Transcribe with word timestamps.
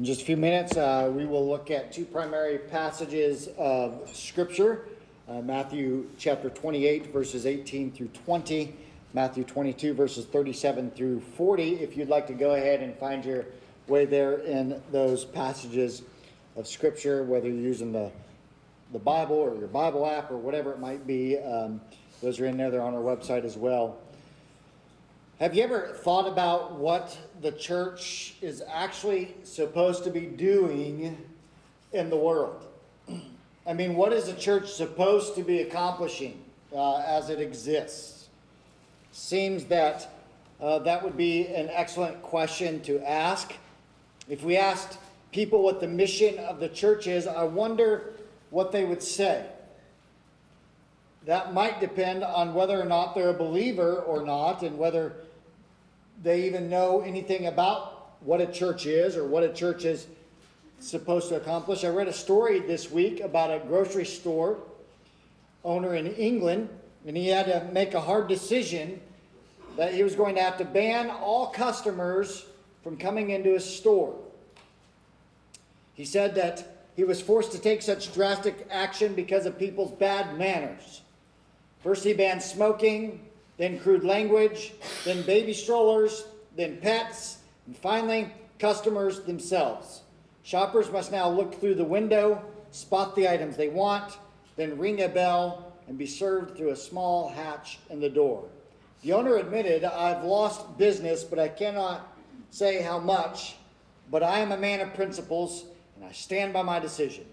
In 0.00 0.06
just 0.06 0.22
a 0.22 0.24
few 0.24 0.38
minutes, 0.38 0.78
uh, 0.78 1.12
we 1.14 1.26
will 1.26 1.46
look 1.46 1.70
at 1.70 1.92
two 1.92 2.06
primary 2.06 2.56
passages 2.56 3.50
of 3.58 4.08
Scripture 4.10 4.86
uh, 5.28 5.42
Matthew 5.42 6.08
chapter 6.16 6.48
28, 6.48 7.12
verses 7.12 7.44
18 7.44 7.92
through 7.92 8.08
20, 8.24 8.74
Matthew 9.12 9.44
22, 9.44 9.92
verses 9.92 10.24
37 10.24 10.92
through 10.92 11.20
40. 11.20 11.80
If 11.80 11.98
you'd 11.98 12.08
like 12.08 12.26
to 12.28 12.32
go 12.32 12.54
ahead 12.54 12.80
and 12.80 12.96
find 12.96 13.22
your 13.22 13.44
way 13.88 14.06
there 14.06 14.38
in 14.38 14.80
those 14.90 15.26
passages 15.26 16.00
of 16.56 16.66
Scripture, 16.66 17.22
whether 17.22 17.48
you're 17.48 17.58
using 17.58 17.92
the, 17.92 18.10
the 18.94 18.98
Bible 18.98 19.36
or 19.36 19.54
your 19.58 19.68
Bible 19.68 20.06
app 20.06 20.30
or 20.30 20.38
whatever 20.38 20.72
it 20.72 20.80
might 20.80 21.06
be, 21.06 21.36
um, 21.40 21.78
those 22.22 22.40
are 22.40 22.46
in 22.46 22.56
there. 22.56 22.70
They're 22.70 22.80
on 22.80 22.94
our 22.94 23.02
website 23.02 23.44
as 23.44 23.58
well. 23.58 23.98
Have 25.40 25.54
you 25.54 25.62
ever 25.62 25.86
thought 26.02 26.28
about 26.28 26.72
what 26.72 27.16
the 27.40 27.52
church 27.52 28.34
is 28.42 28.62
actually 28.70 29.34
supposed 29.42 30.04
to 30.04 30.10
be 30.10 30.26
doing 30.26 31.16
in 31.94 32.10
the 32.10 32.16
world? 32.16 32.66
I 33.66 33.72
mean, 33.72 33.94
what 33.94 34.12
is 34.12 34.26
the 34.26 34.34
church 34.34 34.70
supposed 34.70 35.34
to 35.36 35.42
be 35.42 35.62
accomplishing 35.62 36.42
uh, 36.74 36.96
as 36.98 37.30
it 37.30 37.40
exists? 37.40 38.28
Seems 39.12 39.64
that 39.64 40.12
uh, 40.60 40.80
that 40.80 41.02
would 41.02 41.16
be 41.16 41.46
an 41.46 41.70
excellent 41.72 42.20
question 42.20 42.82
to 42.82 43.00
ask. 43.08 43.54
If 44.28 44.44
we 44.44 44.58
asked 44.58 44.98
people 45.32 45.62
what 45.62 45.80
the 45.80 45.88
mission 45.88 46.38
of 46.38 46.60
the 46.60 46.68
church 46.68 47.06
is, 47.06 47.26
I 47.26 47.44
wonder 47.44 48.12
what 48.50 48.72
they 48.72 48.84
would 48.84 49.02
say. 49.02 49.46
That 51.24 51.54
might 51.54 51.80
depend 51.80 52.24
on 52.24 52.52
whether 52.52 52.78
or 52.78 52.84
not 52.84 53.14
they're 53.14 53.30
a 53.30 53.34
believer 53.34 53.96
or 53.96 54.22
not, 54.22 54.62
and 54.62 54.76
whether 54.76 55.14
they 56.22 56.44
even 56.46 56.68
know 56.68 57.00
anything 57.00 57.46
about 57.46 58.16
what 58.20 58.40
a 58.40 58.46
church 58.46 58.86
is 58.86 59.16
or 59.16 59.26
what 59.26 59.42
a 59.42 59.52
church 59.52 59.84
is 59.84 60.06
supposed 60.78 61.28
to 61.28 61.36
accomplish. 61.36 61.84
I 61.84 61.88
read 61.88 62.08
a 62.08 62.12
story 62.12 62.60
this 62.60 62.90
week 62.90 63.20
about 63.20 63.50
a 63.50 63.64
grocery 63.66 64.04
store 64.04 64.58
owner 65.64 65.94
in 65.94 66.06
England, 66.14 66.68
and 67.06 67.16
he 67.16 67.28
had 67.28 67.46
to 67.46 67.72
make 67.72 67.94
a 67.94 68.00
hard 68.00 68.28
decision 68.28 69.00
that 69.76 69.94
he 69.94 70.02
was 70.02 70.14
going 70.14 70.34
to 70.34 70.42
have 70.42 70.58
to 70.58 70.64
ban 70.64 71.10
all 71.10 71.46
customers 71.48 72.44
from 72.82 72.96
coming 72.96 73.30
into 73.30 73.52
his 73.52 73.64
store. 73.64 74.18
He 75.94 76.04
said 76.04 76.34
that 76.34 76.86
he 76.96 77.04
was 77.04 77.20
forced 77.20 77.52
to 77.52 77.58
take 77.58 77.82
such 77.82 78.12
drastic 78.12 78.66
action 78.70 79.14
because 79.14 79.46
of 79.46 79.58
people's 79.58 79.92
bad 79.92 80.36
manners. 80.36 81.02
First, 81.82 82.04
he 82.04 82.12
banned 82.12 82.42
smoking, 82.42 83.29
then 83.60 83.78
crude 83.78 84.04
language, 84.04 84.72
then 85.04 85.20
baby 85.20 85.52
strollers, 85.52 86.24
then 86.56 86.78
pets, 86.78 87.36
and 87.66 87.76
finally, 87.76 88.32
customers 88.58 89.20
themselves. 89.20 90.00
Shoppers 90.42 90.90
must 90.90 91.12
now 91.12 91.28
look 91.28 91.60
through 91.60 91.74
the 91.74 91.84
window, 91.84 92.42
spot 92.70 93.14
the 93.14 93.28
items 93.28 93.58
they 93.58 93.68
want, 93.68 94.16
then 94.56 94.78
ring 94.78 95.02
a 95.02 95.08
bell 95.10 95.74
and 95.88 95.98
be 95.98 96.06
served 96.06 96.56
through 96.56 96.70
a 96.70 96.76
small 96.76 97.28
hatch 97.28 97.78
in 97.90 98.00
the 98.00 98.08
door. 98.08 98.48
The 99.02 99.12
owner 99.12 99.36
admitted, 99.36 99.84
I've 99.84 100.24
lost 100.24 100.78
business, 100.78 101.22
but 101.22 101.38
I 101.38 101.48
cannot 101.48 102.16
say 102.50 102.80
how 102.80 102.98
much, 102.98 103.56
but 104.10 104.22
I 104.22 104.38
am 104.38 104.52
a 104.52 104.56
man 104.56 104.80
of 104.80 104.94
principles 104.94 105.64
and 105.96 106.04
I 106.06 106.12
stand 106.12 106.54
by 106.54 106.62
my 106.62 106.78
decision. 106.78 107.26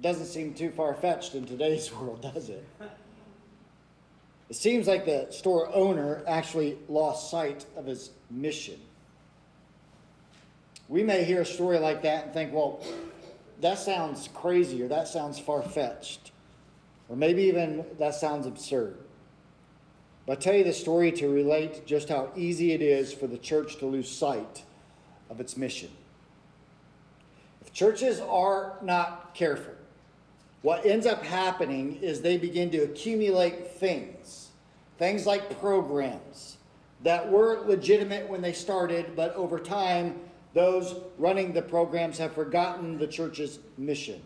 Doesn't 0.00 0.26
seem 0.26 0.54
too 0.54 0.70
far 0.70 0.94
fetched 0.94 1.34
in 1.34 1.44
today's 1.44 1.92
world, 1.94 2.22
does 2.22 2.48
it? 2.48 2.64
It 4.50 4.56
seems 4.56 4.88
like 4.88 5.04
the 5.04 5.28
store 5.30 5.72
owner 5.72 6.24
actually 6.26 6.76
lost 6.88 7.30
sight 7.30 7.64
of 7.76 7.86
his 7.86 8.10
mission. 8.30 8.80
We 10.88 11.04
may 11.04 11.22
hear 11.22 11.42
a 11.42 11.46
story 11.46 11.78
like 11.78 12.02
that 12.02 12.24
and 12.24 12.34
think, 12.34 12.52
well, 12.52 12.84
that 13.60 13.78
sounds 13.78 14.28
crazy 14.34 14.82
or 14.82 14.88
that 14.88 15.06
sounds 15.06 15.38
far 15.38 15.62
fetched. 15.62 16.32
Or 17.08 17.14
maybe 17.14 17.44
even 17.44 17.84
that 18.00 18.16
sounds 18.16 18.44
absurd. 18.44 18.98
But 20.26 20.38
I 20.38 20.40
tell 20.40 20.54
you 20.54 20.64
the 20.64 20.72
story 20.72 21.12
to 21.12 21.28
relate 21.28 21.86
just 21.86 22.08
how 22.08 22.32
easy 22.34 22.72
it 22.72 22.82
is 22.82 23.12
for 23.12 23.28
the 23.28 23.38
church 23.38 23.76
to 23.78 23.86
lose 23.86 24.10
sight 24.10 24.64
of 25.28 25.40
its 25.40 25.56
mission. 25.56 25.90
If 27.60 27.72
churches 27.72 28.18
are 28.18 28.78
not 28.82 29.32
careful, 29.32 29.74
what 30.62 30.84
ends 30.84 31.06
up 31.06 31.24
happening 31.24 31.96
is 32.02 32.20
they 32.20 32.36
begin 32.36 32.70
to 32.70 32.78
accumulate 32.78 33.72
things, 33.72 34.50
things 34.98 35.26
like 35.26 35.58
programs 35.58 36.58
that 37.02 37.30
were 37.30 37.64
legitimate 37.66 38.28
when 38.28 38.42
they 38.42 38.52
started, 38.52 39.16
but 39.16 39.34
over 39.34 39.58
time, 39.58 40.20
those 40.52 40.96
running 41.16 41.52
the 41.52 41.62
programs 41.62 42.18
have 42.18 42.34
forgotten 42.34 42.98
the 42.98 43.06
church's 43.06 43.60
mission, 43.78 44.20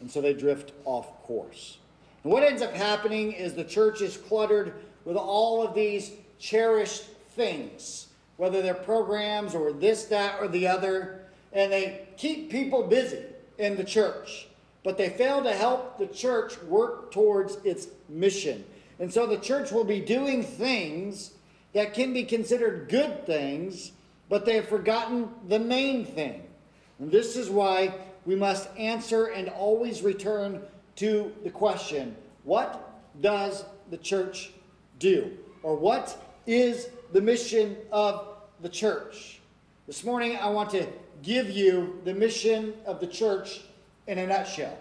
and 0.00 0.10
so 0.10 0.20
they 0.20 0.34
drift 0.34 0.72
off 0.84 1.22
course. 1.22 1.78
And 2.24 2.32
what 2.32 2.42
ends 2.42 2.62
up 2.62 2.72
happening 2.72 3.32
is 3.32 3.54
the 3.54 3.62
church 3.62 4.00
is 4.00 4.16
cluttered 4.16 4.74
with 5.04 5.16
all 5.16 5.62
of 5.64 5.74
these 5.74 6.12
cherished 6.40 7.04
things, 7.30 8.08
whether 8.38 8.60
they're 8.60 8.74
programs 8.74 9.54
or 9.54 9.72
this, 9.72 10.06
that, 10.06 10.40
or 10.40 10.48
the 10.48 10.66
other, 10.66 11.20
and 11.52 11.70
they 11.70 12.08
keep 12.16 12.50
people 12.50 12.82
busy 12.82 13.22
in 13.58 13.76
the 13.76 13.84
church 13.84 14.48
but 14.86 14.96
they 14.96 15.08
fail 15.08 15.42
to 15.42 15.52
help 15.52 15.98
the 15.98 16.06
church 16.06 16.62
work 16.62 17.10
towards 17.10 17.56
its 17.64 17.88
mission. 18.08 18.64
And 19.00 19.12
so 19.12 19.26
the 19.26 19.36
church 19.36 19.72
will 19.72 19.82
be 19.82 19.98
doing 19.98 20.44
things 20.44 21.32
that 21.72 21.92
can 21.92 22.12
be 22.12 22.22
considered 22.22 22.88
good 22.88 23.26
things, 23.26 23.90
but 24.28 24.46
they 24.46 24.54
have 24.54 24.68
forgotten 24.68 25.28
the 25.48 25.58
main 25.58 26.04
thing. 26.04 26.44
And 27.00 27.10
this 27.10 27.34
is 27.34 27.50
why 27.50 27.96
we 28.24 28.36
must 28.36 28.68
answer 28.78 29.24
and 29.24 29.48
always 29.48 30.02
return 30.02 30.62
to 30.96 31.34
the 31.42 31.50
question 31.50 32.14
what 32.44 33.02
does 33.20 33.64
the 33.90 33.98
church 33.98 34.52
do? 35.00 35.36
Or 35.64 35.74
what 35.74 36.16
is 36.46 36.90
the 37.12 37.20
mission 37.20 37.76
of 37.90 38.36
the 38.60 38.68
church? 38.68 39.40
This 39.88 40.04
morning, 40.04 40.36
I 40.36 40.50
want 40.50 40.70
to 40.70 40.86
give 41.24 41.50
you 41.50 42.00
the 42.04 42.14
mission 42.14 42.74
of 42.86 43.00
the 43.00 43.08
church 43.08 43.62
in 44.06 44.18
a 44.18 44.26
nutshell. 44.26 44.78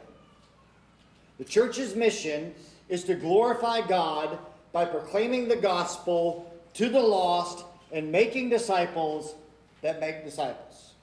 The 1.37 1.45
church's 1.45 1.95
mission 1.95 2.53
is 2.89 3.03
to 3.05 3.15
glorify 3.15 3.85
God 3.85 4.37
by 4.71 4.85
proclaiming 4.85 5.47
the 5.47 5.55
gospel 5.55 6.53
to 6.73 6.89
the 6.89 6.99
lost 6.99 7.65
and 7.91 8.11
making 8.11 8.49
disciples 8.49 9.35
that 9.81 9.99
make 9.99 10.23
disciples. 10.23 10.93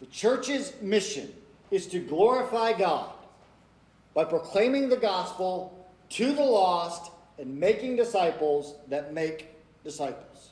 The 0.00 0.06
church's 0.06 0.72
mission 0.80 1.32
is 1.70 1.86
to 1.88 2.00
glorify 2.00 2.72
God 2.72 3.12
by 4.14 4.24
proclaiming 4.24 4.88
the 4.88 4.96
gospel 4.96 5.88
to 6.10 6.32
the 6.34 6.42
lost 6.42 7.12
and 7.38 7.58
making 7.58 7.96
disciples 7.96 8.74
that 8.88 9.14
make 9.14 9.48
disciples. 9.84 10.50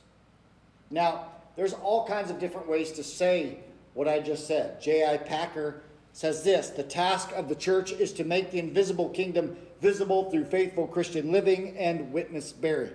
Now, 0.89 1.27
there's 1.55 1.73
all 1.73 2.07
kinds 2.07 2.31
of 2.31 2.39
different 2.39 2.67
ways 2.67 2.91
to 2.93 3.03
say 3.03 3.59
what 3.93 4.07
I 4.07 4.19
just 4.19 4.47
said. 4.47 4.81
J.I. 4.81 5.17
Packer 5.17 5.81
says 6.13 6.43
this 6.43 6.69
The 6.69 6.83
task 6.83 7.31
of 7.33 7.49
the 7.49 7.55
church 7.55 7.91
is 7.91 8.13
to 8.13 8.23
make 8.23 8.51
the 8.51 8.59
invisible 8.59 9.09
kingdom 9.09 9.55
visible 9.81 10.29
through 10.29 10.45
faithful 10.45 10.87
Christian 10.87 11.31
living 11.31 11.75
and 11.77 12.11
witness 12.11 12.51
bearing. 12.51 12.93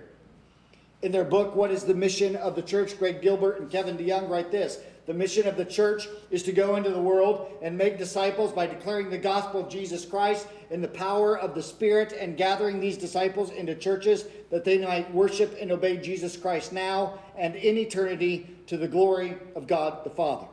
In 1.01 1.11
their 1.11 1.25
book, 1.25 1.55
What 1.55 1.71
is 1.71 1.83
the 1.83 1.93
Mission 1.93 2.35
of 2.35 2.55
the 2.55 2.61
Church? 2.61 2.97
Greg 2.97 3.21
Gilbert 3.21 3.59
and 3.59 3.69
Kevin 3.69 3.97
DeYoung 3.97 4.29
write 4.29 4.51
this 4.51 4.79
The 5.05 5.13
mission 5.13 5.47
of 5.47 5.57
the 5.57 5.65
church 5.65 6.07
is 6.31 6.43
to 6.43 6.51
go 6.51 6.75
into 6.75 6.89
the 6.89 7.01
world 7.01 7.51
and 7.61 7.77
make 7.77 7.97
disciples 7.97 8.51
by 8.51 8.67
declaring 8.67 9.09
the 9.09 9.17
gospel 9.17 9.61
of 9.61 9.69
Jesus 9.69 10.05
Christ 10.05 10.47
in 10.69 10.81
the 10.81 10.87
power 10.87 11.37
of 11.37 11.53
the 11.53 11.61
Spirit 11.63 12.13
and 12.13 12.37
gathering 12.37 12.79
these 12.79 12.97
disciples 12.97 13.51
into 13.51 13.75
churches 13.75 14.25
that 14.49 14.63
they 14.63 14.79
might 14.79 15.13
worship 15.13 15.55
and 15.61 15.71
obey 15.71 15.97
Jesus 15.97 16.35
Christ 16.35 16.73
now 16.73 17.19
and 17.37 17.55
in 17.55 17.77
eternity 17.77 18.55
to 18.67 18.77
the 18.77 18.87
glory 18.87 19.37
of 19.55 19.67
God 19.67 20.03
the 20.03 20.09
Father. 20.09 20.47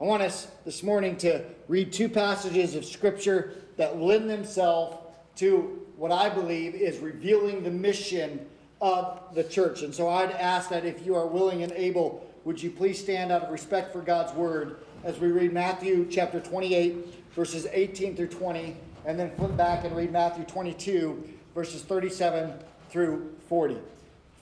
I 0.00 0.04
want 0.04 0.22
us 0.22 0.46
this 0.64 0.84
morning 0.84 1.16
to 1.18 1.44
read 1.66 1.92
two 1.92 2.08
passages 2.08 2.76
of 2.76 2.84
Scripture 2.84 3.54
that 3.78 4.00
lend 4.00 4.30
themselves 4.30 4.96
to 5.36 5.84
what 5.96 6.12
I 6.12 6.28
believe 6.28 6.76
is 6.76 6.98
revealing 6.98 7.64
the 7.64 7.70
mission 7.70 8.46
of 8.80 9.20
the 9.34 9.42
church. 9.42 9.82
And 9.82 9.92
so 9.92 10.08
I'd 10.08 10.30
ask 10.30 10.70
that 10.70 10.84
if 10.84 11.04
you 11.04 11.16
are 11.16 11.26
willing 11.26 11.64
and 11.64 11.72
able, 11.72 12.24
would 12.44 12.62
you 12.62 12.70
please 12.70 13.00
stand 13.00 13.32
out 13.32 13.42
of 13.42 13.50
respect 13.50 13.92
for 13.92 14.00
God's 14.00 14.32
word 14.34 14.76
as 15.02 15.18
we 15.18 15.32
read 15.32 15.52
Matthew 15.52 16.06
chapter 16.08 16.38
28, 16.38 17.32
verses 17.34 17.66
18 17.72 18.14
through 18.14 18.28
20, 18.28 18.76
and 19.04 19.18
then 19.18 19.34
flip 19.36 19.56
back 19.56 19.84
and 19.84 19.96
read 19.96 20.12
Matthew 20.12 20.44
22, 20.44 21.28
verses 21.56 21.82
37 21.82 22.52
through 22.88 23.34
40. 23.48 23.78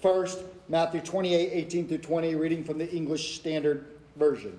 First, 0.03 0.41
Matthew 0.69 1.01
28, 1.01 1.51
18 1.51 1.89
through 1.89 1.99
20, 1.99 2.35
reading 2.35 2.63
from 2.63 2.77
the 2.77 2.95
English 2.95 3.37
Standard 3.37 3.87
Version. 4.17 4.59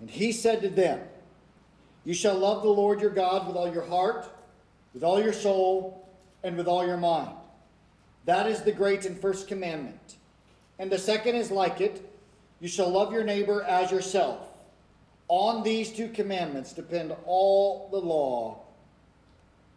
And 0.00 0.10
he 0.10 0.32
said 0.32 0.62
to 0.62 0.68
them, 0.68 1.00
You 2.04 2.14
shall 2.14 2.36
love 2.36 2.62
the 2.62 2.68
Lord 2.68 3.00
your 3.00 3.10
God 3.10 3.46
with 3.46 3.56
all 3.56 3.72
your 3.72 3.86
heart, 3.86 4.28
with 4.94 5.02
all 5.02 5.22
your 5.22 5.32
soul, 5.32 6.08
and 6.42 6.56
with 6.56 6.68
all 6.68 6.86
your 6.86 6.96
mind. 6.96 7.34
That 8.24 8.46
is 8.46 8.62
the 8.62 8.72
great 8.72 9.04
and 9.04 9.18
first 9.18 9.48
commandment. 9.48 10.16
And 10.78 10.90
the 10.90 10.98
second 10.98 11.34
is 11.34 11.50
like 11.50 11.80
it 11.80 12.04
you 12.60 12.68
shall 12.68 12.90
love 12.90 13.12
your 13.12 13.24
neighbor 13.24 13.62
as 13.62 13.90
yourself. 13.90 14.48
On 15.28 15.62
these 15.62 15.92
two 15.92 16.08
commandments 16.08 16.72
depend 16.72 17.14
all 17.24 17.88
the 17.90 17.98
law 17.98 18.60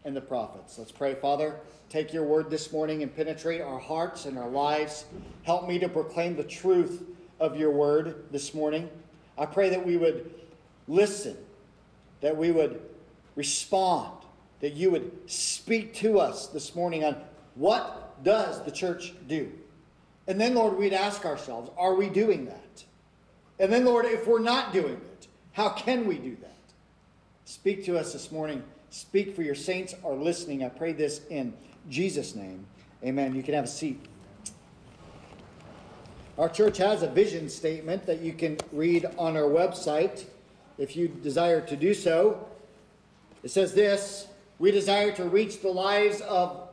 and 0.03 0.15
the 0.15 0.21
prophets. 0.21 0.77
Let's 0.77 0.91
pray, 0.91 1.13
Father. 1.13 1.57
Take 1.89 2.13
your 2.13 2.23
word 2.23 2.49
this 2.49 2.71
morning 2.71 3.03
and 3.03 3.15
penetrate 3.15 3.61
our 3.61 3.77
hearts 3.77 4.25
and 4.25 4.37
our 4.37 4.49
lives. 4.49 5.05
Help 5.43 5.67
me 5.67 5.77
to 5.79 5.89
proclaim 5.89 6.35
the 6.35 6.43
truth 6.43 7.03
of 7.39 7.59
your 7.59 7.71
word 7.71 8.25
this 8.31 8.53
morning. 8.53 8.89
I 9.37 9.45
pray 9.45 9.69
that 9.69 9.85
we 9.85 9.97
would 9.97 10.33
listen, 10.87 11.37
that 12.21 12.35
we 12.35 12.51
would 12.51 12.81
respond, 13.35 14.13
that 14.59 14.73
you 14.73 14.91
would 14.91 15.11
speak 15.29 15.93
to 15.95 16.19
us 16.19 16.47
this 16.47 16.75
morning 16.75 17.03
on 17.03 17.15
what 17.55 18.23
does 18.23 18.63
the 18.63 18.71
church 18.71 19.13
do? 19.27 19.51
And 20.27 20.39
then, 20.39 20.55
Lord, 20.55 20.77
we'd 20.77 20.93
ask 20.93 21.25
ourselves, 21.25 21.69
are 21.77 21.95
we 21.95 22.09
doing 22.09 22.45
that? 22.45 22.83
And 23.59 23.71
then, 23.71 23.85
Lord, 23.85 24.05
if 24.05 24.27
we're 24.27 24.39
not 24.39 24.73
doing 24.73 24.93
it, 24.93 25.27
how 25.53 25.69
can 25.69 26.07
we 26.07 26.17
do 26.17 26.35
that? 26.41 26.47
Speak 27.45 27.83
to 27.85 27.97
us 27.97 28.13
this 28.13 28.31
morning. 28.31 28.63
Speak 28.89 29.35
for 29.35 29.41
your 29.41 29.55
saints 29.55 29.95
are 30.05 30.13
listening. 30.13 30.63
I 30.63 30.69
pray 30.69 30.93
this 30.93 31.21
in 31.29 31.53
Jesus' 31.89 32.35
name. 32.35 32.65
Amen. 33.03 33.35
You 33.35 33.43
can 33.43 33.53
have 33.53 33.65
a 33.65 33.67
seat. 33.67 34.05
Our 36.37 36.49
church 36.49 36.77
has 36.77 37.03
a 37.03 37.07
vision 37.07 37.49
statement 37.49 38.05
that 38.05 38.21
you 38.21 38.33
can 38.33 38.57
read 38.71 39.05
on 39.17 39.35
our 39.35 39.43
website 39.43 40.25
if 40.77 40.95
you 40.95 41.07
desire 41.07 41.61
to 41.61 41.75
do 41.75 41.93
so. 41.93 42.47
It 43.43 43.51
says 43.51 43.73
this 43.73 44.27
We 44.59 44.71
desire 44.71 45.11
to 45.13 45.25
reach 45.25 45.61
the 45.61 45.69
lives 45.69 46.21
of 46.21 46.69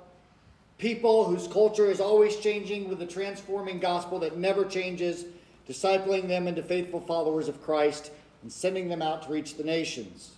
people 0.78 1.25
whose 1.25 1.49
culture 1.49 1.90
is 1.90 2.00
always 2.00 2.37
changing 2.37 2.88
with 2.88 3.02
a 3.02 3.06
transforming 3.06 3.81
gospel 3.81 4.20
that 4.20 4.38
never 4.38 4.64
changes, 4.64 5.25
discipling 5.69 6.28
them 6.28 6.46
into 6.46 6.62
faithful 6.62 7.00
followers 7.00 7.49
of 7.49 7.62
Christ 7.62 8.12
and 8.43 8.52
sending 8.52 8.88
them 8.88 9.02
out 9.02 9.25
to 9.25 9.32
reach 9.32 9.56
the 9.56 9.64
nations. 9.64 10.32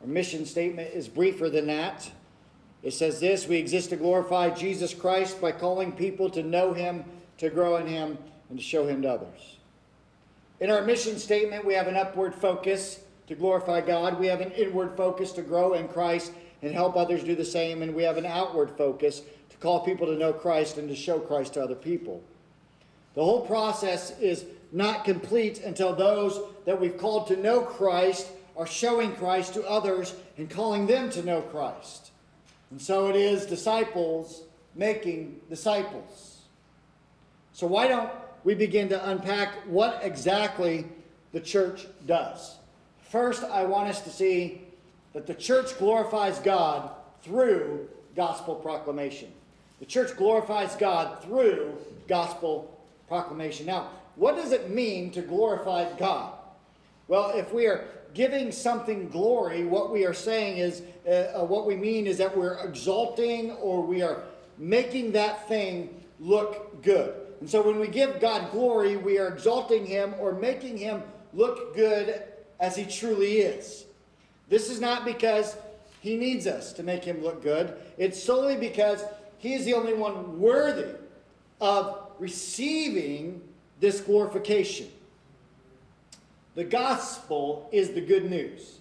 Our 0.00 0.06
mission 0.06 0.46
statement 0.46 0.94
is 0.94 1.08
briefer 1.08 1.50
than 1.50 1.66
that. 1.66 2.10
It 2.82 2.94
says 2.94 3.20
this 3.20 3.46
We 3.46 3.56
exist 3.56 3.90
to 3.90 3.96
glorify 3.96 4.50
Jesus 4.50 4.94
Christ 4.94 5.40
by 5.40 5.52
calling 5.52 5.92
people 5.92 6.30
to 6.30 6.42
know 6.42 6.72
him, 6.72 7.04
to 7.40 7.50
grow 7.50 7.76
in 7.76 7.86
him, 7.86 8.16
and 8.48 8.58
to 8.58 8.64
show 8.64 8.86
him 8.86 9.02
to 9.02 9.10
others. 9.10 9.56
In 10.60 10.70
our 10.70 10.82
mission 10.82 11.18
statement, 11.18 11.64
we 11.64 11.74
have 11.74 11.86
an 11.86 11.96
upward 11.96 12.34
focus 12.34 13.00
to 13.26 13.34
glorify 13.34 13.80
God, 13.80 14.18
we 14.18 14.26
have 14.26 14.40
an 14.40 14.50
inward 14.52 14.96
focus 14.96 15.30
to 15.32 15.42
grow 15.42 15.74
in 15.74 15.86
Christ 15.88 16.32
and 16.62 16.72
help 16.72 16.96
others 16.96 17.22
do 17.22 17.34
the 17.34 17.44
same, 17.44 17.82
and 17.82 17.94
we 17.94 18.02
have 18.02 18.16
an 18.16 18.26
outward 18.26 18.70
focus 18.76 19.22
to 19.48 19.56
call 19.58 19.84
people 19.84 20.06
to 20.06 20.16
know 20.16 20.32
Christ 20.32 20.78
and 20.78 20.88
to 20.88 20.96
show 20.96 21.18
Christ 21.18 21.54
to 21.54 21.62
other 21.62 21.74
people. 21.74 22.22
The 23.14 23.24
whole 23.24 23.46
process 23.46 24.18
is 24.18 24.44
not 24.72 25.04
complete 25.04 25.62
until 25.62 25.94
those 25.94 26.40
that 26.64 26.80
we've 26.80 26.98
called 26.98 27.28
to 27.28 27.36
know 27.36 27.60
Christ 27.62 28.28
are 28.56 28.66
showing 28.66 29.14
Christ 29.14 29.54
to 29.54 29.64
others 29.64 30.14
and 30.36 30.50
calling 30.50 30.86
them 30.86 31.08
to 31.10 31.22
know 31.22 31.40
Christ. 31.40 32.10
And 32.70 32.80
so 32.80 33.08
it 33.08 33.16
is 33.16 33.46
disciples 33.46 34.42
making 34.74 35.40
disciples. 35.48 36.39
So, 37.52 37.66
why 37.66 37.88
don't 37.88 38.10
we 38.44 38.54
begin 38.54 38.88
to 38.88 39.10
unpack 39.10 39.54
what 39.66 40.00
exactly 40.02 40.86
the 41.32 41.40
church 41.40 41.86
does. 42.06 42.56
First, 43.02 43.44
I 43.44 43.64
want 43.64 43.88
us 43.88 44.00
to 44.02 44.10
see 44.10 44.62
that 45.12 45.26
the 45.26 45.34
church 45.34 45.76
glorifies 45.78 46.38
God 46.38 46.90
through 47.22 47.88
gospel 48.16 48.54
proclamation. 48.54 49.30
The 49.78 49.86
church 49.86 50.16
glorifies 50.16 50.76
God 50.76 51.22
through 51.22 51.76
gospel 52.08 52.78
proclamation. 53.08 53.66
Now, 53.66 53.90
what 54.16 54.36
does 54.36 54.52
it 54.52 54.70
mean 54.70 55.10
to 55.12 55.22
glorify 55.22 55.90
God? 55.96 56.34
Well, 57.08 57.30
if 57.30 57.52
we 57.52 57.66
are 57.66 57.86
giving 58.14 58.52
something 58.52 59.08
glory, 59.08 59.64
what 59.64 59.92
we 59.92 60.04
are 60.04 60.14
saying 60.14 60.58
is, 60.58 60.82
uh, 61.06 61.40
uh, 61.40 61.44
what 61.44 61.66
we 61.66 61.76
mean 61.76 62.06
is 62.06 62.18
that 62.18 62.36
we're 62.36 62.58
exalting 62.58 63.52
or 63.52 63.82
we 63.82 64.02
are 64.02 64.22
making 64.58 65.12
that 65.12 65.48
thing 65.48 66.02
look 66.18 66.82
good. 66.82 67.19
And 67.40 67.48
so 67.48 67.62
when 67.62 67.80
we 67.80 67.88
give 67.88 68.20
God 68.20 68.52
glory, 68.52 68.96
we 68.96 69.18
are 69.18 69.28
exalting 69.28 69.86
him 69.86 70.14
or 70.18 70.32
making 70.32 70.76
him 70.76 71.02
look 71.32 71.74
good 71.74 72.22
as 72.60 72.76
he 72.76 72.84
truly 72.84 73.38
is. 73.38 73.86
This 74.48 74.68
is 74.68 74.80
not 74.80 75.04
because 75.04 75.56
he 76.00 76.16
needs 76.16 76.46
us 76.46 76.72
to 76.74 76.82
make 76.82 77.04
him 77.04 77.22
look 77.22 77.42
good. 77.42 77.74
It's 77.96 78.22
solely 78.22 78.56
because 78.56 79.02
he 79.38 79.54
is 79.54 79.64
the 79.64 79.74
only 79.74 79.94
one 79.94 80.38
worthy 80.38 80.96
of 81.60 82.08
receiving 82.18 83.40
this 83.80 84.00
glorification. 84.00 84.88
The 86.54 86.64
gospel 86.64 87.68
is 87.72 87.90
the 87.90 88.00
good 88.00 88.30
news. 88.30 88.78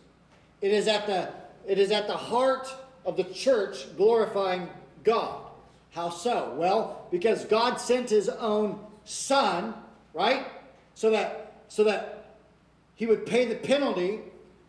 It 0.61 0.71
is 0.71 0.87
at 0.87 1.07
the, 1.07 1.29
it 1.67 1.77
is 1.77 1.91
at 1.91 2.07
the 2.07 2.17
heart 2.17 2.73
of 3.05 3.15
the 3.15 3.23
church 3.23 3.95
glorifying 3.95 4.69
God. 5.03 5.43
How 5.91 6.09
so? 6.09 6.53
Well, 6.57 6.98
because 7.11 7.45
God 7.45 7.75
sent 7.77 8.09
his 8.09 8.29
own 8.29 8.79
son, 9.03 9.73
right? 10.13 10.45
So 10.95 11.09
that 11.11 11.63
so 11.67 11.83
that 11.83 12.35
he 12.95 13.05
would 13.05 13.25
pay 13.25 13.45
the 13.45 13.55
penalty 13.55 14.19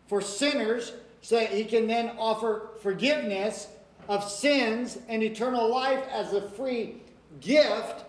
for 0.07 0.21
sinners 0.21 0.93
so 1.21 1.35
that 1.35 1.49
he 1.49 1.65
can 1.65 1.87
then 1.87 2.11
offer 2.17 2.69
forgiveness 2.81 3.67
of 4.07 4.29
sins 4.29 4.97
and 5.07 5.23
eternal 5.23 5.69
life 5.69 6.03
as 6.11 6.33
a 6.33 6.49
free 6.49 6.95
gift 7.39 8.05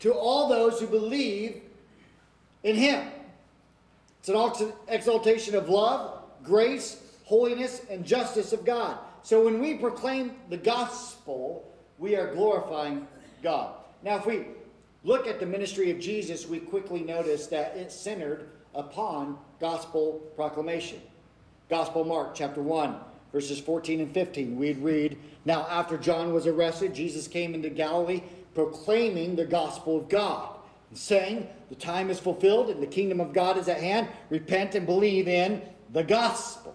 to 0.00 0.12
all 0.12 0.48
those 0.48 0.80
who 0.80 0.86
believe 0.86 1.62
in 2.62 2.76
him. 2.76 3.08
It's 4.20 4.28
an 4.28 4.72
exaltation 4.88 5.54
of 5.54 5.68
love, 5.68 6.22
grace, 6.42 7.00
holiness, 7.24 7.82
and 7.90 8.04
justice 8.04 8.52
of 8.52 8.64
God. 8.64 8.98
So 9.22 9.44
when 9.44 9.60
we 9.60 9.74
proclaim 9.74 10.32
the 10.48 10.56
gospel, 10.56 11.70
we 11.98 12.16
are 12.16 12.34
glorifying 12.34 13.06
God. 13.42 13.74
Now, 14.02 14.16
if 14.16 14.26
we 14.26 14.46
look 15.04 15.26
at 15.26 15.40
the 15.40 15.46
ministry 15.46 15.90
of 15.90 15.98
Jesus, 15.98 16.46
we 16.46 16.58
quickly 16.58 17.00
notice 17.00 17.46
that 17.48 17.76
it's 17.76 17.94
centered 17.94 18.48
upon 18.74 19.38
gospel 19.60 20.22
proclamation. 20.36 21.00
Gospel 21.68 22.04
Mark 22.04 22.34
chapter 22.34 22.62
1, 22.62 22.96
verses 23.32 23.60
14 23.60 24.00
and 24.00 24.14
15. 24.14 24.56
We'd 24.56 24.78
read, 24.78 25.18
Now 25.44 25.66
after 25.68 25.96
John 25.98 26.32
was 26.32 26.46
arrested, 26.46 26.94
Jesus 26.94 27.28
came 27.28 27.54
into 27.54 27.68
Galilee 27.68 28.22
proclaiming 28.58 29.36
the 29.36 29.44
gospel 29.44 29.98
of 29.98 30.08
God, 30.08 30.56
and 30.90 30.98
saying, 30.98 31.48
The 31.68 31.76
time 31.76 32.10
is 32.10 32.18
fulfilled 32.18 32.70
and 32.70 32.82
the 32.82 32.88
kingdom 32.88 33.20
of 33.20 33.32
God 33.32 33.56
is 33.56 33.68
at 33.68 33.78
hand. 33.78 34.08
Repent 34.30 34.74
and 34.74 34.84
believe 34.84 35.28
in 35.28 35.62
the 35.92 36.02
gospel. 36.02 36.74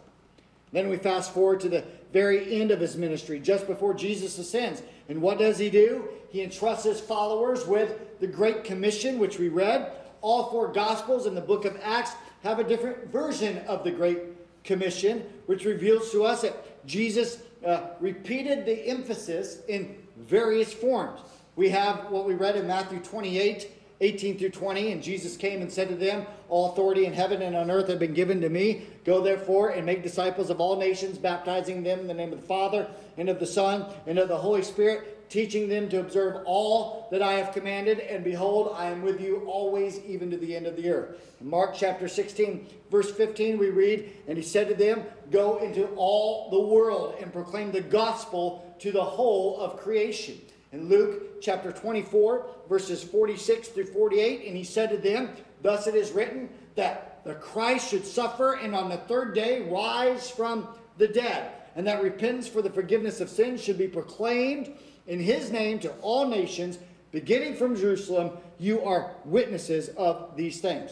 Then 0.71 0.87
we 0.87 0.95
fast 0.95 1.33
forward 1.33 1.59
to 1.59 1.69
the 1.69 1.83
very 2.13 2.61
end 2.61 2.71
of 2.71 2.79
his 2.79 2.95
ministry, 2.95 3.39
just 3.39 3.67
before 3.67 3.93
Jesus 3.93 4.37
ascends. 4.37 4.81
And 5.09 5.21
what 5.21 5.37
does 5.37 5.57
he 5.57 5.69
do? 5.69 6.07
He 6.29 6.41
entrusts 6.41 6.85
his 6.85 6.99
followers 6.99 7.65
with 7.65 8.19
the 8.19 8.27
Great 8.27 8.63
Commission, 8.63 9.19
which 9.19 9.37
we 9.37 9.49
read. 9.49 9.91
All 10.21 10.49
four 10.49 10.69
Gospels 10.69 11.25
in 11.25 11.35
the 11.35 11.41
book 11.41 11.65
of 11.65 11.77
Acts 11.83 12.13
have 12.43 12.59
a 12.59 12.63
different 12.63 13.11
version 13.11 13.59
of 13.67 13.83
the 13.83 13.91
Great 13.91 14.19
Commission, 14.63 15.23
which 15.45 15.65
reveals 15.65 16.11
to 16.11 16.23
us 16.23 16.41
that 16.41 16.85
Jesus 16.87 17.39
uh, 17.65 17.87
repeated 17.99 18.65
the 18.65 18.87
emphasis 18.87 19.59
in 19.67 19.95
various 20.17 20.73
forms. 20.73 21.19
We 21.55 21.69
have 21.69 22.09
what 22.09 22.25
we 22.25 22.33
read 22.33 22.55
in 22.55 22.65
Matthew 22.67 22.99
28 22.99 23.69
18 24.03 24.37
through 24.37 24.49
20. 24.49 24.91
And 24.91 25.01
Jesus 25.01 25.37
came 25.37 25.61
and 25.61 25.71
said 25.71 25.89
to 25.89 25.95
them, 25.95 26.25
All 26.49 26.71
authority 26.71 27.05
in 27.05 27.13
heaven 27.13 27.41
and 27.41 27.55
on 27.55 27.71
earth 27.71 27.87
have 27.87 27.99
been 27.99 28.13
given 28.13 28.41
to 28.41 28.49
me. 28.49 28.85
Go 29.05 29.21
therefore 29.21 29.69
and 29.69 29.85
make 29.85 30.03
disciples 30.03 30.49
of 30.49 30.59
all 30.59 30.77
nations, 30.77 31.17
baptizing 31.17 31.83
them 31.83 31.99
in 31.99 32.07
the 32.07 32.13
name 32.13 32.33
of 32.33 32.41
the 32.41 32.47
Father 32.47 32.87
and 33.17 33.29
of 33.29 33.39
the 33.39 33.47
Son 33.47 33.85
and 34.05 34.19
of 34.19 34.27
the 34.27 34.37
Holy 34.37 34.61
Spirit, 34.61 35.29
teaching 35.29 35.69
them 35.69 35.89
to 35.89 35.99
observe 35.99 36.43
all 36.45 37.07
that 37.11 37.21
I 37.21 37.33
have 37.33 37.53
commanded. 37.53 37.99
And 37.99 38.23
behold, 38.23 38.75
I 38.75 38.87
am 38.87 39.01
with 39.01 39.21
you 39.21 39.43
always, 39.47 39.99
even 40.01 40.29
to 40.31 40.37
the 40.37 40.55
end 40.55 40.67
of 40.67 40.75
the 40.75 40.89
earth. 40.89 41.19
In 41.39 41.49
Mark 41.49 41.73
chapter 41.73 42.07
16, 42.07 42.67
verse 42.91 43.11
15, 43.11 43.57
we 43.57 43.69
read, 43.69 44.11
And 44.27 44.37
he 44.37 44.43
said 44.43 44.67
to 44.67 44.75
them, 44.75 45.03
Go 45.31 45.57
into 45.57 45.87
all 45.95 46.49
the 46.49 46.59
world 46.59 47.15
and 47.21 47.31
proclaim 47.31 47.71
the 47.71 47.81
gospel 47.81 48.75
to 48.79 48.91
the 48.91 49.03
whole 49.03 49.59
of 49.59 49.77
creation. 49.77 50.39
In 50.73 50.89
Luke 50.89 51.39
chapter 51.39 51.71
24, 51.71 52.47
verses 52.67 53.03
46 53.03 53.67
through 53.67 53.85
48, 53.85 54.47
and 54.47 54.57
he 54.57 54.63
said 54.63 54.89
to 54.89 54.97
them, 54.97 55.29
Thus 55.61 55.85
it 55.85 55.93
is 55.93 56.11
written 56.11 56.49
that 56.75 57.23
the 57.23 57.35
Christ 57.35 57.91
should 57.91 58.07
suffer 58.07 58.53
and 58.53 58.75
on 58.75 58.89
the 58.89 58.97
third 58.97 59.35
day 59.35 59.69
rise 59.69 60.31
from 60.31 60.67
the 60.97 61.07
dead, 61.07 61.51
and 61.75 61.85
that 61.85 62.01
repentance 62.01 62.47
for 62.47 62.63
the 62.63 62.71
forgiveness 62.71 63.21
of 63.21 63.29
sins 63.29 63.63
should 63.63 63.77
be 63.77 63.87
proclaimed 63.87 64.73
in 65.05 65.19
his 65.19 65.51
name 65.51 65.77
to 65.79 65.91
all 66.01 66.27
nations, 66.27 66.79
beginning 67.11 67.55
from 67.55 67.75
Jerusalem. 67.75 68.31
You 68.57 68.83
are 68.83 69.11
witnesses 69.25 69.89
of 69.89 70.35
these 70.35 70.59
things. 70.59 70.89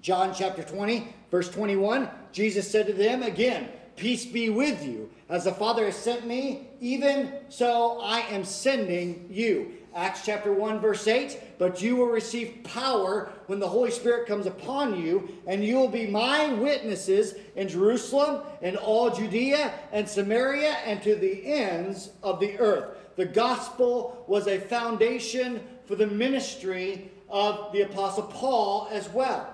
John 0.00 0.34
chapter 0.34 0.64
20, 0.64 1.14
verse 1.30 1.48
21, 1.48 2.08
Jesus 2.32 2.68
said 2.68 2.88
to 2.88 2.92
them 2.92 3.22
again, 3.22 3.68
Peace 3.94 4.26
be 4.26 4.50
with 4.50 4.84
you. 4.84 5.08
As 5.28 5.44
the 5.44 5.52
Father 5.52 5.84
has 5.84 5.96
sent 5.96 6.26
me, 6.26 6.68
even 6.80 7.32
so 7.50 8.00
I 8.00 8.20
am 8.20 8.44
sending 8.44 9.28
you. 9.30 9.72
Acts 9.94 10.24
chapter 10.24 10.52
1, 10.52 10.80
verse 10.80 11.06
8. 11.06 11.58
But 11.58 11.82
you 11.82 11.96
will 11.96 12.06
receive 12.06 12.60
power 12.64 13.30
when 13.46 13.58
the 13.58 13.68
Holy 13.68 13.90
Spirit 13.90 14.26
comes 14.26 14.46
upon 14.46 14.98
you, 14.98 15.28
and 15.46 15.62
you 15.62 15.76
will 15.76 15.88
be 15.88 16.06
my 16.06 16.52
witnesses 16.54 17.34
in 17.56 17.68
Jerusalem 17.68 18.42
and 18.62 18.76
all 18.76 19.14
Judea 19.14 19.74
and 19.92 20.08
Samaria 20.08 20.76
and 20.86 21.02
to 21.02 21.14
the 21.14 21.44
ends 21.44 22.10
of 22.22 22.40
the 22.40 22.58
earth. 22.58 22.96
The 23.16 23.26
gospel 23.26 24.24
was 24.28 24.46
a 24.46 24.58
foundation 24.60 25.60
for 25.84 25.96
the 25.96 26.06
ministry 26.06 27.10
of 27.28 27.72
the 27.72 27.82
Apostle 27.82 28.24
Paul 28.24 28.88
as 28.90 29.08
well. 29.10 29.52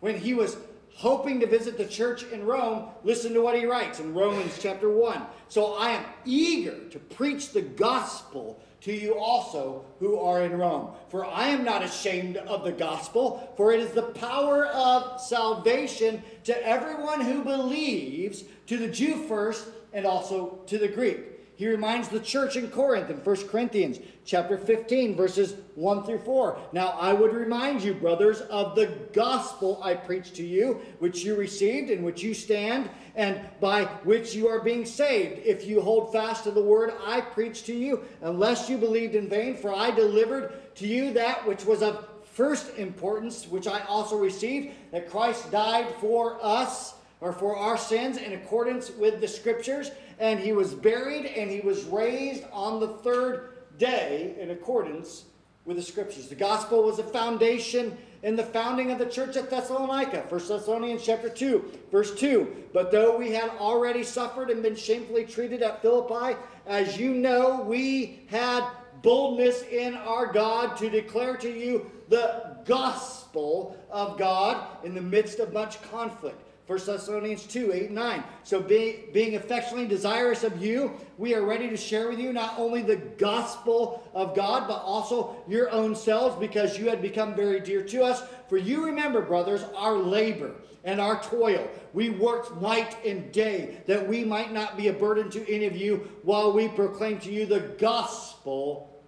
When 0.00 0.18
he 0.18 0.34
was 0.34 0.56
hoping 0.94 1.40
to 1.40 1.46
visit 1.46 1.76
the 1.76 1.86
church 1.86 2.24
in 2.24 2.44
Rome, 2.44 2.88
listen 3.04 3.32
to 3.34 3.40
what 3.40 3.56
he 3.56 3.66
writes 3.66 4.00
in 4.00 4.14
Romans 4.14 4.58
chapter 4.60 4.90
1. 4.90 5.22
So 5.48 5.74
I 5.74 5.90
am 5.90 6.04
eager 6.24 6.78
to 6.90 6.98
preach 6.98 7.50
the 7.50 7.62
gospel 7.62 8.62
to 8.82 8.92
you 8.92 9.14
also 9.16 9.84
who 10.00 10.18
are 10.18 10.42
in 10.42 10.58
Rome. 10.58 10.90
For 11.08 11.24
I 11.24 11.48
am 11.48 11.64
not 11.64 11.82
ashamed 11.82 12.36
of 12.36 12.64
the 12.64 12.72
gospel, 12.72 13.52
for 13.56 13.72
it 13.72 13.80
is 13.80 13.92
the 13.92 14.02
power 14.02 14.66
of 14.66 15.20
salvation 15.20 16.22
to 16.44 16.66
everyone 16.66 17.20
who 17.20 17.44
believes, 17.44 18.44
to 18.66 18.76
the 18.76 18.88
Jew 18.88 19.26
first, 19.28 19.68
and 19.92 20.04
also 20.04 20.58
to 20.66 20.78
the 20.78 20.88
Greek. 20.88 21.31
He 21.62 21.68
reminds 21.68 22.08
the 22.08 22.18
church 22.18 22.56
in 22.56 22.72
Corinth 22.72 23.08
in 23.08 23.18
1 23.18 23.36
Corinthians 23.46 24.00
chapter 24.24 24.58
15 24.58 25.14
verses 25.14 25.54
1 25.76 26.02
through 26.02 26.18
4. 26.18 26.58
Now 26.72 26.88
I 26.98 27.12
would 27.12 27.32
remind 27.32 27.84
you 27.84 27.94
brothers 27.94 28.40
of 28.40 28.74
the 28.74 28.86
gospel 29.12 29.80
I 29.80 29.94
preached 29.94 30.34
to 30.36 30.42
you 30.42 30.80
which 30.98 31.22
you 31.22 31.36
received 31.36 31.88
in 31.88 32.02
which 32.02 32.20
you 32.20 32.34
stand 32.34 32.90
and 33.14 33.40
by 33.60 33.84
which 34.02 34.34
you 34.34 34.48
are 34.48 34.58
being 34.58 34.84
saved 34.84 35.38
if 35.46 35.64
you 35.64 35.80
hold 35.80 36.12
fast 36.12 36.42
to 36.44 36.50
the 36.50 36.60
word 36.60 36.94
I 37.06 37.20
preached 37.20 37.66
to 37.66 37.74
you 37.74 38.02
unless 38.22 38.68
you 38.68 38.76
believed 38.76 39.14
in 39.14 39.28
vain 39.28 39.56
for 39.56 39.72
I 39.72 39.92
delivered 39.92 40.74
to 40.74 40.88
you 40.88 41.12
that 41.12 41.46
which 41.46 41.64
was 41.64 41.80
of 41.80 42.08
first 42.24 42.76
importance 42.76 43.46
which 43.46 43.68
I 43.68 43.84
also 43.84 44.18
received 44.18 44.74
that 44.90 45.08
Christ 45.08 45.52
died 45.52 45.94
for 46.00 46.44
us 46.44 46.94
or 47.20 47.32
for 47.32 47.56
our 47.56 47.78
sins 47.78 48.16
in 48.16 48.32
accordance 48.32 48.90
with 48.90 49.20
the 49.20 49.28
scriptures 49.28 49.92
and 50.22 50.38
he 50.38 50.52
was 50.52 50.72
buried 50.72 51.26
and 51.26 51.50
he 51.50 51.60
was 51.60 51.82
raised 51.86 52.44
on 52.52 52.78
the 52.78 52.86
third 52.86 53.54
day 53.76 54.36
in 54.38 54.50
accordance 54.50 55.24
with 55.64 55.76
the 55.76 55.82
scriptures. 55.82 56.28
The 56.28 56.36
gospel 56.36 56.84
was 56.84 57.00
a 57.00 57.02
foundation 57.02 57.98
in 58.22 58.36
the 58.36 58.44
founding 58.44 58.92
of 58.92 59.00
the 59.00 59.06
church 59.06 59.36
at 59.36 59.50
Thessalonica. 59.50 60.24
1 60.28 60.48
Thessalonians 60.48 61.04
chapter 61.04 61.28
2, 61.28 61.72
verse 61.90 62.14
2. 62.14 62.68
But 62.72 62.92
though 62.92 63.18
we 63.18 63.32
had 63.32 63.50
already 63.58 64.04
suffered 64.04 64.48
and 64.48 64.62
been 64.62 64.76
shamefully 64.76 65.24
treated 65.24 65.60
at 65.60 65.82
Philippi, 65.82 66.38
as 66.68 66.96
you 66.96 67.14
know, 67.14 67.60
we 67.62 68.20
had 68.30 68.64
boldness 69.02 69.62
in 69.62 69.94
our 69.94 70.32
God 70.32 70.76
to 70.76 70.88
declare 70.88 71.36
to 71.38 71.50
you 71.50 71.90
the 72.08 72.58
gospel 72.64 73.76
of 73.90 74.16
God 74.18 74.84
in 74.84 74.94
the 74.94 75.02
midst 75.02 75.40
of 75.40 75.52
much 75.52 75.82
conflict. 75.90 76.40
1 76.72 76.86
Thessalonians 76.86 77.42
2, 77.44 77.70
8, 77.70 77.82
and 77.88 77.94
9. 77.94 78.24
So 78.44 78.58
being, 78.58 79.08
being 79.12 79.36
affectionately 79.36 79.86
desirous 79.86 80.42
of 80.42 80.64
you, 80.64 80.98
we 81.18 81.34
are 81.34 81.42
ready 81.42 81.68
to 81.68 81.76
share 81.76 82.08
with 82.08 82.18
you 82.18 82.32
not 82.32 82.58
only 82.58 82.80
the 82.80 82.96
gospel 82.96 84.02
of 84.14 84.34
God, 84.34 84.66
but 84.66 84.80
also 84.82 85.36
your 85.46 85.68
own 85.70 85.94
selves, 85.94 86.34
because 86.36 86.78
you 86.78 86.88
had 86.88 87.02
become 87.02 87.34
very 87.34 87.60
dear 87.60 87.82
to 87.82 88.02
us. 88.02 88.22
For 88.48 88.56
you 88.56 88.86
remember, 88.86 89.20
brothers, 89.20 89.62
our 89.76 89.96
labor 89.96 90.52
and 90.82 90.98
our 90.98 91.22
toil. 91.22 91.68
We 91.92 92.08
worked 92.08 92.62
night 92.62 92.96
and 93.04 93.30
day 93.32 93.82
that 93.86 94.08
we 94.08 94.24
might 94.24 94.50
not 94.50 94.78
be 94.78 94.88
a 94.88 94.94
burden 94.94 95.30
to 95.32 95.54
any 95.54 95.66
of 95.66 95.76
you 95.76 96.10
while 96.22 96.54
we 96.54 96.68
proclaim 96.68 97.18
to 97.20 97.30
you 97.30 97.44
the 97.44 97.60
gospel 97.60 98.98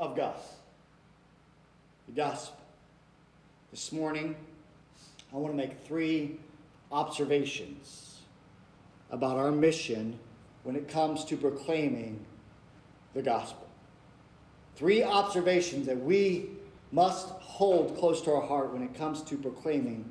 of 0.00 0.16
God. 0.16 0.34
The 2.08 2.14
gospel. 2.14 2.58
This 3.70 3.92
morning, 3.92 4.34
I 5.32 5.36
want 5.36 5.52
to 5.52 5.56
make 5.56 5.84
three 5.86 6.38
observations 6.92 8.20
about 9.10 9.36
our 9.36 9.50
mission 9.50 10.18
when 10.62 10.76
it 10.76 10.88
comes 10.88 11.24
to 11.26 11.36
proclaiming 11.36 12.24
the 13.14 13.22
gospel. 13.22 13.66
Three 14.76 15.02
observations 15.02 15.86
that 15.86 15.98
we 15.98 16.50
must 16.92 17.28
hold 17.28 17.96
close 17.96 18.20
to 18.22 18.32
our 18.32 18.42
heart 18.42 18.72
when 18.72 18.82
it 18.82 18.94
comes 18.94 19.22
to 19.22 19.36
proclaiming 19.36 20.04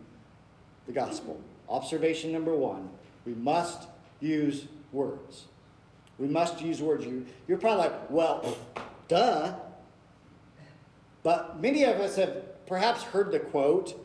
the 0.87 0.93
gospel. 0.93 1.39
Observation 1.69 2.31
number 2.31 2.55
one 2.55 2.89
we 3.25 3.33
must 3.33 3.87
use 4.19 4.65
words. 4.91 5.45
We 6.19 6.27
must 6.27 6.61
use 6.61 6.81
words. 6.81 7.05
You, 7.05 7.25
you're 7.47 7.57
probably 7.57 7.85
like, 7.85 8.09
well, 8.09 8.57
duh. 9.07 9.55
But 11.23 11.59
many 11.59 11.83
of 11.83 11.99
us 11.99 12.15
have 12.17 12.65
perhaps 12.67 13.01
heard 13.03 13.31
the 13.31 13.39
quote, 13.39 13.99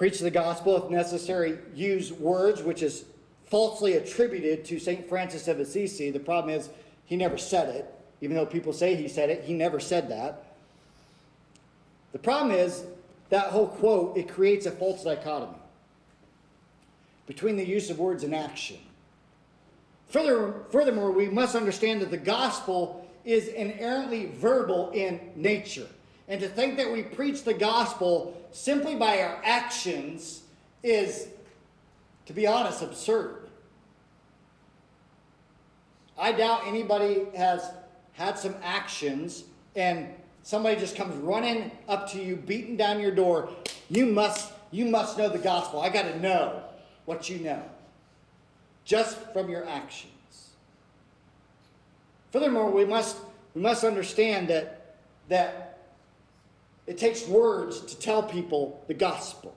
preach 0.00 0.18
the 0.18 0.30
gospel 0.30 0.82
if 0.82 0.90
necessary, 0.90 1.58
use 1.74 2.10
words, 2.10 2.62
which 2.62 2.82
is 2.82 3.04
falsely 3.44 3.98
attributed 3.98 4.64
to 4.64 4.78
St. 4.78 5.06
Francis 5.06 5.46
of 5.46 5.60
Assisi. 5.60 6.10
The 6.10 6.18
problem 6.18 6.54
is 6.54 6.70
he 7.04 7.16
never 7.16 7.36
said 7.36 7.68
it. 7.74 7.94
Even 8.22 8.34
though 8.34 8.46
people 8.46 8.72
say 8.72 8.94
he 8.94 9.08
said 9.08 9.28
it, 9.28 9.44
he 9.44 9.52
never 9.52 9.78
said 9.78 10.08
that. 10.08 10.54
The 12.12 12.18
problem 12.18 12.50
is 12.50 12.84
that 13.28 13.48
whole 13.48 13.66
quote, 13.66 14.16
it 14.16 14.26
creates 14.26 14.64
a 14.64 14.70
false 14.70 15.04
dichotomy 15.04 15.52
between 17.26 17.56
the 17.56 17.68
use 17.68 17.90
of 17.90 17.98
words 17.98 18.24
and 18.24 18.34
action. 18.34 18.78
Further, 20.08 20.54
furthermore, 20.70 21.10
we 21.10 21.28
must 21.28 21.54
understand 21.54 22.00
that 22.00 22.10
the 22.10 22.16
gospel 22.16 23.06
is 23.26 23.48
inherently 23.48 24.30
verbal 24.34 24.92
in 24.92 25.20
nature. 25.36 25.88
And 26.30 26.40
to 26.40 26.48
think 26.48 26.76
that 26.76 26.90
we 26.90 27.02
preach 27.02 27.42
the 27.42 27.52
gospel 27.52 28.40
simply 28.52 28.94
by 28.94 29.20
our 29.20 29.42
actions 29.44 30.42
is, 30.84 31.26
to 32.26 32.32
be 32.32 32.46
honest, 32.46 32.82
absurd. 32.82 33.48
I 36.16 36.30
doubt 36.30 36.62
anybody 36.66 37.26
has 37.36 37.68
had 38.12 38.38
some 38.38 38.54
actions 38.62 39.42
and 39.74 40.06
somebody 40.44 40.78
just 40.78 40.94
comes 40.94 41.16
running 41.16 41.72
up 41.88 42.08
to 42.12 42.22
you, 42.22 42.36
beating 42.36 42.76
down 42.76 43.00
your 43.00 43.10
door. 43.10 43.50
You 43.88 44.06
must, 44.06 44.52
you 44.70 44.84
must 44.84 45.18
know 45.18 45.28
the 45.28 45.38
gospel. 45.38 45.80
I 45.80 45.88
got 45.88 46.02
to 46.02 46.20
know 46.20 46.62
what 47.06 47.28
you 47.28 47.40
know 47.40 47.62
just 48.84 49.18
from 49.32 49.48
your 49.48 49.68
actions. 49.68 50.50
Furthermore, 52.30 52.70
we 52.70 52.84
must, 52.84 53.16
we 53.54 53.62
must 53.62 53.82
understand 53.82 54.48
that, 54.48 54.96
that 55.28 55.69
it 56.86 56.98
takes 56.98 57.26
words 57.26 57.80
to 57.80 57.98
tell 57.98 58.22
people 58.22 58.82
the 58.88 58.94
gospel. 58.94 59.54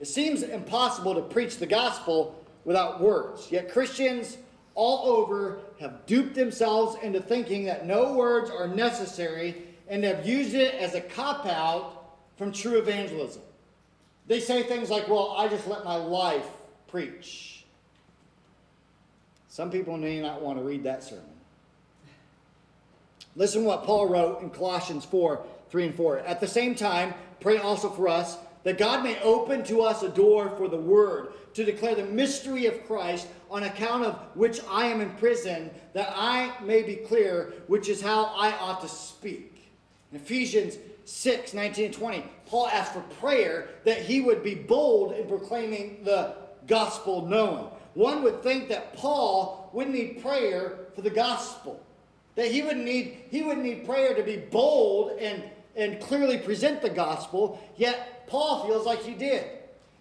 It 0.00 0.06
seems 0.06 0.42
impossible 0.42 1.14
to 1.14 1.22
preach 1.22 1.58
the 1.58 1.66
gospel 1.66 2.44
without 2.64 3.00
words. 3.00 3.48
Yet 3.50 3.72
Christians 3.72 4.36
all 4.74 5.06
over 5.16 5.60
have 5.80 6.04
duped 6.06 6.34
themselves 6.34 6.96
into 7.02 7.20
thinking 7.20 7.64
that 7.66 7.86
no 7.86 8.14
words 8.14 8.50
are 8.50 8.68
necessary 8.68 9.62
and 9.88 10.02
have 10.04 10.26
used 10.26 10.54
it 10.54 10.74
as 10.74 10.94
a 10.94 11.00
cop 11.00 11.46
out 11.46 12.16
from 12.36 12.52
true 12.52 12.78
evangelism. 12.78 13.42
They 14.26 14.40
say 14.40 14.62
things 14.62 14.90
like, 14.90 15.08
Well, 15.08 15.34
I 15.36 15.48
just 15.48 15.66
let 15.66 15.84
my 15.84 15.96
life 15.96 16.46
preach. 16.88 17.64
Some 19.48 19.70
people 19.70 19.96
may 19.96 20.20
not 20.20 20.42
want 20.42 20.58
to 20.58 20.64
read 20.64 20.82
that 20.84 21.04
sermon. 21.04 21.33
Listen 23.36 23.64
what 23.64 23.84
Paul 23.84 24.08
wrote 24.08 24.42
in 24.42 24.50
Colossians 24.50 25.04
4 25.04 25.44
3 25.70 25.86
and 25.86 25.94
4. 25.94 26.18
At 26.20 26.40
the 26.40 26.46
same 26.46 26.74
time, 26.74 27.14
pray 27.40 27.58
also 27.58 27.90
for 27.90 28.08
us 28.08 28.38
that 28.62 28.78
God 28.78 29.02
may 29.02 29.20
open 29.22 29.64
to 29.64 29.82
us 29.82 30.02
a 30.02 30.08
door 30.08 30.50
for 30.56 30.68
the 30.68 30.76
word 30.76 31.32
to 31.54 31.64
declare 31.64 31.94
the 31.94 32.04
mystery 32.04 32.66
of 32.66 32.86
Christ, 32.86 33.28
on 33.50 33.62
account 33.62 34.04
of 34.04 34.14
which 34.34 34.60
I 34.68 34.86
am 34.86 35.00
in 35.00 35.10
prison, 35.12 35.70
that 35.92 36.12
I 36.16 36.52
may 36.62 36.82
be 36.82 36.96
clear, 36.96 37.52
which 37.68 37.88
is 37.88 38.00
how 38.00 38.24
I 38.36 38.52
ought 38.58 38.80
to 38.80 38.88
speak. 38.88 39.72
In 40.10 40.18
Ephesians 40.18 40.76
6 41.04 41.54
19 41.54 41.86
and 41.86 41.94
20, 41.94 42.24
Paul 42.46 42.68
asked 42.68 42.92
for 42.92 43.00
prayer 43.20 43.68
that 43.84 44.02
he 44.02 44.20
would 44.20 44.42
be 44.42 44.54
bold 44.54 45.12
in 45.12 45.28
proclaiming 45.28 46.02
the 46.04 46.34
gospel 46.66 47.26
known. 47.26 47.70
One 47.94 48.22
would 48.22 48.42
think 48.42 48.68
that 48.68 48.94
Paul 48.94 49.70
would 49.72 49.88
need 49.88 50.22
prayer 50.22 50.78
for 50.94 51.02
the 51.02 51.10
gospel. 51.10 51.84
That 52.36 52.50
he 52.50 52.62
would 52.62 52.76
need, 52.76 53.24
he 53.30 53.42
would 53.42 53.58
need 53.58 53.86
prayer 53.86 54.14
to 54.14 54.22
be 54.22 54.36
bold 54.36 55.18
and 55.18 55.42
and 55.76 56.00
clearly 56.00 56.38
present 56.38 56.82
the 56.82 56.90
gospel, 56.90 57.60
yet 57.76 58.26
Paul 58.26 58.66
feels 58.66 58.86
like 58.86 59.02
he 59.02 59.14
did. 59.14 59.44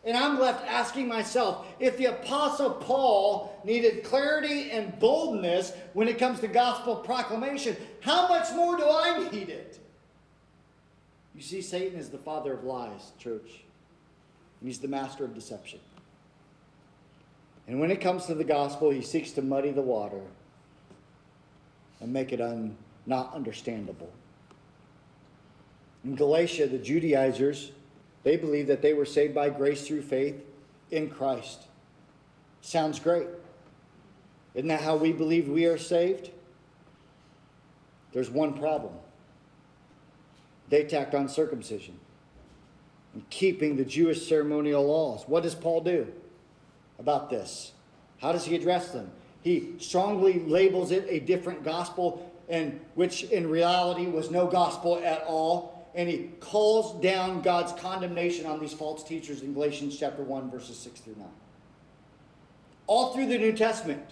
And 0.05 0.17
I'm 0.17 0.39
left 0.39 0.67
asking 0.67 1.07
myself 1.07 1.65
if 1.79 1.97
the 1.97 2.05
Apostle 2.05 2.71
Paul 2.71 3.59
needed 3.63 4.03
clarity 4.03 4.69
and 4.71 4.97
boldness 4.99 5.71
when 5.93 6.07
it 6.07 6.19
comes 6.19 6.41
to 6.41 6.47
gospel 6.47 6.97
proclamation, 6.97 7.77
how 8.01 8.27
much 8.27 8.51
more 8.53 8.75
do 8.75 8.83
I 8.83 9.29
need 9.31 9.49
it? 9.49 9.79
You 11.33 11.41
see, 11.41 11.61
Satan 11.61 11.97
is 11.97 12.09
the 12.09 12.17
father 12.17 12.53
of 12.53 12.63
lies, 12.63 13.13
church. 13.17 13.63
And 14.59 14.69
he's 14.69 14.79
the 14.79 14.89
master 14.89 15.23
of 15.23 15.33
deception. 15.33 15.79
And 17.67 17.79
when 17.79 17.89
it 17.89 18.01
comes 18.01 18.25
to 18.25 18.35
the 18.35 18.43
gospel, 18.43 18.89
he 18.89 19.01
seeks 19.01 19.31
to 19.31 19.41
muddy 19.41 19.71
the 19.71 19.81
water 19.81 20.21
and 22.03 22.11
make 22.11 22.33
it 22.33 22.41
un, 22.41 22.75
not 23.05 23.33
understandable. 23.33 24.11
In 26.03 26.15
Galatia, 26.15 26.67
the 26.67 26.77
Judaizers 26.77 27.71
they 28.23 28.37
believed 28.37 28.69
that 28.69 28.81
they 28.81 28.93
were 28.93 29.05
saved 29.05 29.35
by 29.35 29.49
grace 29.49 29.85
through 29.85 30.01
faith 30.01 30.43
in 30.91 31.09
Christ. 31.09 31.63
Sounds 32.61 32.99
great. 32.99 33.27
Isn't 34.53 34.69
that 34.69 34.81
how 34.81 34.95
we 34.95 35.11
believe 35.11 35.49
we 35.49 35.65
are 35.65 35.77
saved? 35.77 36.29
There's 38.13 38.29
one 38.29 38.53
problem. 38.53 38.93
They 40.69 40.85
tacked 40.85 41.13
on 41.15 41.27
circumcision 41.27 41.99
and 43.13 43.29
keeping 43.29 43.75
the 43.75 43.83
Jewish 43.83 44.25
ceremonial 44.27 44.85
laws. 44.85 45.25
What 45.27 45.43
does 45.43 45.55
Paul 45.55 45.81
do 45.81 46.07
about 46.97 47.29
this? 47.29 47.73
How 48.19 48.31
does 48.31 48.45
he 48.45 48.55
address 48.55 48.91
them? 48.91 49.11
He 49.43 49.73
strongly 49.79 50.39
labels 50.39 50.91
it 50.91 51.05
a 51.09 51.19
different 51.19 51.63
gospel, 51.63 52.31
and 52.49 52.79
which 52.95 53.23
in 53.23 53.49
reality 53.49 54.07
was 54.07 54.31
no 54.31 54.47
gospel 54.47 55.01
at 55.03 55.23
all 55.23 55.73
and 55.95 56.09
he 56.09 56.29
calls 56.39 56.99
down 57.01 57.41
God's 57.41 57.71
condemnation 57.73 58.45
on 58.45 58.59
these 58.59 58.73
false 58.73 59.03
teachers 59.03 59.41
in 59.41 59.53
Galatians 59.53 59.97
chapter 59.97 60.23
1, 60.23 60.49
verses 60.49 60.77
6 60.77 61.01
through 61.01 61.15
9. 61.17 61.27
All 62.87 63.13
through 63.13 63.27
the 63.27 63.37
New 63.37 63.53
Testament, 63.53 64.03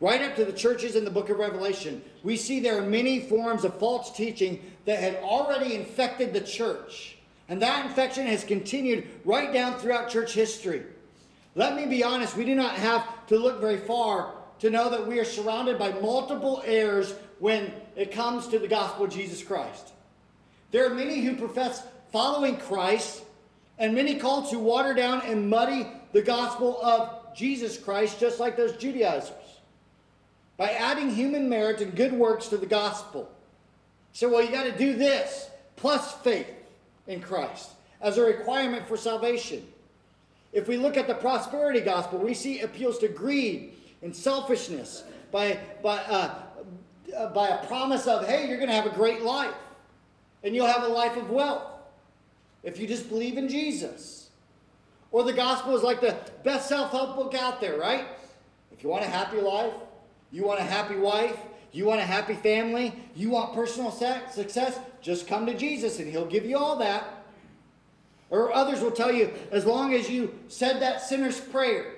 right 0.00 0.20
up 0.22 0.34
to 0.36 0.44
the 0.44 0.52
churches 0.52 0.96
in 0.96 1.04
the 1.04 1.10
book 1.10 1.30
of 1.30 1.38
Revelation, 1.38 2.02
we 2.22 2.36
see 2.36 2.58
there 2.58 2.78
are 2.78 2.86
many 2.86 3.20
forms 3.20 3.64
of 3.64 3.78
false 3.78 4.10
teaching 4.10 4.60
that 4.84 4.98
had 4.98 5.16
already 5.16 5.76
infected 5.76 6.32
the 6.32 6.40
church. 6.40 7.16
And 7.48 7.62
that 7.62 7.86
infection 7.86 8.26
has 8.26 8.44
continued 8.44 9.08
right 9.24 9.52
down 9.52 9.78
throughout 9.78 10.10
church 10.10 10.34
history. 10.34 10.82
Let 11.54 11.76
me 11.76 11.86
be 11.86 12.02
honest, 12.02 12.36
we 12.36 12.44
do 12.44 12.54
not 12.54 12.74
have 12.74 13.06
to 13.32 13.38
look 13.38 13.60
very 13.60 13.78
far 13.78 14.34
to 14.60 14.70
know 14.70 14.90
that 14.90 15.06
we 15.06 15.18
are 15.18 15.24
surrounded 15.24 15.78
by 15.78 15.90
multiple 16.00 16.62
errors 16.64 17.14
when 17.38 17.72
it 17.96 18.12
comes 18.12 18.46
to 18.48 18.58
the 18.58 18.68
gospel 18.68 19.06
of 19.06 19.10
Jesus 19.10 19.42
Christ. 19.42 19.92
There 20.70 20.86
are 20.86 20.94
many 20.94 21.20
who 21.20 21.34
profess 21.36 21.82
following 22.12 22.56
Christ, 22.56 23.24
and 23.78 23.94
many 23.94 24.16
call 24.16 24.48
to 24.50 24.58
water 24.58 24.94
down 24.94 25.22
and 25.22 25.50
muddy 25.50 25.86
the 26.12 26.22
gospel 26.22 26.80
of 26.82 27.34
Jesus 27.34 27.78
Christ, 27.78 28.20
just 28.20 28.38
like 28.38 28.56
those 28.56 28.76
Judaizers, 28.76 29.32
by 30.56 30.70
adding 30.70 31.10
human 31.10 31.48
merit 31.48 31.80
and 31.80 31.96
good 31.96 32.12
works 32.12 32.48
to 32.48 32.58
the 32.58 32.66
gospel. 32.66 33.30
So, 34.12 34.28
well, 34.28 34.42
you 34.42 34.50
got 34.50 34.64
to 34.64 34.76
do 34.76 34.94
this 34.94 35.48
plus 35.76 36.12
faith 36.18 36.46
in 37.06 37.20
Christ 37.20 37.70
as 38.00 38.18
a 38.18 38.22
requirement 38.22 38.86
for 38.86 38.96
salvation. 38.96 39.66
If 40.52 40.68
we 40.68 40.76
look 40.76 40.96
at 40.96 41.06
the 41.06 41.14
prosperity 41.14 41.80
gospel, 41.80 42.18
we 42.18 42.34
see 42.34 42.60
appeals 42.60 42.98
to 42.98 43.08
greed 43.08 43.74
and 44.02 44.14
selfishness 44.14 45.04
by, 45.30 45.58
by, 45.82 45.98
uh, 45.98 46.34
by 47.32 47.48
a 47.48 47.66
promise 47.66 48.06
of, 48.06 48.26
hey, 48.26 48.48
you're 48.48 48.58
going 48.58 48.68
to 48.68 48.74
have 48.74 48.86
a 48.86 48.94
great 48.94 49.22
life 49.22 49.54
and 50.42 50.54
you'll 50.54 50.66
have 50.66 50.82
a 50.82 50.88
life 50.88 51.16
of 51.16 51.30
wealth 51.30 51.62
if 52.62 52.78
you 52.78 52.86
just 52.86 53.08
believe 53.08 53.38
in 53.38 53.48
Jesus. 53.48 54.30
Or 55.10 55.24
the 55.24 55.32
gospel 55.32 55.76
is 55.76 55.82
like 55.82 56.00
the 56.00 56.16
best 56.42 56.68
self 56.68 56.90
help 56.90 57.16
book 57.16 57.34
out 57.34 57.60
there, 57.60 57.78
right? 57.78 58.06
If 58.72 58.82
you 58.82 58.88
want 58.88 59.04
a 59.04 59.08
happy 59.08 59.40
life, 59.40 59.72
you 60.30 60.44
want 60.44 60.60
a 60.60 60.64
happy 60.64 60.96
wife, 60.96 61.36
you 61.72 61.86
want 61.86 62.00
a 62.00 62.04
happy 62.04 62.34
family, 62.34 62.94
you 63.14 63.30
want 63.30 63.54
personal 63.54 63.90
success, 63.90 64.78
just 65.00 65.26
come 65.26 65.46
to 65.46 65.54
Jesus 65.54 65.98
and 65.98 66.08
He'll 66.10 66.26
give 66.26 66.44
you 66.44 66.56
all 66.56 66.76
that. 66.76 67.21
Or 68.32 68.52
others 68.52 68.80
will 68.80 68.90
tell 68.90 69.12
you, 69.12 69.32
as 69.52 69.64
long 69.64 69.94
as 69.94 70.10
you 70.10 70.36
said 70.48 70.82
that 70.82 71.02
sinner's 71.02 71.38
prayer, 71.38 71.94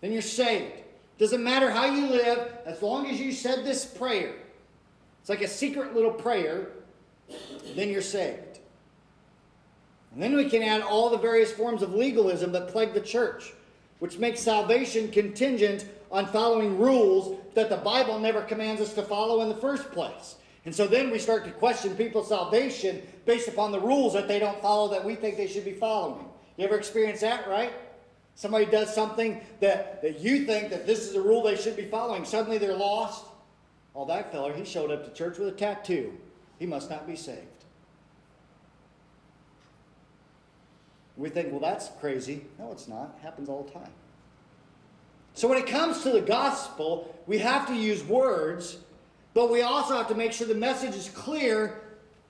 then 0.00 0.10
you're 0.10 0.22
saved. 0.22 0.72
Doesn't 1.18 1.44
matter 1.44 1.70
how 1.70 1.84
you 1.84 2.08
live, 2.08 2.50
as 2.66 2.82
long 2.82 3.06
as 3.06 3.20
you 3.20 3.30
said 3.30 3.64
this 3.64 3.84
prayer. 3.84 4.34
It's 5.20 5.28
like 5.28 5.42
a 5.42 5.48
secret 5.48 5.94
little 5.94 6.10
prayer 6.10 6.70
then 7.74 7.88
you're 7.88 8.02
saved. 8.02 8.58
And 10.12 10.22
then 10.22 10.36
we 10.36 10.50
can 10.50 10.62
add 10.62 10.82
all 10.82 11.10
the 11.10 11.18
various 11.18 11.52
forms 11.52 11.82
of 11.82 11.94
legalism 11.94 12.52
that 12.52 12.68
plague 12.68 12.92
the 12.92 13.00
church, 13.00 13.52
which 13.98 14.18
makes 14.18 14.40
salvation 14.40 15.10
contingent 15.10 15.86
on 16.10 16.26
following 16.26 16.78
rules 16.78 17.38
that 17.54 17.70
the 17.70 17.78
Bible 17.78 18.18
never 18.18 18.42
commands 18.42 18.80
us 18.80 18.92
to 18.94 19.02
follow 19.02 19.40
in 19.42 19.48
the 19.48 19.54
first 19.54 19.90
place. 19.92 20.36
And 20.64 20.74
so 20.74 20.86
then 20.86 21.10
we 21.10 21.18
start 21.18 21.44
to 21.44 21.50
question 21.50 21.96
people's 21.96 22.28
salvation 22.28 23.02
based 23.26 23.48
upon 23.48 23.72
the 23.72 23.80
rules 23.80 24.12
that 24.12 24.28
they 24.28 24.38
don't 24.38 24.60
follow 24.62 24.90
that 24.90 25.04
we 25.04 25.16
think 25.16 25.36
they 25.36 25.48
should 25.48 25.64
be 25.64 25.72
following. 25.72 26.26
You 26.56 26.66
ever 26.66 26.76
experience 26.76 27.20
that, 27.20 27.48
right? 27.48 27.72
Somebody 28.34 28.66
does 28.66 28.94
something 28.94 29.40
that, 29.60 30.02
that 30.02 30.20
you 30.20 30.44
think 30.46 30.70
that 30.70 30.86
this 30.86 31.00
is 31.00 31.16
a 31.16 31.20
rule 31.20 31.42
they 31.42 31.56
should 31.56 31.76
be 31.76 31.84
following. 31.84 32.24
Suddenly 32.24 32.58
they're 32.58 32.76
lost. 32.76 33.26
Oh, 33.94 34.06
that 34.06 34.32
feller, 34.32 34.54
he 34.54 34.64
showed 34.64 34.90
up 34.90 35.04
to 35.04 35.12
church 35.12 35.38
with 35.38 35.48
a 35.48 35.52
tattoo. 35.52 36.16
He 36.58 36.66
must 36.66 36.88
not 36.88 37.06
be 37.06 37.16
saved. 37.16 37.40
We 41.16 41.28
think, 41.28 41.50
well, 41.50 41.60
that's 41.60 41.90
crazy. 42.00 42.46
No, 42.58 42.72
it's 42.72 42.88
not. 42.88 43.16
It 43.18 43.22
happens 43.22 43.48
all 43.48 43.64
the 43.64 43.70
time. 43.70 43.90
So 45.34 45.48
when 45.48 45.58
it 45.58 45.66
comes 45.66 46.02
to 46.02 46.10
the 46.10 46.20
gospel, 46.20 47.14
we 47.26 47.38
have 47.38 47.66
to 47.66 47.74
use 47.74 48.02
words, 48.04 48.78
but 49.34 49.50
we 49.50 49.62
also 49.62 49.96
have 49.96 50.08
to 50.08 50.14
make 50.14 50.32
sure 50.32 50.46
the 50.46 50.54
message 50.54 50.94
is 50.94 51.08
clear 51.10 51.80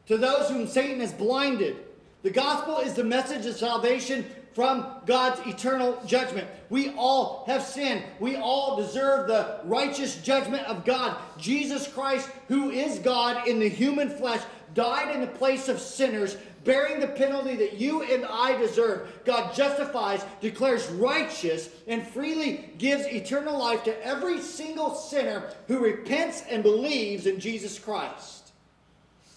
to 0.06 0.16
those 0.16 0.48
whom 0.48 0.66
Satan 0.66 1.00
has 1.00 1.12
blinded. 1.12 1.76
The 2.22 2.30
gospel 2.30 2.78
is 2.78 2.94
the 2.94 3.04
message 3.04 3.46
of 3.46 3.56
salvation 3.56 4.24
from 4.54 4.86
God's 5.06 5.40
eternal 5.46 6.00
judgment. 6.06 6.46
We 6.68 6.90
all 6.90 7.44
have 7.46 7.62
sinned. 7.62 8.04
We 8.20 8.36
all 8.36 8.76
deserve 8.76 9.26
the 9.26 9.60
righteous 9.64 10.16
judgment 10.16 10.66
of 10.66 10.84
God. 10.84 11.16
Jesus 11.38 11.88
Christ, 11.88 12.28
who 12.48 12.70
is 12.70 12.98
God 12.98 13.48
in 13.48 13.58
the 13.58 13.68
human 13.68 14.10
flesh, 14.10 14.42
died 14.74 15.14
in 15.14 15.20
the 15.20 15.26
place 15.26 15.68
of 15.68 15.80
sinners, 15.80 16.36
bearing 16.64 17.00
the 17.00 17.08
penalty 17.08 17.56
that 17.56 17.74
you 17.74 18.02
and 18.02 18.24
I 18.24 18.56
deserve. 18.56 19.24
God 19.24 19.54
justifies, 19.54 20.24
declares 20.40 20.86
righteous, 20.88 21.68
and 21.86 22.06
freely 22.06 22.70
gives 22.78 23.06
eternal 23.06 23.58
life 23.58 23.84
to 23.84 24.06
every 24.06 24.40
single 24.40 24.94
sinner 24.94 25.50
who 25.68 25.78
repents 25.78 26.42
and 26.48 26.62
believes 26.62 27.26
in 27.26 27.40
Jesus 27.40 27.78
Christ. 27.78 28.52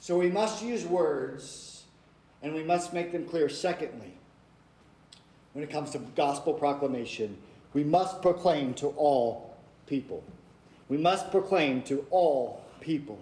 So 0.02 0.18
we 0.18 0.30
must 0.30 0.64
use 0.64 0.86
words 0.86 1.84
and 2.44 2.54
we 2.54 2.64
must 2.64 2.94
make 2.94 3.12
them 3.12 3.26
clear. 3.26 3.50
Secondly, 3.50 4.14
when 5.54 5.64
it 5.64 5.70
comes 5.70 5.92
to 5.92 6.00
gospel 6.16 6.54
proclamation, 6.54 7.38
we 7.74 7.84
must 7.84 8.22
proclaim 8.22 8.74
to 8.76 8.88
all 8.90 9.58
people. 9.88 10.24
We 10.90 10.98
must 10.98 11.32
proclaim 11.32 11.82
to 11.84 12.06
all 12.12 12.64
people. 12.82 13.18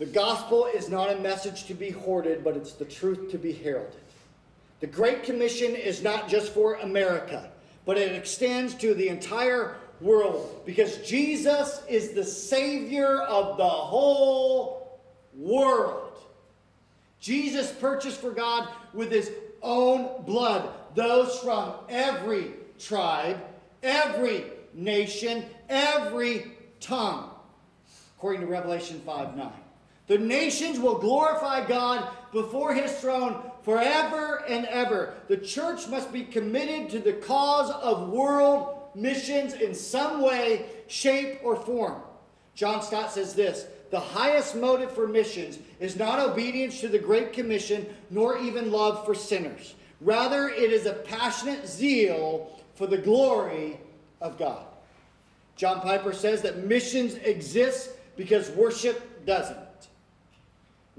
The 0.00 0.06
gospel 0.06 0.64
is 0.64 0.88
not 0.88 1.12
a 1.12 1.20
message 1.20 1.64
to 1.64 1.74
be 1.74 1.90
hoarded, 1.90 2.42
but 2.42 2.56
it's 2.56 2.72
the 2.72 2.86
truth 2.86 3.30
to 3.32 3.38
be 3.38 3.52
heralded. 3.52 4.00
The 4.80 4.86
Great 4.86 5.24
Commission 5.24 5.76
is 5.76 6.02
not 6.02 6.26
just 6.26 6.54
for 6.54 6.76
America, 6.76 7.50
but 7.84 7.98
it 7.98 8.12
extends 8.12 8.74
to 8.76 8.94
the 8.94 9.08
entire 9.08 9.76
world 10.00 10.62
because 10.64 11.06
Jesus 11.06 11.82
is 11.86 12.12
the 12.12 12.24
Savior 12.24 13.20
of 13.24 13.58
the 13.58 13.68
whole 13.68 14.98
world. 15.36 16.16
Jesus 17.20 17.70
purchased 17.70 18.22
for 18.22 18.30
God 18.30 18.68
with 18.94 19.12
his 19.12 19.30
own 19.60 20.24
blood 20.24 20.70
those 20.94 21.38
from 21.40 21.74
every 21.90 22.52
tribe, 22.78 23.38
every 23.82 24.44
nation, 24.72 25.44
every 25.68 26.52
tongue, 26.80 27.28
according 28.16 28.40
to 28.40 28.46
Revelation 28.46 28.98
5 29.04 29.36
9. 29.36 29.52
The 30.10 30.18
nations 30.18 30.80
will 30.80 30.98
glorify 30.98 31.64
God 31.64 32.08
before 32.32 32.74
his 32.74 32.90
throne 32.98 33.48
forever 33.62 34.42
and 34.48 34.66
ever. 34.66 35.14
The 35.28 35.36
church 35.36 35.86
must 35.86 36.12
be 36.12 36.24
committed 36.24 36.90
to 36.90 36.98
the 36.98 37.12
cause 37.12 37.70
of 37.70 38.08
world 38.08 38.88
missions 38.96 39.54
in 39.54 39.72
some 39.72 40.20
way, 40.20 40.66
shape, 40.88 41.38
or 41.44 41.54
form. 41.54 42.02
John 42.56 42.82
Stott 42.82 43.12
says 43.12 43.34
this 43.34 43.66
The 43.92 44.00
highest 44.00 44.56
motive 44.56 44.90
for 44.90 45.06
missions 45.06 45.60
is 45.78 45.94
not 45.94 46.18
obedience 46.18 46.80
to 46.80 46.88
the 46.88 46.98
Great 46.98 47.32
Commission, 47.32 47.86
nor 48.10 48.36
even 48.38 48.72
love 48.72 49.06
for 49.06 49.14
sinners. 49.14 49.76
Rather, 50.00 50.48
it 50.48 50.72
is 50.72 50.86
a 50.86 50.92
passionate 50.92 51.68
zeal 51.68 52.58
for 52.74 52.88
the 52.88 52.98
glory 52.98 53.78
of 54.20 54.40
God. 54.40 54.66
John 55.54 55.80
Piper 55.80 56.12
says 56.12 56.42
that 56.42 56.66
missions 56.66 57.14
exist 57.14 57.90
because 58.16 58.50
worship 58.50 59.24
doesn't. 59.24 59.69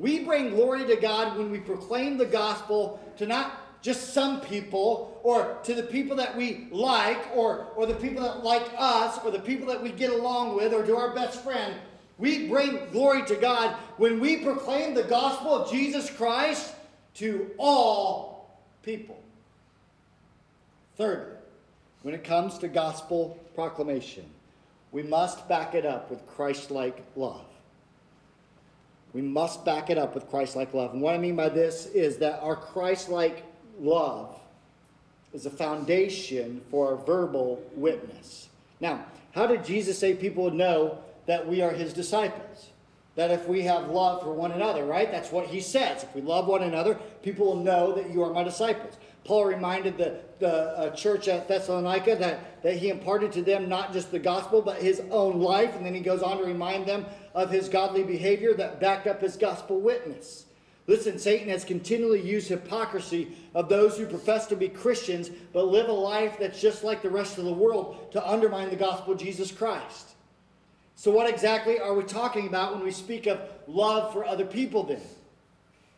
We 0.02 0.24
bring 0.24 0.50
glory 0.50 0.84
to 0.86 0.96
God 0.96 1.38
when 1.38 1.52
we 1.52 1.60
proclaim 1.60 2.18
the 2.18 2.26
gospel 2.26 3.00
to 3.18 3.28
not 3.28 3.84
just 3.84 4.16
some 4.16 4.42
people 4.42 5.20
or 5.22 5.60
to 5.64 5.76
the 5.76 5.84
people 5.84 6.16
that 6.16 6.36
we 6.36 6.68
like 6.72 7.20
or, 7.36 7.68
or 7.76 7.86
the 7.86 7.94
people 7.94 8.24
that 8.24 8.44
like 8.44 8.68
us 8.76 9.20
or 9.24 9.30
the 9.30 9.40
people 9.40 9.68
that 9.68 9.82
we 9.82 9.92
get 9.92 10.12
along 10.12 10.56
with 10.56 10.74
or 10.74 10.84
to 10.84 10.98
our 10.98 11.14
best 11.14 11.44
friend. 11.44 11.76
We 12.18 12.48
bring 12.48 12.90
glory 12.92 13.24
to 13.28 13.36
God 13.36 13.76
when 13.98 14.20
we 14.20 14.38
proclaim 14.38 14.96
the 14.96 15.04
gospel 15.04 15.54
of 15.54 15.72
Jesus 15.72 16.10
Christ 16.10 16.74
to 17.16 17.52
all 17.60 18.60
people. 18.82 19.22
Thirdly, 20.98 21.36
when 22.02 22.16
it 22.16 22.24
comes 22.24 22.58
to 22.58 22.68
gospel 22.68 23.40
proclamation, 23.54 24.26
we 24.92 25.04
must 25.04 25.48
back 25.48 25.76
it 25.76 25.86
up 25.86 26.10
with 26.10 26.26
Christ 26.26 26.72
like 26.72 27.06
love. 27.16 27.51
We 29.14 29.22
must 29.22 29.66
back 29.66 29.90
it 29.90 29.98
up 29.98 30.16
with 30.16 30.30
Christ 30.30 30.56
like 30.56 30.74
love. 30.74 30.94
And 30.94 31.02
what 31.02 31.14
I 31.14 31.18
mean 31.18 31.36
by 31.36 31.50
this 31.50 31.88
is 31.88 32.18
that 32.18 32.40
our 32.42 32.56
Christ 32.56 33.10
like 33.10 33.44
love 33.80 34.40
is 35.34 35.46
a 35.46 35.50
foundation 35.50 36.62
for 36.70 36.92
our 36.92 36.96
verbal 36.98 37.62
witness. 37.76 38.50
Now, 38.80 39.06
how 39.34 39.48
did 39.48 39.66
Jesus 39.66 39.98
say 39.98 40.14
people 40.14 40.46
would 40.46 40.54
know 40.54 40.98
that 41.26 41.48
we 41.48 41.62
are 41.62 41.72
his 41.72 41.94
disciples? 41.94 42.70
That 43.16 43.32
if 43.32 43.48
we 43.48 43.64
have 43.64 43.90
love 43.90 44.24
for 44.24 44.34
one 44.34 44.54
another, 44.54 44.86
right? 44.86 45.12
That's 45.12 45.32
what 45.32 45.48
he 45.48 45.60
says. 45.60 46.04
If 46.04 46.16
we 46.16 46.22
love 46.22 46.48
one 46.48 46.64
another, 46.64 46.96
people 47.22 47.48
will 47.48 47.64
know 47.64 47.94
that 47.94 48.10
you 48.10 48.24
are 48.24 48.32
my 48.32 48.44
disciples. 48.44 48.98
Paul 49.24 49.46
reminded 49.46 49.98
the, 49.98 50.20
the 50.40 50.78
uh, 50.78 50.90
church 50.92 51.28
at 51.28 51.48
Thessalonica 51.48 52.16
that, 52.16 52.64
that 52.64 52.78
he 52.78 52.90
imparted 52.90 53.32
to 53.34 53.42
them 53.42 53.70
not 53.70 53.94
just 53.94 54.12
the 54.12 54.20
gospel, 54.20 54.62
but 54.62 54.82
his 54.82 55.02
own 55.12 55.40
life. 55.40 55.76
And 55.76 55.86
then 55.86 55.94
he 55.94 56.00
goes 56.00 56.24
on 56.24 56.38
to 56.38 56.44
remind 56.44 56.88
them 56.88 57.06
of 57.34 57.52
his 57.52 57.70
godly 57.70 58.04
behavior 58.04 58.54
that 58.54 58.80
backed 58.80 59.08
up 59.08 59.22
his 59.22 59.38
gospel 59.38 59.80
witness. 59.80 60.46
Listen, 60.88 61.20
Satan 61.20 61.50
has 61.50 61.64
continually 61.64 62.22
used 62.22 62.50
hypocrisy 62.50 63.36
of 63.54 63.70
those 63.70 63.98
who 63.98 64.06
profess 64.06 64.48
to 64.48 64.56
be 64.56 64.68
Christians 64.68 65.30
but 65.54 65.68
live 65.68 65.88
a 65.88 65.94
life 65.94 66.38
that's 66.40 66.60
just 66.60 66.84
like 66.84 67.02
the 67.02 67.10
rest 67.10 67.38
of 67.38 67.46
the 67.46 67.54
world 67.54 68.12
to 68.12 68.28
undermine 68.28 68.70
the 68.70 68.76
gospel 68.76 69.14
of 69.14 69.20
Jesus 69.20 69.52
Christ. 69.52 70.10
So, 70.96 71.12
what 71.12 71.30
exactly 71.30 71.80
are 71.80 71.94
we 71.94 72.04
talking 72.04 72.48
about 72.48 72.76
when 72.76 72.84
we 72.84 72.92
speak 72.92 73.28
of 73.28 73.40
love 73.68 74.12
for 74.12 74.26
other 74.26 74.46
people 74.46 74.84
then? 74.84 75.02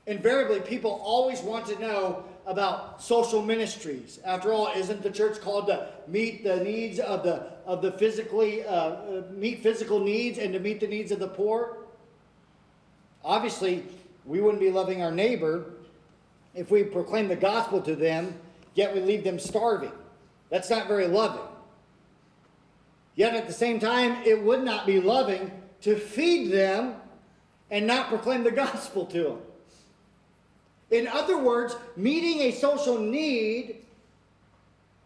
Invariably, 0.06 0.60
people 0.60 1.02
always 1.04 1.42
want 1.42 1.66
to 1.68 1.80
know 1.80 2.26
about 2.46 3.02
social 3.02 3.42
ministries. 3.42 4.20
After 4.26 4.52
all, 4.52 4.72
isn't 4.76 5.02
the 5.02 5.10
church 5.10 5.40
called 5.40 5.68
to 5.68 5.88
meet 6.08 6.44
the 6.44 6.58
needs 6.58 7.00
of 7.00 7.24
the 7.24 7.53
of 7.66 7.82
the 7.82 7.92
physically 7.94 8.66
uh, 8.66 9.22
meet 9.32 9.62
physical 9.62 10.00
needs 10.00 10.38
and 10.38 10.54
to 10.54 10.60
meet 10.60 10.80
the 10.80 10.88
needs 10.88 11.12
of 11.12 11.20
the 11.20 11.28
poor? 11.28 11.78
Obviously, 13.24 13.84
we 14.26 14.42
wouldn't 14.42 14.62
be 14.62 14.70
loving 14.70 15.02
our 15.02 15.12
neighbor 15.12 15.74
if 16.54 16.70
we 16.70 16.84
proclaim 16.84 17.28
the 17.28 17.36
gospel 17.36 17.82
to 17.82 17.96
them, 17.96 18.40
yet 18.76 18.94
we 18.94 19.02
leave 19.02 19.24
them 19.24 19.40
starving. 19.40 19.92
That's 20.50 20.70
not 20.70 20.88
very 20.88 21.08
loving. 21.08 21.42
Yet 23.16 23.36
at 23.36 23.48
the 23.48 23.54
same 23.54 23.80
time, 23.80 24.24
it 24.26 24.42
would 24.42 24.64
not 24.64 24.86
be 24.86 25.00
loving 25.00 25.52
to 25.82 25.96
feed 25.96 26.52
them 26.52 26.96
and 27.70 27.88
not 27.88 28.08
proclaim 28.08 28.44
the 28.44 28.52
gospel 28.52 29.06
to 29.08 29.24
them. 29.24 29.38
In 30.92 31.08
other 31.08 31.38
words, 31.38 31.76
meeting 31.96 32.42
a 32.42 32.52
social 32.52 33.00
need 33.00 33.84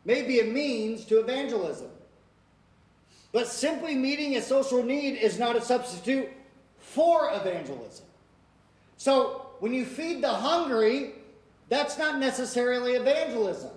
may 0.06 0.22
be 0.22 0.39
a 0.39 0.43
means 0.43 1.06
to 1.06 1.20
evangelism. 1.20 1.89
But 3.38 3.45
simply 3.45 3.93
meeting 3.93 4.36
a 4.36 4.41
social 4.41 4.82
need 4.82 5.15
is 5.15 5.38
not 5.38 5.56
a 5.56 5.62
substitute 5.62 6.28
for 6.80 7.30
evangelism. 7.36 8.08
So 8.97 9.52
when 9.60 9.76
you 9.76 9.86
feed 9.86 10.23
the 10.23 10.34
hungry, 10.34 11.12
that's 11.69 12.00
not 12.00 12.17
necessarily 12.17 12.93
evangelism. 12.93 13.69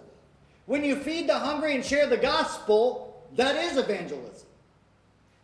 When 0.65 0.83
you 0.83 0.97
feed 0.97 1.29
the 1.29 1.39
hungry 1.39 1.75
and 1.75 1.85
share 1.85 2.07
the 2.07 2.17
gospel, 2.17 3.23
that 3.37 3.55
is 3.55 3.77
evangelism. 3.77 4.49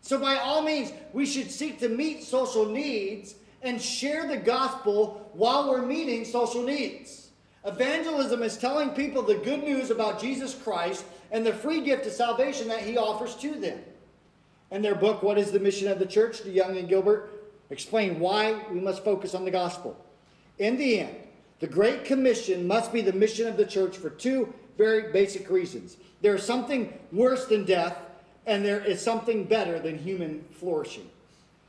So, 0.00 0.18
by 0.18 0.37
all 0.37 0.62
means, 0.62 0.94
we 1.12 1.26
should 1.26 1.50
seek 1.50 1.79
to 1.81 1.90
meet 1.90 2.24
social 2.24 2.64
needs 2.64 3.35
and 3.61 3.79
share 3.79 4.26
the 4.26 4.38
gospel 4.38 5.31
while 5.35 5.68
we're 5.68 5.85
meeting 5.85 6.24
social 6.24 6.62
needs. 6.62 7.33
Evangelism 7.66 8.42
is 8.42 8.57
telling 8.57 8.92
people 8.92 9.20
the 9.20 9.35
good 9.35 9.62
news 9.62 9.90
about 9.90 10.18
Jesus 10.18 10.55
Christ 10.55 11.05
and 11.33 11.44
the 11.44 11.52
free 11.52 11.83
gift 11.83 12.07
of 12.07 12.12
salvation 12.12 12.66
that 12.68 12.81
he 12.81 12.96
offers 12.96 13.37
to 13.37 13.57
them. 13.57 13.79
In 14.70 14.83
their 14.83 14.94
book, 14.94 15.22
What 15.22 15.38
is 15.38 15.52
the 15.52 15.61
Mission 15.61 15.88
of 15.88 15.98
the 15.98 16.07
Church? 16.07 16.42
DeYoung 16.42 16.79
and 16.79 16.88
Gilbert 16.88 17.31
explain 17.70 18.18
why 18.18 18.64
we 18.70 18.81
must 18.81 19.05
focus 19.05 19.35
on 19.35 19.44
the 19.44 19.50
gospel. 19.50 19.96
In 20.59 20.76
the 20.76 21.00
end, 21.00 21.16
the 21.61 21.66
Great 21.66 22.05
Commission 22.05 22.66
must 22.66 22.92
be 22.92 23.00
the 23.00 23.12
mission 23.12 23.46
of 23.46 23.57
the 23.57 23.64
church 23.64 23.96
for 23.96 24.11
two 24.11 24.52
very 24.76 25.12
basic 25.12 25.48
reasons. 25.48 25.96
There 26.20 26.35
is 26.35 26.42
something 26.42 26.92
worse 27.12 27.46
than 27.46 27.64
death, 27.64 27.96
and 28.46 28.64
there 28.64 28.85
is 28.85 29.00
something 29.00 29.44
better 29.44 29.79
than 29.79 29.98
human 29.98 30.44
flourishing. 30.52 31.09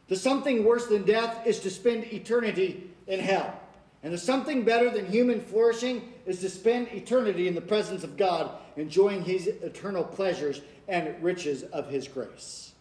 The 0.07 0.15
something 0.15 0.63
worse 0.63 0.87
than 0.87 1.03
death 1.03 1.45
is 1.45 1.59
to 1.61 1.69
spend 1.69 2.05
eternity 2.05 2.89
in 3.07 3.19
hell. 3.19 3.59
And 4.03 4.13
the 4.13 4.17
something 4.17 4.63
better 4.63 4.89
than 4.89 5.11
human 5.11 5.41
flourishing 5.41 6.13
is 6.25 6.39
to 6.41 6.49
spend 6.49 6.87
eternity 6.89 7.47
in 7.47 7.55
the 7.55 7.61
presence 7.61 8.03
of 8.03 8.17
God, 8.17 8.51
enjoying 8.75 9.23
his 9.23 9.47
eternal 9.47 10.03
pleasures 10.03 10.61
and 10.87 11.21
riches 11.21 11.63
of 11.63 11.89
his 11.89 12.07
grace. 12.07 12.73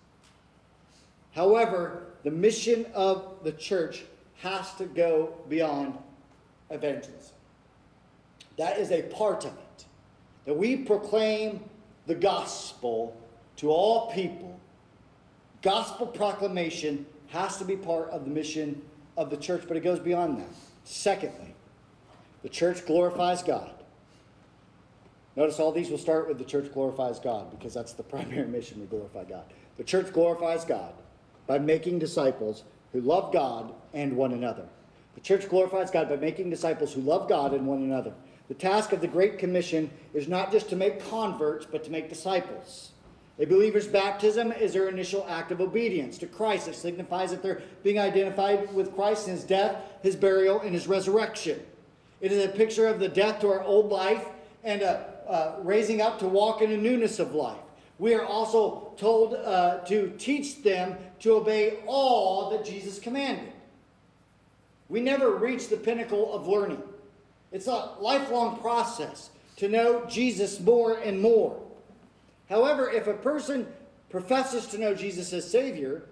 However, 1.36 2.06
the 2.24 2.30
mission 2.30 2.86
of 2.94 3.44
the 3.44 3.52
church 3.52 4.04
has 4.38 4.72
to 4.76 4.86
go 4.86 5.34
beyond 5.50 5.98
evangelism. 6.70 7.34
That 8.56 8.78
is 8.78 8.90
a 8.90 9.02
part 9.02 9.44
of 9.44 9.52
it. 9.52 9.84
That 10.46 10.54
we 10.54 10.76
proclaim 10.78 11.60
the 12.06 12.14
gospel 12.14 13.20
to 13.56 13.70
all 13.70 14.10
people. 14.12 14.58
Gospel 15.60 16.06
proclamation 16.06 17.04
has 17.28 17.58
to 17.58 17.66
be 17.66 17.76
part 17.76 18.08
of 18.10 18.24
the 18.24 18.30
mission 18.30 18.80
of 19.18 19.28
the 19.28 19.36
church, 19.36 19.64
but 19.68 19.76
it 19.76 19.80
goes 19.80 19.98
beyond 19.98 20.38
that. 20.38 20.48
Secondly, 20.84 21.54
the 22.42 22.48
church 22.48 22.86
glorifies 22.86 23.42
God. 23.42 23.72
Notice 25.34 25.60
all 25.60 25.72
these 25.72 25.90
will 25.90 25.98
start 25.98 26.28
with 26.28 26.38
the 26.38 26.44
church 26.44 26.72
glorifies 26.72 27.18
God 27.18 27.50
because 27.50 27.74
that's 27.74 27.92
the 27.92 28.02
primary 28.14 28.48
mission 28.48 28.80
we 28.80 28.86
glorify 28.86 29.24
God. 29.24 29.44
The 29.76 29.84
church 29.84 30.14
glorifies 30.14 30.64
God 30.64 30.94
by 31.46 31.58
making 31.58 31.98
disciples 31.98 32.64
who 32.92 33.00
love 33.00 33.32
God 33.32 33.72
and 33.94 34.16
one 34.16 34.32
another. 34.32 34.66
The 35.14 35.20
church 35.20 35.48
glorifies 35.48 35.90
God 35.90 36.08
by 36.08 36.16
making 36.16 36.50
disciples 36.50 36.92
who 36.92 37.00
love 37.00 37.28
God 37.28 37.54
and 37.54 37.66
one 37.66 37.82
another. 37.82 38.12
The 38.48 38.54
task 38.54 38.92
of 38.92 39.00
the 39.00 39.08
Great 39.08 39.38
Commission 39.38 39.90
is 40.14 40.28
not 40.28 40.52
just 40.52 40.68
to 40.70 40.76
make 40.76 41.08
converts, 41.08 41.66
but 41.70 41.84
to 41.84 41.90
make 41.90 42.08
disciples. 42.08 42.92
A 43.38 43.44
believer's 43.44 43.86
baptism 43.86 44.52
is 44.52 44.72
their 44.72 44.88
initial 44.88 45.26
act 45.28 45.52
of 45.52 45.60
obedience 45.60 46.16
to 46.18 46.26
Christ. 46.26 46.68
It 46.68 46.74
signifies 46.74 47.30
that 47.30 47.42
they're 47.42 47.62
being 47.82 47.98
identified 47.98 48.72
with 48.72 48.94
Christ 48.94 49.28
in 49.28 49.34
his 49.34 49.44
death, 49.44 49.76
his 50.02 50.16
burial, 50.16 50.60
and 50.60 50.72
his 50.72 50.86
resurrection. 50.86 51.60
It 52.20 52.32
is 52.32 52.44
a 52.44 52.48
picture 52.48 52.86
of 52.86 52.98
the 52.98 53.08
death 53.08 53.40
to 53.40 53.48
our 53.48 53.62
old 53.62 53.90
life 53.90 54.24
and 54.64 54.80
a 54.80 55.56
raising 55.62 56.00
up 56.00 56.18
to 56.20 56.26
walk 56.26 56.62
in 56.62 56.70
a 56.70 56.76
newness 56.76 57.18
of 57.18 57.34
life. 57.34 57.58
We 57.98 58.14
are 58.14 58.24
also 58.24 58.85
told 58.96 59.34
uh, 59.34 59.78
to 59.86 60.12
teach 60.18 60.62
them 60.62 60.96
to 61.20 61.34
obey 61.34 61.78
all 61.86 62.50
that 62.50 62.64
Jesus 62.64 62.98
commanded. 62.98 63.52
We 64.88 65.00
never 65.00 65.36
reach 65.36 65.68
the 65.68 65.76
pinnacle 65.76 66.32
of 66.32 66.46
learning. 66.46 66.82
It's 67.52 67.66
a 67.66 67.92
lifelong 68.00 68.58
process 68.60 69.30
to 69.56 69.68
know 69.68 70.04
Jesus 70.06 70.60
more 70.60 70.98
and 70.98 71.20
more. 71.20 71.60
However, 72.48 72.90
if 72.90 73.06
a 73.06 73.14
person 73.14 73.66
professes 74.10 74.66
to 74.68 74.78
know 74.78 74.94
Jesus 74.94 75.32
as 75.32 75.50
Savior 75.50 76.02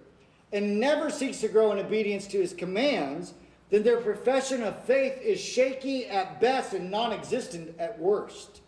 and 0.51 0.79
never 0.79 1.09
seeks 1.09 1.41
to 1.41 1.47
grow 1.47 1.71
in 1.71 1.79
obedience 1.79 2.27
to 2.27 2.39
his 2.39 2.53
commands, 2.53 3.33
then 3.69 3.83
their 3.83 4.01
profession 4.01 4.63
of 4.63 4.83
faith 4.83 5.19
is 5.21 5.39
shaky 5.39 6.07
at 6.07 6.39
best 6.39 6.73
and 6.73 6.91
non 6.91 7.13
existent 7.13 7.75
at 7.79 7.99
worst. 7.99 8.61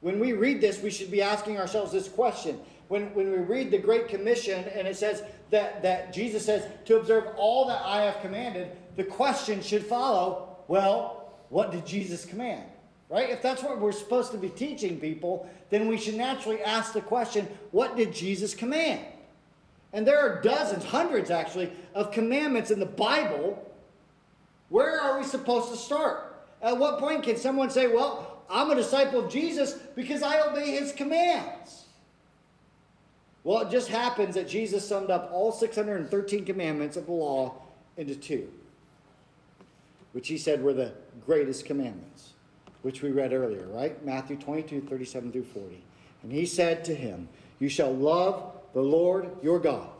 When 0.00 0.20
we 0.20 0.32
read 0.32 0.60
this, 0.60 0.82
we 0.82 0.90
should 0.90 1.10
be 1.10 1.22
asking 1.22 1.58
ourselves 1.58 1.92
this 1.92 2.08
question. 2.08 2.60
When, 2.88 3.14
when 3.14 3.30
we 3.30 3.38
read 3.38 3.70
the 3.70 3.78
Great 3.78 4.08
Commission 4.08 4.64
and 4.68 4.86
it 4.86 4.96
says 4.96 5.22
that, 5.50 5.82
that 5.82 6.12
Jesus 6.12 6.44
says 6.44 6.66
to 6.84 6.98
observe 6.98 7.24
all 7.36 7.66
that 7.66 7.82
I 7.84 8.02
have 8.02 8.20
commanded, 8.20 8.70
the 8.96 9.04
question 9.04 9.60
should 9.62 9.84
follow 9.84 10.56
well, 10.68 11.32
what 11.48 11.70
did 11.70 11.86
Jesus 11.86 12.24
command? 12.24 12.64
Right? 13.08 13.30
If 13.30 13.40
that's 13.40 13.62
what 13.62 13.80
we're 13.80 13.92
supposed 13.92 14.32
to 14.32 14.38
be 14.38 14.48
teaching 14.48 14.98
people, 14.98 15.48
then 15.70 15.86
we 15.86 15.96
should 15.96 16.16
naturally 16.16 16.60
ask 16.62 16.92
the 16.92 17.00
question 17.00 17.46
what 17.70 17.96
did 17.96 18.12
Jesus 18.12 18.54
command? 18.54 19.04
And 19.92 20.06
there 20.06 20.18
are 20.18 20.42
dozens, 20.42 20.84
hundreds 20.84 21.30
actually, 21.30 21.72
of 21.94 22.10
commandments 22.10 22.70
in 22.70 22.80
the 22.80 22.86
Bible. 22.86 23.62
Where 24.68 25.00
are 25.00 25.18
we 25.18 25.24
supposed 25.24 25.70
to 25.70 25.76
start? 25.76 26.44
At 26.60 26.76
what 26.76 26.98
point 26.98 27.22
can 27.22 27.36
someone 27.36 27.70
say, 27.70 27.86
well, 27.86 28.42
I'm 28.50 28.70
a 28.70 28.74
disciple 28.74 29.24
of 29.24 29.32
Jesus 29.32 29.74
because 29.94 30.22
I 30.22 30.40
obey 30.40 30.72
his 30.72 30.92
commands. 30.92 31.85
Well, 33.46 33.60
it 33.60 33.70
just 33.70 33.86
happens 33.86 34.34
that 34.34 34.48
Jesus 34.48 34.86
summed 34.88 35.08
up 35.08 35.30
all 35.32 35.52
613 35.52 36.44
commandments 36.44 36.96
of 36.96 37.06
the 37.06 37.12
law 37.12 37.54
into 37.96 38.16
two. 38.16 38.48
which 40.14 40.26
he 40.26 40.36
said 40.36 40.64
were 40.64 40.72
the 40.72 40.92
greatest 41.24 41.64
commandments, 41.64 42.32
which 42.82 43.02
we 43.02 43.10
read 43.10 43.32
earlier, 43.32 43.66
right? 43.68 44.04
Matthew 44.04 44.36
22, 44.36 44.80
37 44.80 45.30
through 45.30 45.44
40. 45.44 45.80
And 46.24 46.32
he 46.32 46.44
said 46.44 46.84
to 46.86 46.94
him, 46.94 47.28
You 47.60 47.68
shall 47.68 47.94
love 47.94 48.50
the 48.72 48.80
Lord 48.80 49.30
your 49.42 49.60
God 49.60 49.90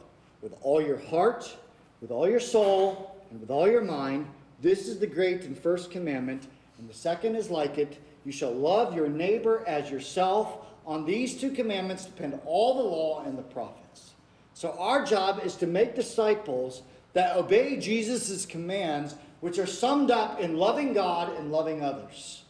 with 0.43 0.57
all 0.63 0.83
your 0.83 0.99
heart, 0.99 1.55
with 2.01 2.11
all 2.11 2.29
your 2.29 2.41
soul, 2.41 3.15
and 3.31 3.41
with 3.41 3.51
all 3.51 3.71
your 3.71 3.83
mind. 3.83 4.27
This 4.61 4.89
is 4.89 4.99
the 4.99 5.07
great 5.07 5.43
and 5.43 5.57
first 5.57 5.93
commandment. 5.93 6.49
And 6.79 6.89
the 6.89 6.95
second 6.95 7.37
is 7.37 7.49
like 7.49 7.79
it 7.79 8.03
you 8.25 8.33
shall 8.33 8.53
love 8.53 8.97
your 8.97 9.09
neighbor 9.09 9.63
as 9.69 9.89
yourself. 9.89 10.67
On 10.87 11.05
these 11.05 11.41
two 11.41 11.51
commandments 11.51 12.05
depend 12.05 12.39
all 12.47 12.77
the 12.77 12.89
law 12.89 13.25
and 13.25 13.37
the 13.37 13.43
prophets. 13.43 14.13
So 14.55 14.75
our 14.79 15.05
job 15.05 15.41
is 15.45 15.57
to 15.57 15.67
make 15.67 15.97
disciples 15.97 16.83
that 17.13 17.37
obey 17.37 17.77
Jesus' 17.77 18.47
commands, 18.47 19.17
which 19.41 19.59
are 19.59 19.67
summed 19.67 20.11
up 20.11 20.41
in 20.41 20.57
loving 20.57 20.93
God 20.93 21.37
and 21.37 21.51
loving 21.51 21.83
others. 21.83 22.45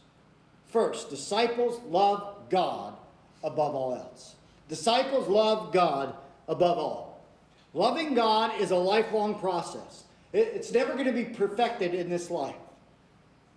First, 0.69 1.09
disciples 1.09 1.81
love 1.89 2.37
God 2.51 2.95
above 3.43 3.75
all 3.75 3.95
else. 3.95 4.35
Disciples 4.69 5.29
love 5.29 5.73
God 5.73 6.15
above 6.49 6.79
all. 6.79 7.25
Loving 7.73 8.15
God 8.15 8.61
is 8.61 8.71
a 8.71 8.77
lifelong 8.77 9.39
process. 9.39 10.05
It's 10.33 10.73
never 10.73 10.93
going 10.93 11.07
to 11.07 11.13
be 11.13 11.25
perfected 11.25 11.95
in 11.95 12.11
this 12.11 12.31
life. 12.31 12.57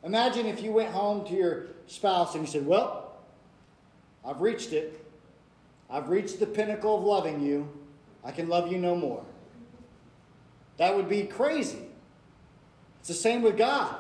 Imagine 0.04 0.46
if 0.46 0.62
you 0.62 0.72
went 0.72 0.92
home 0.92 1.26
to 1.28 1.34
your 1.34 1.68
spouse 1.88 2.36
and 2.36 2.46
you 2.46 2.52
said, 2.52 2.66
Well, 2.66 3.09
I've 4.26 4.42
reached 4.42 4.74
it. 4.74 5.06
I've 5.90 6.10
reached 6.10 6.40
the 6.40 6.46
pinnacle 6.46 6.98
of 6.98 7.04
loving 7.04 7.42
you. 7.42 7.68
I 8.24 8.32
can 8.32 8.48
love 8.48 8.72
you 8.72 8.78
no 8.78 8.96
more. 8.96 9.24
That 10.78 10.96
would 10.96 11.10
be 11.10 11.24
crazy. 11.24 11.90
It's 13.00 13.08
the 13.08 13.14
same 13.14 13.42
with 13.42 13.58
God, 13.58 13.96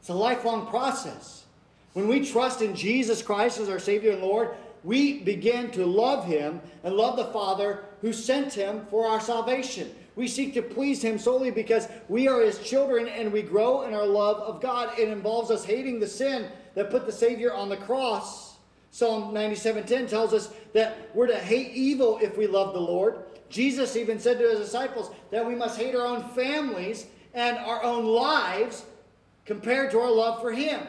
it's 0.00 0.08
a 0.08 0.14
lifelong 0.14 0.66
process. 0.66 1.44
When 1.92 2.06
we 2.06 2.24
trust 2.24 2.62
in 2.62 2.76
Jesus 2.76 3.22
Christ 3.22 3.58
as 3.58 3.68
our 3.68 3.78
Savior 3.78 4.12
and 4.12 4.22
Lord, 4.22 4.50
we 4.84 5.18
begin 5.18 5.70
to 5.72 5.84
love 5.84 6.24
Him 6.26 6.60
and 6.84 6.94
love 6.94 7.16
the 7.16 7.26
Father 7.26 7.84
who 8.00 8.12
sent 8.12 8.52
Him 8.52 8.86
for 8.90 9.06
our 9.08 9.20
salvation. 9.20 9.92
We 10.14 10.28
seek 10.28 10.54
to 10.54 10.62
please 10.62 11.02
Him 11.02 11.18
solely 11.18 11.50
because 11.50 11.88
we 12.08 12.28
are 12.28 12.40
His 12.40 12.58
children 12.60 13.08
and 13.08 13.32
we 13.32 13.42
grow 13.42 13.82
in 13.82 13.94
our 13.94 14.06
love 14.06 14.36
of 14.38 14.60
God. 14.60 14.98
It 14.98 15.08
involves 15.08 15.50
us 15.50 15.64
hating 15.64 15.98
the 15.98 16.06
sin 16.06 16.50
that 16.74 16.90
put 16.90 17.06
the 17.06 17.12
Savior 17.12 17.52
on 17.52 17.68
the 17.68 17.76
cross. 17.76 18.47
Psalm 18.90 19.32
97:10 19.32 20.08
tells 20.08 20.32
us 20.32 20.50
that 20.72 21.14
we're 21.14 21.26
to 21.26 21.38
hate 21.38 21.72
evil 21.74 22.18
if 22.22 22.36
we 22.36 22.46
love 22.46 22.72
the 22.72 22.80
Lord. 22.80 23.18
Jesus 23.48 23.96
even 23.96 24.18
said 24.18 24.38
to 24.38 24.48
his 24.48 24.60
disciples 24.60 25.10
that 25.30 25.46
we 25.46 25.54
must 25.54 25.78
hate 25.78 25.94
our 25.94 26.06
own 26.06 26.22
families 26.30 27.06
and 27.34 27.56
our 27.58 27.82
own 27.82 28.04
lives 28.06 28.84
compared 29.44 29.90
to 29.90 30.00
our 30.00 30.10
love 30.10 30.40
for 30.40 30.52
Him. 30.52 30.80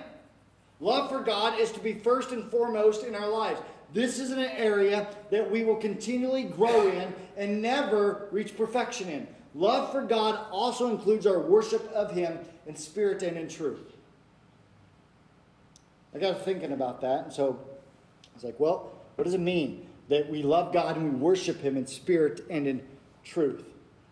Love 0.79 1.09
for 1.09 1.19
God 1.19 1.59
is 1.59 1.71
to 1.71 1.79
be 1.79 1.93
first 1.93 2.31
and 2.31 2.49
foremost 2.51 3.03
in 3.03 3.15
our 3.15 3.27
lives. 3.27 3.61
This 3.93 4.19
is 4.19 4.31
an 4.31 4.39
area 4.39 5.07
that 5.31 5.49
we 5.49 5.63
will 5.63 5.75
continually 5.75 6.43
grow 6.43 6.89
in 6.89 7.13
and 7.37 7.61
never 7.61 8.27
reach 8.31 8.55
perfection 8.55 9.09
in. 9.09 9.27
Love 9.55 9.91
for 9.91 10.01
God 10.01 10.45
also 10.51 10.91
includes 10.91 11.25
our 11.25 11.39
worship 11.39 11.89
of 11.91 12.11
Him 12.11 12.37
in 12.67 12.75
spirit 12.75 13.23
and 13.23 13.37
in 13.37 13.47
truth. 13.47 13.93
I 16.13 16.19
got 16.19 16.43
thinking 16.43 16.71
about 16.71 17.01
that, 17.01 17.25
and 17.25 17.33
so 17.33 17.59
I 18.39 18.47
was 18.47 18.53
like, 18.53 18.59
well, 18.59 18.93
what 19.15 19.25
does 19.25 19.33
it 19.33 19.41
mean 19.41 19.85
that 20.07 20.29
we 20.29 20.43
love 20.43 20.71
God 20.71 20.95
and 20.95 21.11
we 21.11 21.19
worship 21.19 21.59
Him 21.59 21.75
in 21.75 21.85
spirit 21.85 22.45
and 22.49 22.65
in 22.65 22.81
truth? 23.25 23.65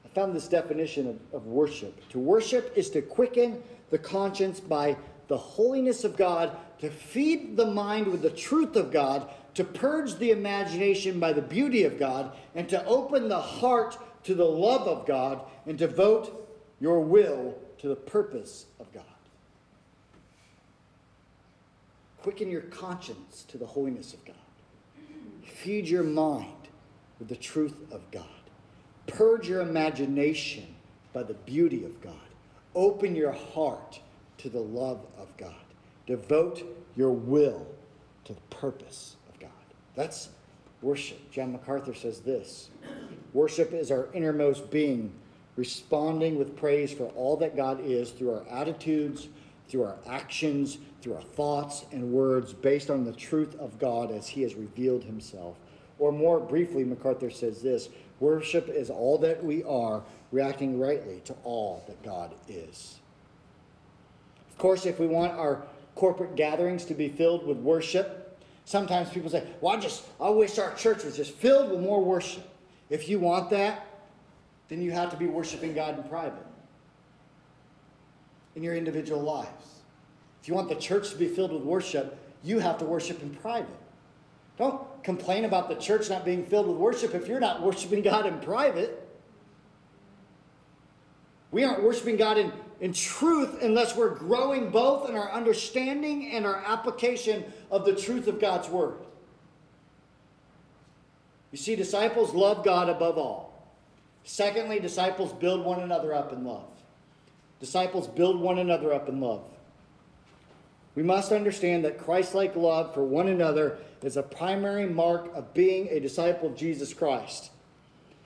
I 0.03 0.09
found 0.09 0.35
this 0.35 0.49
definition 0.49 1.07
of, 1.07 1.19
of 1.33 1.45
worship. 1.47 2.09
To 2.09 2.19
worship 2.19 2.73
is 2.75 2.89
to 2.89 3.01
quicken 3.01 3.63
the 3.89 3.97
conscience 3.97 4.59
by 4.59 4.97
the 5.29 5.37
holiness 5.37 6.03
of 6.03 6.17
God, 6.17 6.57
to 6.79 6.89
feed 6.89 7.55
the 7.55 7.67
mind 7.67 8.07
with 8.07 8.21
the 8.21 8.29
truth 8.29 8.75
of 8.75 8.91
God, 8.91 9.29
to 9.53 9.63
purge 9.63 10.15
the 10.15 10.31
imagination 10.31 11.21
by 11.21 11.31
the 11.31 11.41
beauty 11.41 11.83
of 11.83 11.97
God, 11.97 12.35
and 12.53 12.67
to 12.67 12.85
open 12.85 13.29
the 13.29 13.39
heart 13.39 13.97
to 14.23 14.35
the 14.35 14.43
love 14.43 14.89
of 14.89 15.05
God, 15.05 15.39
and 15.65 15.77
devote 15.77 16.49
your 16.81 16.99
will 16.99 17.57
to 17.77 17.87
the 17.87 17.95
purpose 17.95 18.65
of 18.77 18.91
God. 18.91 19.05
Quicken 22.21 22.49
your 22.49 22.61
conscience 22.61 23.45
to 23.47 23.57
the 23.57 23.65
holiness 23.65 24.13
of 24.13 24.25
God. 24.25 24.35
Feed 25.45 25.87
your 25.87 26.03
mind 26.03 26.67
with 27.19 27.29
the 27.29 27.35
truth 27.35 27.75
of 27.91 28.01
God. 28.11 28.25
Purge 29.07 29.47
your 29.47 29.61
imagination 29.61 30.75
by 31.13 31.23
the 31.23 31.33
beauty 31.33 31.85
of 31.85 32.01
God. 32.01 32.13
Open 32.75 33.15
your 33.15 33.31
heart 33.31 33.99
to 34.39 34.49
the 34.49 34.59
love 34.59 35.05
of 35.17 35.35
God. 35.37 35.55
Devote 36.05 36.63
your 36.95 37.11
will 37.11 37.65
to 38.25 38.33
the 38.33 38.41
purpose 38.49 39.15
of 39.29 39.39
God. 39.39 39.49
that's 39.95 40.29
worship. 40.81 41.31
John 41.31 41.53
MacArthur 41.53 41.93
says 41.93 42.19
this 42.19 42.69
Worship 43.33 43.73
is 43.73 43.91
our 43.91 44.09
innermost 44.13 44.69
being 44.69 45.13
responding 45.55 46.37
with 46.37 46.55
praise 46.55 46.93
for 46.93 47.05
all 47.15 47.35
that 47.37 47.55
God 47.55 47.79
is 47.83 48.11
through 48.11 48.31
our 48.31 48.47
attitudes, 48.49 49.27
through 49.67 49.83
our 49.83 49.97
actions, 50.07 50.77
through 51.01 51.15
our 51.15 51.21
thoughts 51.21 51.85
and 51.91 52.11
words 52.11 52.53
based 52.53 52.89
on 52.89 53.03
the 53.03 53.13
truth 53.13 53.55
of 53.59 53.79
God 53.79 54.11
as 54.11 54.27
He 54.27 54.41
has 54.41 54.55
revealed 54.55 55.03
Himself. 55.03 55.57
Or 55.99 56.11
more 56.11 56.39
briefly, 56.39 56.83
MacArthur 56.83 57.29
says 57.29 57.61
this 57.61 57.89
Worship 58.19 58.69
is 58.69 58.89
all 58.89 59.17
that 59.19 59.43
we 59.43 59.63
are, 59.63 60.03
reacting 60.31 60.79
rightly 60.79 61.21
to 61.25 61.35
all 61.43 61.83
that 61.87 62.03
God 62.03 62.33
is. 62.47 62.99
Of 64.49 64.57
course, 64.57 64.85
if 64.85 64.99
we 64.99 65.07
want 65.07 65.33
our 65.33 65.63
corporate 65.95 66.35
gatherings 66.35 66.85
to 66.85 66.93
be 66.93 67.09
filled 67.09 67.45
with 67.45 67.57
worship, 67.57 68.27
Sometimes 68.67 69.09
people 69.09 69.29
say, 69.29 69.45
well, 69.61 69.77
I 69.77 69.79
just, 69.79 70.03
I 70.19 70.29
wish 70.29 70.59
our 70.59 70.73
church 70.73 71.05
was 71.05 71.15
just 71.15 71.31
filled 71.31 71.71
with 71.71 71.79
more 71.79 72.03
worship. 72.03 72.45
If 72.89 73.07
you 73.07 73.17
want 73.17 73.49
that, 73.51 73.87
then 74.67 74.81
you 74.81 74.91
have 74.91 75.09
to 75.11 75.15
be 75.15 75.25
worshiping 75.25 75.73
God 75.73 75.97
in 75.97 76.03
private, 76.03 76.45
in 78.57 78.63
your 78.63 78.75
individual 78.75 79.21
lives. 79.21 79.76
If 80.47 80.51
you 80.51 80.55
want 80.55 80.69
the 80.69 80.75
church 80.75 81.09
to 81.09 81.17
be 81.17 81.27
filled 81.27 81.51
with 81.51 81.63
worship, 81.63 82.17
you 82.41 82.59
have 82.59 82.77
to 82.77 82.85
worship 82.85 83.21
in 83.21 83.31
private. 83.31 83.67
Don't 84.57 84.81
complain 85.03 85.43
about 85.43 85.67
the 85.67 85.75
church 85.75 86.09
not 86.09 86.23
being 86.23 86.45
filled 86.45 86.67
with 86.67 86.77
worship 86.77 87.13
if 87.13 87.27
you're 87.27 87.41
not 87.41 87.61
worshiping 87.61 88.01
God 88.01 88.25
in 88.25 88.39
private. 88.39 89.09
We 91.51 91.65
aren't 91.65 91.83
worshiping 91.83 92.15
God 92.15 92.37
in, 92.37 92.53
in 92.79 92.93
truth 92.93 93.61
unless 93.61 93.97
we're 93.97 94.15
growing 94.15 94.69
both 94.69 95.09
in 95.09 95.17
our 95.17 95.29
understanding 95.33 96.31
and 96.31 96.45
our 96.45 96.63
application 96.65 97.43
of 97.69 97.83
the 97.83 97.93
truth 97.93 98.29
of 98.29 98.39
God's 98.39 98.69
Word. 98.69 98.99
You 101.51 101.57
see, 101.57 101.75
disciples 101.75 102.33
love 102.33 102.63
God 102.63 102.87
above 102.87 103.17
all. 103.17 103.67
Secondly, 104.23 104.79
disciples 104.79 105.33
build 105.33 105.65
one 105.65 105.81
another 105.81 106.13
up 106.13 106.31
in 106.31 106.45
love. 106.45 106.69
Disciples 107.59 108.07
build 108.07 108.39
one 108.39 108.59
another 108.59 108.93
up 108.93 109.09
in 109.09 109.19
love. 109.19 109.43
We 110.97 111.03
must 111.03 111.31
understand 111.31 111.85
that 111.85 111.99
Christ 111.99 112.33
like 112.33 112.55
love 112.55 112.91
for 112.95 113.03
one 113.03 113.27
another 113.27 113.77
is 114.01 114.17
a 114.17 114.23
primary 114.23 114.87
mark 114.87 115.29
of 115.35 115.53
being 115.53 115.87
a 115.89 115.99
disciple 115.99 116.49
of 116.49 116.55
Jesus 116.55 116.91
Christ. 116.91 117.51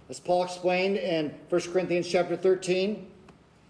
As 0.08 0.22
Paul 0.22 0.46
explained 0.46 0.96
in 0.96 1.36
1 1.50 1.62
Corinthians 1.74 2.08
chapter 2.08 2.38
13, 2.38 3.08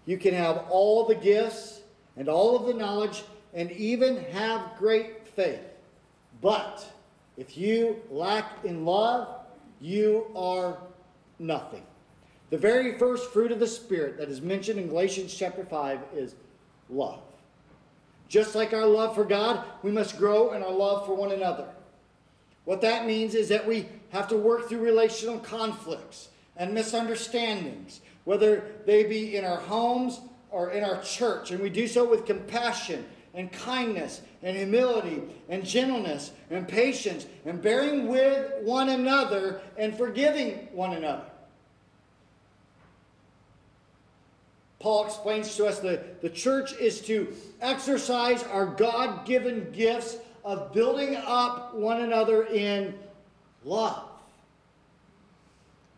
you 0.06 0.18
can 0.18 0.34
have 0.34 0.66
all 0.70 1.04
the 1.04 1.16
gifts 1.16 1.80
and 2.16 2.28
all 2.28 2.54
of 2.54 2.68
the 2.68 2.74
knowledge 2.74 3.24
and 3.54 3.72
even 3.72 4.22
have 4.26 4.70
great 4.78 5.26
faith. 5.26 5.64
But 6.40 6.88
if 7.36 7.58
you 7.58 8.00
lack 8.08 8.64
in 8.64 8.84
love, 8.84 9.26
you 9.80 10.30
are 10.36 10.78
nothing. 11.40 11.82
The 12.50 12.58
very 12.58 12.96
first 12.98 13.32
fruit 13.32 13.50
of 13.50 13.58
the 13.58 13.66
Spirit 13.66 14.16
that 14.18 14.28
is 14.28 14.40
mentioned 14.40 14.78
in 14.78 14.86
Galatians 14.86 15.34
chapter 15.34 15.64
5 15.64 15.98
is 16.14 16.36
love. 16.88 17.18
Just 18.32 18.54
like 18.54 18.72
our 18.72 18.86
love 18.86 19.14
for 19.14 19.24
God, 19.24 19.62
we 19.82 19.92
must 19.92 20.16
grow 20.16 20.54
in 20.54 20.62
our 20.62 20.72
love 20.72 21.04
for 21.04 21.14
one 21.14 21.32
another. 21.32 21.68
What 22.64 22.80
that 22.80 23.04
means 23.04 23.34
is 23.34 23.50
that 23.50 23.68
we 23.68 23.90
have 24.08 24.26
to 24.28 24.38
work 24.38 24.70
through 24.70 24.78
relational 24.78 25.38
conflicts 25.38 26.30
and 26.56 26.72
misunderstandings 26.72 28.00
whether 28.24 28.64
they 28.86 29.04
be 29.04 29.36
in 29.36 29.44
our 29.44 29.58
homes 29.58 30.18
or 30.50 30.70
in 30.70 30.82
our 30.82 31.02
church. 31.02 31.50
And 31.50 31.60
we 31.60 31.68
do 31.68 31.86
so 31.86 32.08
with 32.08 32.24
compassion 32.24 33.04
and 33.34 33.52
kindness 33.52 34.22
and 34.42 34.56
humility 34.56 35.20
and 35.50 35.62
gentleness 35.62 36.30
and 36.48 36.66
patience 36.66 37.26
and 37.44 37.60
bearing 37.60 38.08
with 38.08 38.50
one 38.62 38.88
another 38.88 39.60
and 39.76 39.94
forgiving 39.94 40.68
one 40.72 40.94
another. 40.94 41.31
Paul 44.82 45.06
explains 45.06 45.56
to 45.56 45.66
us 45.66 45.78
that 45.78 46.20
the 46.20 46.28
church 46.28 46.72
is 46.74 47.00
to 47.02 47.32
exercise 47.60 48.42
our 48.42 48.66
God 48.66 49.24
given 49.24 49.70
gifts 49.70 50.16
of 50.44 50.72
building 50.72 51.16
up 51.16 51.74
one 51.74 52.00
another 52.00 52.44
in 52.46 52.94
love. 53.64 54.08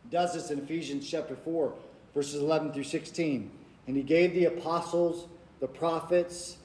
He 0.03 0.11
does 0.11 0.35
this 0.35 0.51
in 0.51 0.59
Ephesians 0.59 1.09
chapter 1.09 1.35
4 1.35 1.73
verses 2.15 2.41
11 2.41 2.73
through 2.73 2.85
16. 2.85 3.51
And 3.87 3.97
he 3.97 4.03
gave 4.03 4.33
the 4.35 4.47
apostles, 4.47 5.27
the 5.61 5.67
prophets, 5.67 6.59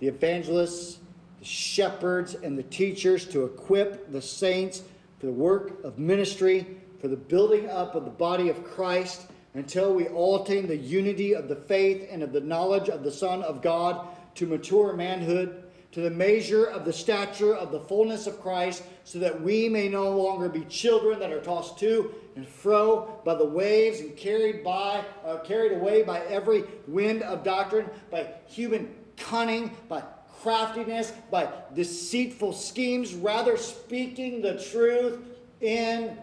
the 0.00 0.08
evangelists, 0.08 0.98
the 1.38 1.44
shepherds, 1.44 2.34
and 2.34 2.58
the 2.58 2.64
teachers 2.64 3.26
to 3.28 3.44
equip 3.44 4.10
the 4.10 4.20
saints 4.20 4.82
for 5.20 5.26
the 5.26 5.32
work 5.32 5.82
of 5.84 5.98
ministry, 5.98 6.66
for 7.00 7.08
the 7.08 7.16
building 7.16 7.68
up 7.70 7.94
of 7.94 8.04
the 8.04 8.10
body 8.10 8.48
of 8.48 8.64
Christ, 8.64 9.26
until 9.54 9.94
we 9.94 10.06
all 10.08 10.42
attain 10.42 10.66
the 10.66 10.76
unity 10.76 11.34
of 11.34 11.48
the 11.48 11.56
faith 11.56 12.08
and 12.10 12.22
of 12.22 12.32
the 12.32 12.40
knowledge 12.40 12.88
of 12.88 13.02
the 13.02 13.12
Son 13.12 13.42
of 13.42 13.62
God 13.62 14.06
to 14.34 14.46
mature 14.46 14.92
manhood, 14.92 15.64
to 15.92 16.00
the 16.00 16.10
measure 16.10 16.64
of 16.66 16.84
the 16.84 16.92
stature 16.92 17.54
of 17.54 17.72
the 17.72 17.80
fullness 17.80 18.26
of 18.26 18.40
Christ, 18.40 18.82
so 19.04 19.18
that 19.18 19.40
we 19.40 19.68
may 19.68 19.88
no 19.88 20.16
longer 20.16 20.48
be 20.48 20.64
children 20.66 21.18
that 21.20 21.32
are 21.32 21.40
tossed 21.40 21.78
to 21.78 22.14
and 22.36 22.46
fro 22.46 23.20
by 23.24 23.34
the 23.34 23.44
waves 23.44 24.00
and 24.00 24.16
carried 24.16 24.62
by, 24.62 25.04
uh, 25.24 25.38
carried 25.38 25.72
away 25.72 26.02
by 26.02 26.20
every 26.26 26.64
wind 26.86 27.22
of 27.22 27.42
doctrine, 27.42 27.88
by 28.10 28.28
human 28.46 28.94
cunning, 29.16 29.76
by 29.88 30.02
craftiness, 30.40 31.12
by 31.30 31.48
deceitful 31.74 32.52
schemes, 32.52 33.14
rather 33.14 33.56
speaking 33.56 34.40
the 34.40 34.62
truth 34.62 35.18
in 35.60 36.16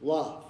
love. 0.00 0.49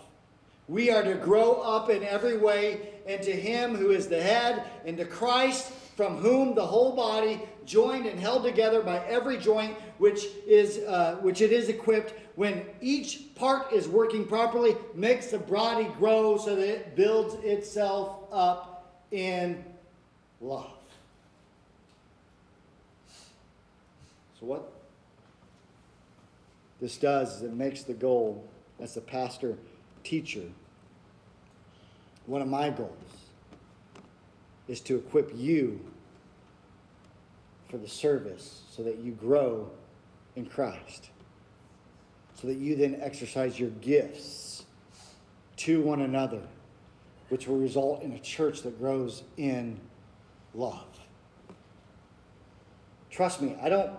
We 0.71 0.89
are 0.93 1.03
to 1.03 1.15
grow 1.15 1.55
up 1.55 1.91
in 1.91 2.05
every 2.05 2.37
way 2.37 2.91
into 3.05 3.33
Him 3.33 3.75
who 3.75 3.91
is 3.91 4.07
the 4.07 4.23
head, 4.23 4.63
into 4.85 5.05
Christ, 5.05 5.73
from 5.97 6.19
whom 6.19 6.55
the 6.55 6.65
whole 6.65 6.95
body, 6.95 7.41
joined 7.67 8.07
and 8.07 8.21
held 8.21 8.45
together 8.45 8.81
by 8.81 9.05
every 9.07 9.37
joint 9.37 9.77
which 9.99 10.27
is 10.47 10.79
uh, 10.87 11.17
which 11.23 11.41
it 11.41 11.51
is 11.51 11.69
equipped, 11.69 12.15
when 12.37 12.65
each 12.81 13.35
part 13.35 13.73
is 13.73 13.89
working 13.89 14.25
properly, 14.25 14.77
makes 14.95 15.27
the 15.27 15.41
body 15.41 15.89
grow 15.99 16.39
so 16.39 16.55
that 16.55 16.69
it 16.69 16.95
builds 16.95 17.35
itself 17.45 18.29
up 18.31 18.95
in 19.11 19.65
love. 20.41 20.71
So, 24.39 24.47
what 24.47 24.73
this 26.81 26.97
does 26.97 27.39
is 27.39 27.43
it 27.43 27.55
makes 27.55 27.83
the 27.83 27.93
goal 27.93 28.49
as 28.79 28.97
a 28.97 29.01
pastor 29.01 29.59
teacher, 30.03 30.45
one 32.31 32.41
of 32.41 32.47
my 32.47 32.71
goals 32.71 32.93
is 34.69 34.79
to 34.79 34.95
equip 34.95 35.33
you 35.37 35.81
for 37.69 37.77
the 37.77 37.89
service 37.89 38.63
so 38.71 38.85
that 38.85 38.99
you 38.99 39.11
grow 39.11 39.69
in 40.37 40.47
Christ, 40.47 41.11
so 42.37 42.47
that 42.47 42.55
you 42.55 42.77
then 42.77 42.99
exercise 43.01 43.59
your 43.59 43.71
gifts 43.71 44.65
to 45.57 45.83
one 45.83 46.03
another, 46.03 46.43
which 47.31 47.49
will 47.49 47.59
result 47.59 48.01
in 48.03 48.13
a 48.13 48.19
church 48.21 48.63
that 48.63 48.79
grows 48.79 49.25
in 49.37 49.81
love. 50.55 50.87
Trust 53.11 53.43
me, 53.43 53.57
I 53.61 53.69
don't 53.69 53.91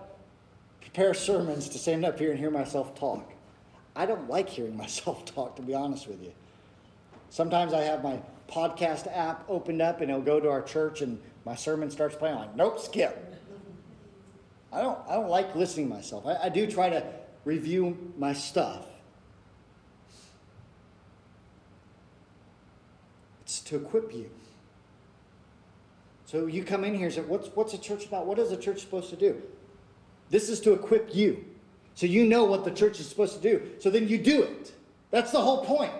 prepare 0.80 1.12
sermons 1.12 1.68
to 1.68 1.78
stand 1.78 2.02
up 2.02 2.18
here 2.18 2.30
and 2.30 2.38
hear 2.38 2.50
myself 2.50 2.98
talk. 2.98 3.30
I 3.94 4.06
don't 4.06 4.30
like 4.30 4.48
hearing 4.48 4.74
myself 4.84 5.26
talk, 5.26 5.56
to 5.56 5.62
be 5.62 5.74
honest 5.74 6.08
with 6.08 6.22
you. 6.22 6.32
Sometimes 7.32 7.72
I 7.72 7.80
have 7.80 8.04
my 8.04 8.20
podcast 8.46 9.08
app 9.10 9.46
opened 9.48 9.80
up 9.80 10.02
and 10.02 10.10
it'll 10.10 10.20
go 10.20 10.38
to 10.38 10.50
our 10.50 10.60
church 10.60 11.00
and 11.00 11.18
my 11.46 11.54
sermon 11.54 11.90
starts 11.90 12.14
playing. 12.14 12.34
I'm 12.34 12.42
like, 12.42 12.56
nope, 12.56 12.78
skip. 12.78 13.34
I 14.70 14.82
don't, 14.82 14.98
I 15.08 15.14
don't 15.14 15.30
like 15.30 15.54
listening 15.54 15.88
to 15.88 15.94
myself. 15.94 16.26
I, 16.26 16.36
I 16.42 16.48
do 16.50 16.70
try 16.70 16.90
to 16.90 17.02
review 17.46 18.12
my 18.18 18.34
stuff. 18.34 18.84
It's 23.40 23.60
to 23.62 23.76
equip 23.76 24.14
you. 24.14 24.28
So 26.26 26.44
you 26.46 26.64
come 26.64 26.84
in 26.84 26.94
here 26.94 27.06
and 27.06 27.14
say, 27.14 27.22
what's, 27.22 27.48
what's 27.54 27.72
a 27.72 27.78
church 27.78 28.04
about? 28.04 28.26
What 28.26 28.38
is 28.38 28.52
a 28.52 28.58
church 28.58 28.80
supposed 28.80 29.08
to 29.08 29.16
do? 29.16 29.40
This 30.28 30.50
is 30.50 30.60
to 30.60 30.74
equip 30.74 31.14
you. 31.14 31.46
So 31.94 32.04
you 32.04 32.26
know 32.26 32.44
what 32.44 32.66
the 32.66 32.72
church 32.72 33.00
is 33.00 33.08
supposed 33.08 33.40
to 33.40 33.40
do. 33.40 33.70
So 33.78 33.88
then 33.88 34.06
you 34.06 34.18
do 34.18 34.42
it. 34.42 34.72
That's 35.10 35.32
the 35.32 35.40
whole 35.40 35.64
point. 35.64 35.92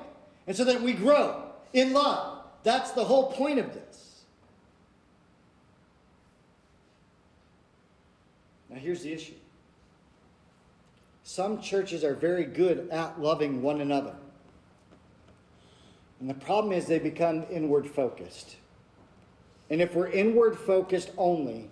And 0.47 0.57
so 0.57 0.65
that 0.65 0.83
we 0.83 0.93
grow 0.93 1.51
in 1.73 1.93
love. 1.93 2.45
That's 2.65 2.93
the 2.93 3.05
whole 3.05 3.33
point 3.33 3.59
of 3.59 3.73
this. 3.73 4.23
Now 8.71 8.79
here's 8.79 9.03
the 9.03 9.13
issue. 9.13 9.35
Some 11.25 11.61
churches 11.61 12.05
are 12.05 12.15
very 12.15 12.45
good 12.45 12.89
at 12.91 13.21
loving 13.21 13.63
one 13.63 13.81
another. 13.81 14.15
And 16.21 16.29
the 16.29 16.35
problem 16.35 16.73
is 16.73 16.87
they 16.87 16.99
become 16.99 17.45
inward 17.51 17.87
focused. 17.89 18.57
And 19.71 19.81
if 19.81 19.95
we're 19.95 20.09
inward 20.09 20.59
focused 20.59 21.11
only, 21.17 21.69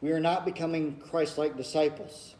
we 0.00 0.12
are 0.12 0.20
not 0.20 0.44
becoming 0.44 0.96
Christ 0.96 1.36
like 1.36 1.56
disciples. 1.56 2.34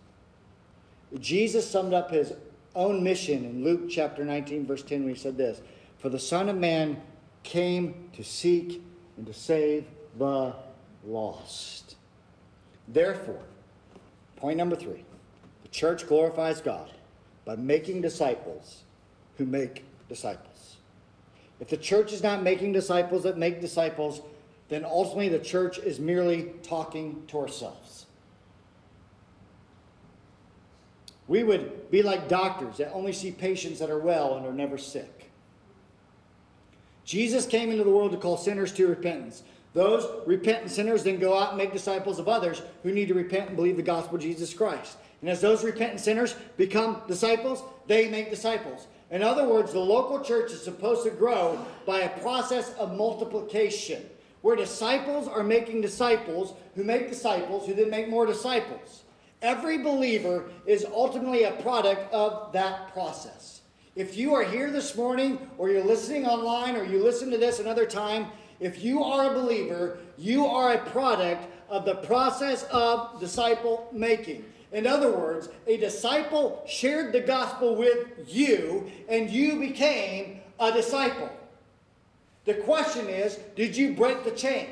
Jesus 1.19 1.69
summed 1.69 1.95
up 1.95 2.11
his 2.11 2.33
own 2.75 3.03
mission 3.03 3.45
in 3.45 3.65
Luke 3.65 3.89
chapter 3.89 4.25
19, 4.25 4.67
verse 4.67 4.83
10, 4.83 5.05
when 5.05 5.15
he 5.15 5.19
said 5.19 5.37
this 5.37 5.61
For 5.99 6.09
the 6.09 6.19
Son 6.19 6.49
of 6.49 6.57
Man 6.57 7.01
came 7.43 8.11
to 8.15 8.23
seek 8.23 8.83
and 9.17 9.27
to 9.27 9.35
save 9.35 9.87
the 10.19 10.55
lost. 11.05 11.97
Therefore, 12.89 13.43
point 14.37 14.57
number 14.57 14.77
three 14.77 15.05
the 15.63 15.69
church 15.69 16.07
glorifies 16.07 16.61
God 16.61 16.91
by 17.45 17.57
making 17.57 18.03
disciples 18.03 18.83
who 19.37 19.47
make 19.47 19.85
disciples. 20.09 20.77
If 21.61 21.69
the 21.69 21.77
church 21.77 22.13
is 22.13 22.23
not 22.23 22.43
making 22.43 22.73
disciples 22.73 23.23
that 23.25 23.37
make 23.37 23.61
disciples, 23.61 24.23
then 24.69 24.85
ultimately 24.85 25.29
the 25.29 25.39
church 25.39 25.79
is 25.79 25.99
merely 25.99 26.53
talking 26.63 27.23
to 27.29 27.39
ourselves. 27.39 27.90
We 31.31 31.45
would 31.45 31.93
be 31.93 32.03
like 32.03 32.29
doctors 32.29 32.79
that 32.79 32.91
only 32.93 33.13
see 33.13 33.31
patients 33.31 33.79
that 33.79 33.89
are 33.89 34.01
well 34.01 34.37
and 34.37 34.45
are 34.45 34.53
never 34.53 34.77
sick. 34.77 35.31
Jesus 37.05 37.47
came 37.47 37.71
into 37.71 37.85
the 37.85 37.91
world 37.91 38.11
to 38.11 38.19
call 38.19 38.37
sinners 38.37 38.73
to 38.73 38.89
repentance. 38.89 39.45
Those 39.73 40.09
repentant 40.27 40.73
sinners 40.73 41.05
then 41.05 41.21
go 41.21 41.39
out 41.39 41.51
and 41.51 41.59
make 41.59 41.73
disciples 41.73 42.19
of 42.19 42.27
others 42.29 42.63
who 42.83 42.91
need 42.91 43.07
to 43.07 43.15
repent 43.15 43.47
and 43.47 43.57
believe 43.57 43.77
the 43.77 43.83
gospel 43.83 44.17
of 44.17 44.23
Jesus 44.23 44.53
Christ. 44.53 44.97
And 45.21 45.31
as 45.31 45.41
those 45.41 45.63
repentant 45.63 46.01
sinners 46.01 46.35
become 46.57 47.01
disciples, 47.07 47.63
they 47.87 48.11
make 48.11 48.31
disciples. 48.31 48.89
In 49.13 49.23
other 49.23 49.47
words, 49.47 49.73
the 49.73 49.79
local 49.79 50.25
church 50.25 50.51
is 50.51 50.61
supposed 50.61 51.05
to 51.05 51.11
grow 51.11 51.65
by 51.87 52.01
a 52.01 52.21
process 52.21 52.75
of 52.75 52.97
multiplication 52.97 54.03
where 54.41 54.57
disciples 54.57 55.29
are 55.29 55.45
making 55.45 55.81
disciples 55.81 56.55
who 56.75 56.83
make 56.83 57.09
disciples 57.09 57.69
who 57.69 57.75
then 57.75 57.89
make 57.89 58.09
more 58.09 58.27
disciples. 58.27 59.05
Every 59.43 59.79
believer 59.79 60.51
is 60.67 60.85
ultimately 60.85 61.45
a 61.45 61.53
product 61.53 62.13
of 62.13 62.53
that 62.53 62.93
process. 62.93 63.63
If 63.97 64.17
you 64.17 64.35
are 64.35 64.45
here 64.45 64.71
this 64.71 64.95
morning, 64.95 65.51
or 65.59 65.71
you're 65.71 65.85
listening 65.85 66.27
online, 66.27 66.77
or 66.77 66.85
you 66.85 67.03
listen 67.03 67.31
to 67.31 67.39
this 67.39 67.59
another 67.59 67.87
time, 67.87 68.27
if 68.61 68.85
you 68.85 69.03
are 69.03 69.31
a 69.31 69.35
believer, 69.35 69.99
you 70.19 70.47
are 70.47 70.75
a 70.75 70.91
product 70.91 71.47
of 71.71 71.85
the 71.85 71.95
process 71.97 72.65
of 72.65 73.19
disciple 73.19 73.89
making. 73.93 74.45
In 74.73 74.87
other 74.87 75.11
words, 75.11 75.49
a 75.67 75.77
disciple 75.79 76.63
shared 76.69 77.13
the 77.13 77.21
gospel 77.21 77.75
with 77.75 78.07
you, 78.29 78.91
and 79.09 79.31
you 79.31 79.59
became 79.59 80.41
a 80.61 80.71
disciple. 80.71 81.31
The 82.45 82.55
question 82.55 83.09
is, 83.09 83.39
did 83.57 83.77
you 83.77 83.95
break 83.95 84.25
the 84.25 84.31
chain? 84.31 84.69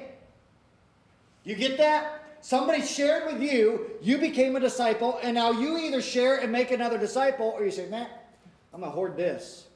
You 1.45 1.55
get 1.55 1.79
that? 1.79 2.18
Somebody 2.41 2.83
shared 2.83 3.33
with 3.33 3.43
you, 3.43 3.91
you 4.01 4.19
became 4.19 4.57
a 4.57 4.61
disciple, 4.61 5.19
and 5.23 5.35
now 5.35 5.51
you 5.51 5.77
either 5.79 6.01
share 6.01 6.39
and 6.39 6.53
make 6.53 6.71
another 6.71 6.99
disciple, 6.99 7.55
or 7.57 7.65
you 7.65 7.71
say, 7.71 7.89
man, 7.89 8.07
I'm 8.73 8.81
going 8.81 8.91
to 8.91 8.95
hoard 8.95 9.17
this. 9.17 9.67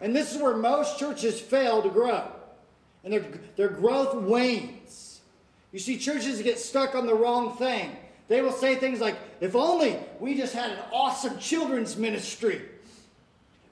And 0.00 0.14
this 0.14 0.34
is 0.34 0.42
where 0.42 0.56
most 0.56 0.98
churches 0.98 1.40
fail 1.40 1.82
to 1.82 1.88
grow. 1.88 2.30
And 3.02 3.12
their, 3.12 3.24
their 3.56 3.68
growth 3.68 4.14
wanes. 4.14 5.20
You 5.72 5.78
see, 5.78 5.98
churches 5.98 6.40
get 6.42 6.58
stuck 6.58 6.94
on 6.94 7.06
the 7.06 7.14
wrong 7.14 7.56
thing. 7.56 7.96
They 8.28 8.40
will 8.40 8.52
say 8.52 8.76
things 8.76 9.00
like, 9.00 9.16
if 9.40 9.54
only 9.54 9.98
we 10.20 10.36
just 10.36 10.54
had 10.54 10.70
an 10.70 10.78
awesome 10.92 11.38
children's 11.38 11.96
ministry. 11.96 12.62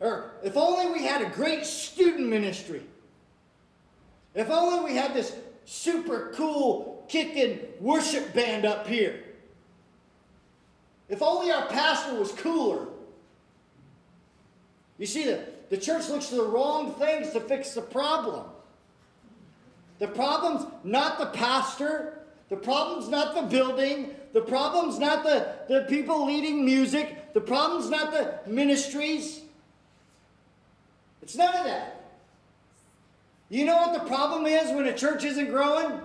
Or 0.00 0.32
if 0.42 0.56
only 0.56 0.92
we 0.92 1.06
had 1.06 1.22
a 1.22 1.30
great 1.30 1.64
student 1.64 2.28
ministry. 2.28 2.82
If 4.34 4.50
only 4.50 4.84
we 4.84 4.96
had 4.96 5.14
this 5.14 5.34
super 5.64 6.32
cool 6.34 6.91
kicking 7.12 7.60
worship 7.78 8.32
band 8.32 8.64
up 8.64 8.86
here. 8.86 9.22
If 11.10 11.20
only 11.20 11.52
our 11.52 11.66
pastor 11.66 12.14
was 12.14 12.32
cooler. 12.32 12.86
You 14.96 15.04
see, 15.04 15.26
the, 15.26 15.44
the 15.68 15.76
church 15.76 16.08
looks 16.08 16.28
to 16.28 16.36
the 16.36 16.44
wrong 16.44 16.94
things 16.94 17.30
to 17.32 17.40
fix 17.40 17.74
the 17.74 17.82
problem. 17.82 18.46
The 19.98 20.08
problem's 20.08 20.66
not 20.84 21.18
the 21.18 21.26
pastor. 21.26 22.18
The 22.48 22.56
problem's 22.56 23.10
not 23.10 23.34
the 23.34 23.42
building. 23.42 24.14
The 24.32 24.40
problem's 24.40 24.98
not 24.98 25.22
the, 25.22 25.54
the 25.68 25.82
people 25.90 26.24
leading 26.24 26.64
music. 26.64 27.34
The 27.34 27.42
problem's 27.42 27.90
not 27.90 28.10
the 28.10 28.50
ministries. 28.50 29.42
It's 31.20 31.36
none 31.36 31.54
of 31.54 31.64
that. 31.64 32.06
You 33.50 33.66
know 33.66 33.76
what 33.76 33.92
the 33.92 34.08
problem 34.08 34.46
is 34.46 34.74
when 34.74 34.86
a 34.86 34.96
church 34.96 35.24
isn't 35.24 35.50
growing? 35.50 36.00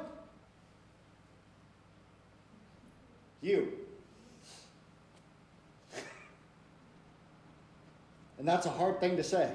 You. 3.42 3.72
And 8.38 8.48
that's 8.48 8.66
a 8.66 8.70
hard 8.70 9.00
thing 9.00 9.18
to 9.18 9.24
say. 9.24 9.52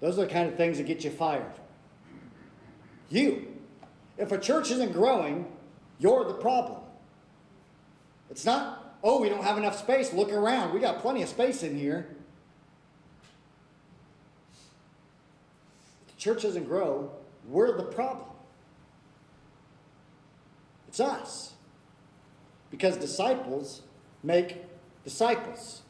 Those 0.00 0.18
are 0.18 0.26
the 0.26 0.32
kind 0.32 0.48
of 0.48 0.56
things 0.56 0.78
that 0.78 0.86
get 0.86 1.04
you 1.04 1.10
fired. 1.10 1.52
You. 3.10 3.48
If 4.16 4.32
a 4.32 4.38
church 4.38 4.70
isn't 4.70 4.92
growing, 4.92 5.46
you're 5.98 6.24
the 6.24 6.34
problem. 6.34 6.80
It's 8.30 8.44
not, 8.44 8.96
oh, 9.02 9.20
we 9.20 9.28
don't 9.28 9.44
have 9.44 9.58
enough 9.58 9.78
space. 9.78 10.12
Look 10.12 10.32
around. 10.32 10.74
We 10.74 10.80
got 10.80 11.00
plenty 11.00 11.22
of 11.22 11.28
space 11.28 11.62
in 11.62 11.76
here. 11.76 12.08
If 16.06 16.14
the 16.14 16.20
church 16.20 16.42
doesn't 16.42 16.64
grow, 16.64 17.10
we're 17.48 17.76
the 17.76 17.84
problem. 17.84 18.26
It's 20.88 21.00
us. 21.00 21.54
Because 22.70 22.96
disciples 22.96 23.82
make 24.22 24.64
disciples. 25.04 25.82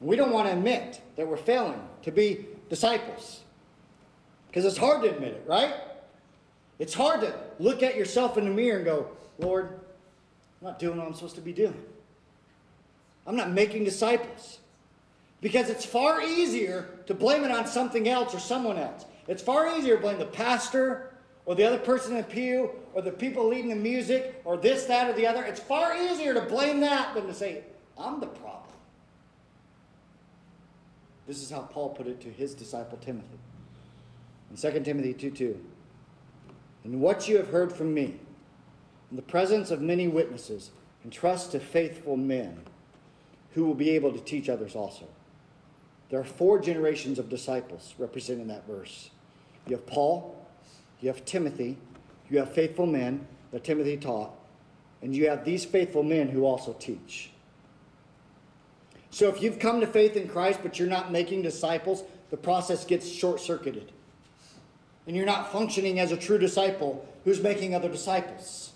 We 0.00 0.16
don't 0.16 0.32
want 0.32 0.48
to 0.48 0.54
admit 0.54 1.00
that 1.16 1.26
we're 1.26 1.36
failing 1.36 1.80
to 2.02 2.10
be 2.10 2.46
disciples. 2.68 3.40
Because 4.48 4.64
it's 4.64 4.78
hard 4.78 5.02
to 5.02 5.10
admit 5.10 5.34
it, 5.34 5.44
right? 5.46 5.74
It's 6.78 6.94
hard 6.94 7.20
to 7.20 7.34
look 7.58 7.82
at 7.82 7.96
yourself 7.96 8.38
in 8.38 8.44
the 8.44 8.50
mirror 8.50 8.76
and 8.76 8.84
go, 8.84 9.08
Lord, 9.38 9.80
I'm 10.60 10.68
not 10.68 10.78
doing 10.78 10.96
what 10.96 11.06
I'm 11.06 11.14
supposed 11.14 11.34
to 11.34 11.40
be 11.40 11.52
doing. 11.52 11.80
I'm 13.26 13.36
not 13.36 13.50
making 13.50 13.84
disciples. 13.84 14.58
Because 15.40 15.70
it's 15.70 15.84
far 15.84 16.22
easier 16.22 16.88
to 17.06 17.14
blame 17.14 17.44
it 17.44 17.50
on 17.50 17.66
something 17.66 18.08
else 18.08 18.34
or 18.34 18.40
someone 18.40 18.78
else. 18.78 19.04
It's 19.28 19.42
far 19.42 19.78
easier 19.78 19.96
to 19.96 20.02
blame 20.02 20.18
the 20.18 20.26
pastor 20.26 21.09
or 21.50 21.56
the 21.56 21.64
other 21.64 21.78
person 21.78 22.12
in 22.12 22.18
the 22.18 22.28
pew 22.28 22.70
or 22.94 23.02
the 23.02 23.10
people 23.10 23.48
leading 23.48 23.70
the 23.70 23.74
music 23.74 24.40
or 24.44 24.56
this, 24.56 24.84
that, 24.84 25.10
or 25.10 25.14
the 25.14 25.26
other. 25.26 25.42
It's 25.42 25.58
far 25.58 25.96
easier 25.96 26.32
to 26.32 26.42
blame 26.42 26.78
that 26.82 27.12
than 27.12 27.26
to 27.26 27.34
say, 27.34 27.64
I'm 27.98 28.20
the 28.20 28.28
problem. 28.28 28.72
This 31.26 31.42
is 31.42 31.50
how 31.50 31.62
Paul 31.62 31.88
put 31.88 32.06
it 32.06 32.20
to 32.20 32.28
his 32.30 32.54
disciple 32.54 32.98
Timothy. 32.98 33.40
In 34.48 34.56
2 34.56 34.78
Timothy 34.84 35.12
2 35.12 35.30
2. 35.32 35.64
And 36.84 37.00
what 37.00 37.26
you 37.26 37.38
have 37.38 37.48
heard 37.48 37.72
from 37.72 37.92
me, 37.94 38.20
in 39.10 39.16
the 39.16 39.20
presence 39.20 39.72
of 39.72 39.82
many 39.82 40.06
witnesses, 40.06 40.70
entrust 41.04 41.50
to 41.50 41.58
faithful 41.58 42.16
men 42.16 42.62
who 43.54 43.64
will 43.64 43.74
be 43.74 43.90
able 43.90 44.12
to 44.12 44.20
teach 44.20 44.48
others 44.48 44.76
also. 44.76 45.08
There 46.10 46.20
are 46.20 46.24
four 46.24 46.60
generations 46.60 47.18
of 47.18 47.28
disciples 47.28 47.96
represented 47.98 48.42
in 48.42 48.48
that 48.48 48.68
verse. 48.68 49.10
You 49.66 49.74
have 49.74 49.86
Paul, 49.88 50.39
you 51.00 51.08
have 51.08 51.24
Timothy, 51.24 51.76
you 52.28 52.38
have 52.38 52.52
faithful 52.52 52.86
men 52.86 53.26
that 53.52 53.64
Timothy 53.64 53.96
taught, 53.96 54.32
and 55.02 55.14
you 55.14 55.28
have 55.28 55.44
these 55.44 55.64
faithful 55.64 56.02
men 56.02 56.28
who 56.28 56.44
also 56.44 56.72
teach. 56.74 57.30
So 59.10 59.28
if 59.28 59.42
you've 59.42 59.58
come 59.58 59.80
to 59.80 59.86
faith 59.86 60.16
in 60.16 60.28
Christ, 60.28 60.60
but 60.62 60.78
you're 60.78 60.88
not 60.88 61.10
making 61.10 61.42
disciples, 61.42 62.04
the 62.30 62.36
process 62.36 62.84
gets 62.84 63.08
short 63.08 63.40
circuited. 63.40 63.92
And 65.06 65.16
you're 65.16 65.26
not 65.26 65.50
functioning 65.50 65.98
as 65.98 66.12
a 66.12 66.16
true 66.16 66.38
disciple 66.38 67.08
who's 67.24 67.42
making 67.42 67.74
other 67.74 67.88
disciples. 67.88 68.72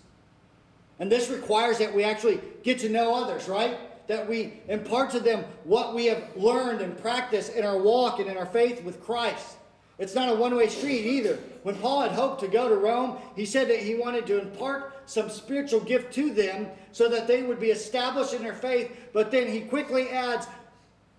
And 0.99 1.11
this 1.11 1.29
requires 1.31 1.79
that 1.79 1.95
we 1.95 2.03
actually 2.03 2.41
get 2.63 2.81
to 2.81 2.89
know 2.89 3.15
others, 3.15 3.49
right? 3.49 3.79
That 4.09 4.29
we 4.29 4.61
impart 4.69 5.11
to 5.11 5.21
them 5.21 5.45
what 5.65 5.95
we 5.95 6.07
have 6.07 6.23
learned 6.37 6.81
and 6.81 6.99
practiced 6.99 7.53
in 7.53 7.65
our 7.65 7.79
walk 7.79 8.19
and 8.19 8.29
in 8.29 8.37
our 8.37 8.47
faith 8.47 8.83
with 8.83 9.03
Christ. 9.03 9.57
It's 9.99 10.15
not 10.15 10.29
a 10.29 10.35
one 10.35 10.57
way 10.57 10.69
street 10.69 11.07
either. 11.07 11.39
When 11.63 11.77
Paul 11.77 12.03
had 12.03 12.13
hoped 12.13 12.41
to 12.41 12.49
go 12.49 12.69
to 12.69 12.75
Rome, 12.75 13.17
he 13.37 13.47
said 13.47 13.69
that 13.69 13.79
he 13.79 13.95
wanted 13.95 14.27
to 14.27 14.41
impart 14.41 14.93
some 15.07 15.31
spiritual 15.31 15.81
gift 15.81 16.13
to 16.15 16.33
them 16.33 16.69
so 16.93 17.09
that 17.09 17.27
they 17.27 17.43
would 17.43 17.61
be 17.61 17.71
established 17.71 18.35
in 18.35 18.43
their 18.43 18.55
faith. 18.55 18.91
But 19.13 19.31
then 19.31 19.49
he 19.49 19.61
quickly 19.61 20.09
adds 20.09 20.47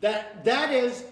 that 0.02 0.44
that 0.44 0.72
is 0.72 1.06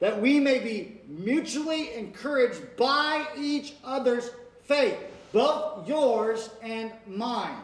that 0.00 0.20
we 0.20 0.38
may 0.38 0.60
be 0.60 1.00
mutually 1.08 1.94
encouraged 1.94 2.76
by 2.76 3.26
each 3.36 3.74
other's 3.84 4.30
faith, 4.64 4.96
both 5.32 5.88
yours 5.88 6.50
and 6.62 6.92
mine. 7.06 7.56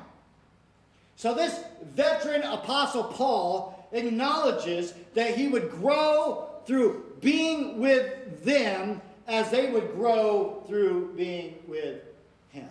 So 1.16 1.32
this 1.32 1.60
veteran 1.94 2.42
apostle 2.42 3.04
Paul 3.04 3.88
acknowledges 3.92 4.94
that 5.14 5.36
he 5.36 5.46
would 5.46 5.70
grow 5.70 6.50
through 6.66 7.04
being 7.20 7.78
with 7.78 8.44
them 8.44 9.00
as 9.26 9.50
they 9.50 9.70
would 9.70 9.94
grow 9.94 10.62
through 10.66 11.12
being 11.16 11.56
with 11.66 12.02
Him. 12.50 12.68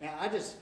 Now, 0.00 0.14
I 0.20 0.28
just, 0.28 0.56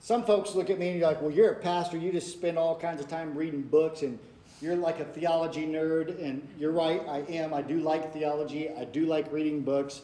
some 0.00 0.24
folks 0.24 0.54
look 0.54 0.70
at 0.70 0.78
me 0.78 0.90
and 0.90 0.98
you're 0.98 1.08
like, 1.08 1.20
well, 1.20 1.30
you're 1.30 1.52
a 1.52 1.56
pastor, 1.56 1.96
you 1.96 2.12
just 2.12 2.32
spend 2.32 2.58
all 2.58 2.78
kinds 2.78 3.00
of 3.00 3.08
time 3.08 3.34
reading 3.34 3.62
books 3.62 4.02
and 4.02 4.18
you're 4.60 4.76
like 4.76 5.00
a 5.00 5.04
theology 5.04 5.66
nerd, 5.66 6.22
and 6.22 6.46
you're 6.58 6.72
right, 6.72 7.02
I 7.06 7.18
am. 7.30 7.52
I 7.52 7.60
do 7.60 7.78
like 7.78 8.12
theology, 8.12 8.70
I 8.70 8.84
do 8.84 9.04
like 9.04 9.30
reading 9.30 9.60
books, 9.60 10.00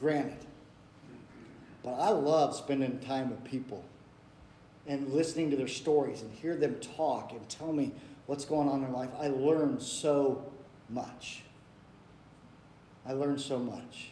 granted. 0.00 0.38
But 1.82 1.94
I 1.94 2.10
love 2.10 2.56
spending 2.56 2.98
time 3.00 3.30
with 3.30 3.44
people 3.44 3.84
and 4.86 5.12
listening 5.12 5.50
to 5.50 5.56
their 5.56 5.68
stories 5.68 6.22
and 6.22 6.32
hear 6.32 6.56
them 6.56 6.76
talk 6.96 7.32
and 7.32 7.46
tell 7.48 7.72
me 7.72 7.92
what's 8.28 8.44
going 8.44 8.68
on 8.68 8.84
in 8.84 8.92
life, 8.92 9.08
I 9.18 9.28
learn 9.28 9.80
so 9.80 10.52
much. 10.90 11.44
I 13.06 13.14
learn 13.14 13.38
so 13.38 13.58
much. 13.58 14.10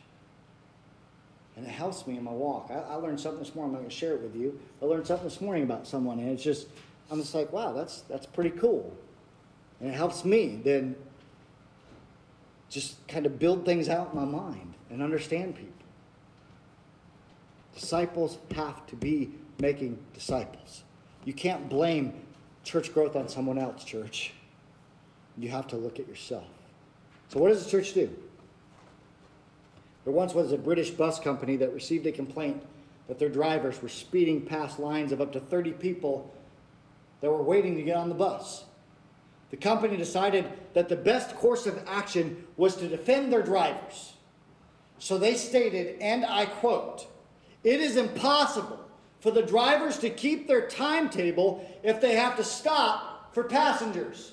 And 1.54 1.66
it 1.66 1.70
helps 1.70 2.06
me 2.06 2.16
in 2.16 2.24
my 2.24 2.32
walk. 2.32 2.70
I, 2.70 2.94
I 2.94 2.94
learned 2.94 3.20
something 3.20 3.42
this 3.42 3.54
morning. 3.54 3.76
I'm 3.76 3.82
going 3.82 3.90
to 3.90 3.94
share 3.94 4.14
it 4.14 4.22
with 4.22 4.34
you. 4.34 4.58
I 4.80 4.86
learned 4.86 5.06
something 5.06 5.28
this 5.28 5.42
morning 5.42 5.64
about 5.64 5.86
someone, 5.86 6.18
and 6.18 6.30
it's 6.30 6.42
just, 6.42 6.68
I'm 7.10 7.20
just 7.20 7.34
like, 7.34 7.52
wow, 7.52 7.74
that's, 7.74 8.00
that's 8.02 8.24
pretty 8.24 8.50
cool. 8.50 8.96
And 9.80 9.90
it 9.90 9.94
helps 9.94 10.24
me 10.24 10.60
then 10.64 10.96
just 12.70 13.06
kind 13.08 13.26
of 13.26 13.38
build 13.38 13.66
things 13.66 13.90
out 13.90 14.14
in 14.14 14.18
my 14.18 14.24
mind 14.24 14.72
and 14.88 15.02
understand 15.02 15.56
people. 15.56 15.72
Disciples 17.74 18.38
have 18.54 18.86
to 18.86 18.96
be 18.96 19.30
making 19.60 19.98
disciples. 20.14 20.84
You 21.26 21.34
can't 21.34 21.68
blame 21.68 22.14
church 22.66 22.92
growth 22.92 23.14
on 23.16 23.28
someone 23.28 23.58
else, 23.58 23.84
church. 23.84 24.32
You 25.38 25.48
have 25.50 25.68
to 25.68 25.76
look 25.76 26.00
at 26.00 26.08
yourself. 26.08 26.46
So, 27.28 27.38
what 27.38 27.48
does 27.48 27.64
the 27.64 27.70
church 27.70 27.94
do? 27.94 28.14
There 30.04 30.12
once 30.12 30.34
was 30.34 30.52
a 30.52 30.58
British 30.58 30.90
bus 30.90 31.18
company 31.18 31.56
that 31.56 31.72
received 31.72 32.06
a 32.06 32.12
complaint 32.12 32.62
that 33.08 33.18
their 33.18 33.28
drivers 33.28 33.80
were 33.80 33.88
speeding 33.88 34.42
past 34.42 34.78
lines 34.78 35.12
of 35.12 35.20
up 35.20 35.32
to 35.32 35.40
30 35.40 35.72
people 35.72 36.32
that 37.20 37.30
were 37.30 37.42
waiting 37.42 37.76
to 37.76 37.82
get 37.82 37.96
on 37.96 38.08
the 38.08 38.14
bus. 38.14 38.64
The 39.50 39.56
company 39.56 39.96
decided 39.96 40.46
that 40.74 40.88
the 40.88 40.96
best 40.96 41.36
course 41.36 41.66
of 41.66 41.80
action 41.86 42.44
was 42.56 42.76
to 42.76 42.88
defend 42.88 43.32
their 43.32 43.42
drivers. 43.42 44.14
So 44.98 45.18
they 45.18 45.34
stated, 45.34 46.00
and 46.00 46.24
I 46.24 46.46
quote, 46.46 47.06
It 47.62 47.80
is 47.80 47.96
impossible 47.96 48.86
for 49.20 49.30
the 49.30 49.42
drivers 49.42 49.98
to 49.98 50.10
keep 50.10 50.46
their 50.46 50.68
timetable 50.68 51.68
if 51.82 52.00
they 52.00 52.16
have 52.16 52.36
to 52.36 52.44
stop 52.44 53.34
for 53.34 53.44
passengers. 53.44 54.32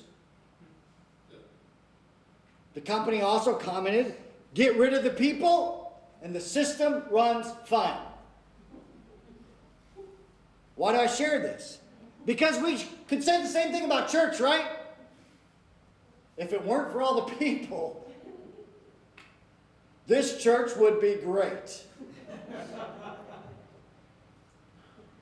The 2.74 2.80
company 2.80 3.22
also 3.22 3.54
commented 3.54 4.14
get 4.54 4.76
rid 4.76 4.94
of 4.94 5.02
the 5.02 5.10
people, 5.10 5.92
and 6.22 6.34
the 6.34 6.40
system 6.40 7.02
runs 7.10 7.46
fine. 7.66 7.98
Why 10.76 10.92
do 10.92 10.98
I 10.98 11.06
share 11.06 11.40
this? 11.40 11.78
Because 12.24 12.58
we 12.60 12.84
could 13.08 13.22
say 13.22 13.42
the 13.42 13.48
same 13.48 13.72
thing 13.72 13.84
about 13.84 14.08
church, 14.08 14.40
right? 14.40 14.64
If 16.36 16.52
it 16.52 16.64
weren't 16.64 16.92
for 16.92 17.02
all 17.02 17.26
the 17.26 17.34
people, 17.34 18.10
this 20.06 20.42
church 20.42 20.76
would 20.76 21.00
be 21.00 21.16
great. 21.16 21.84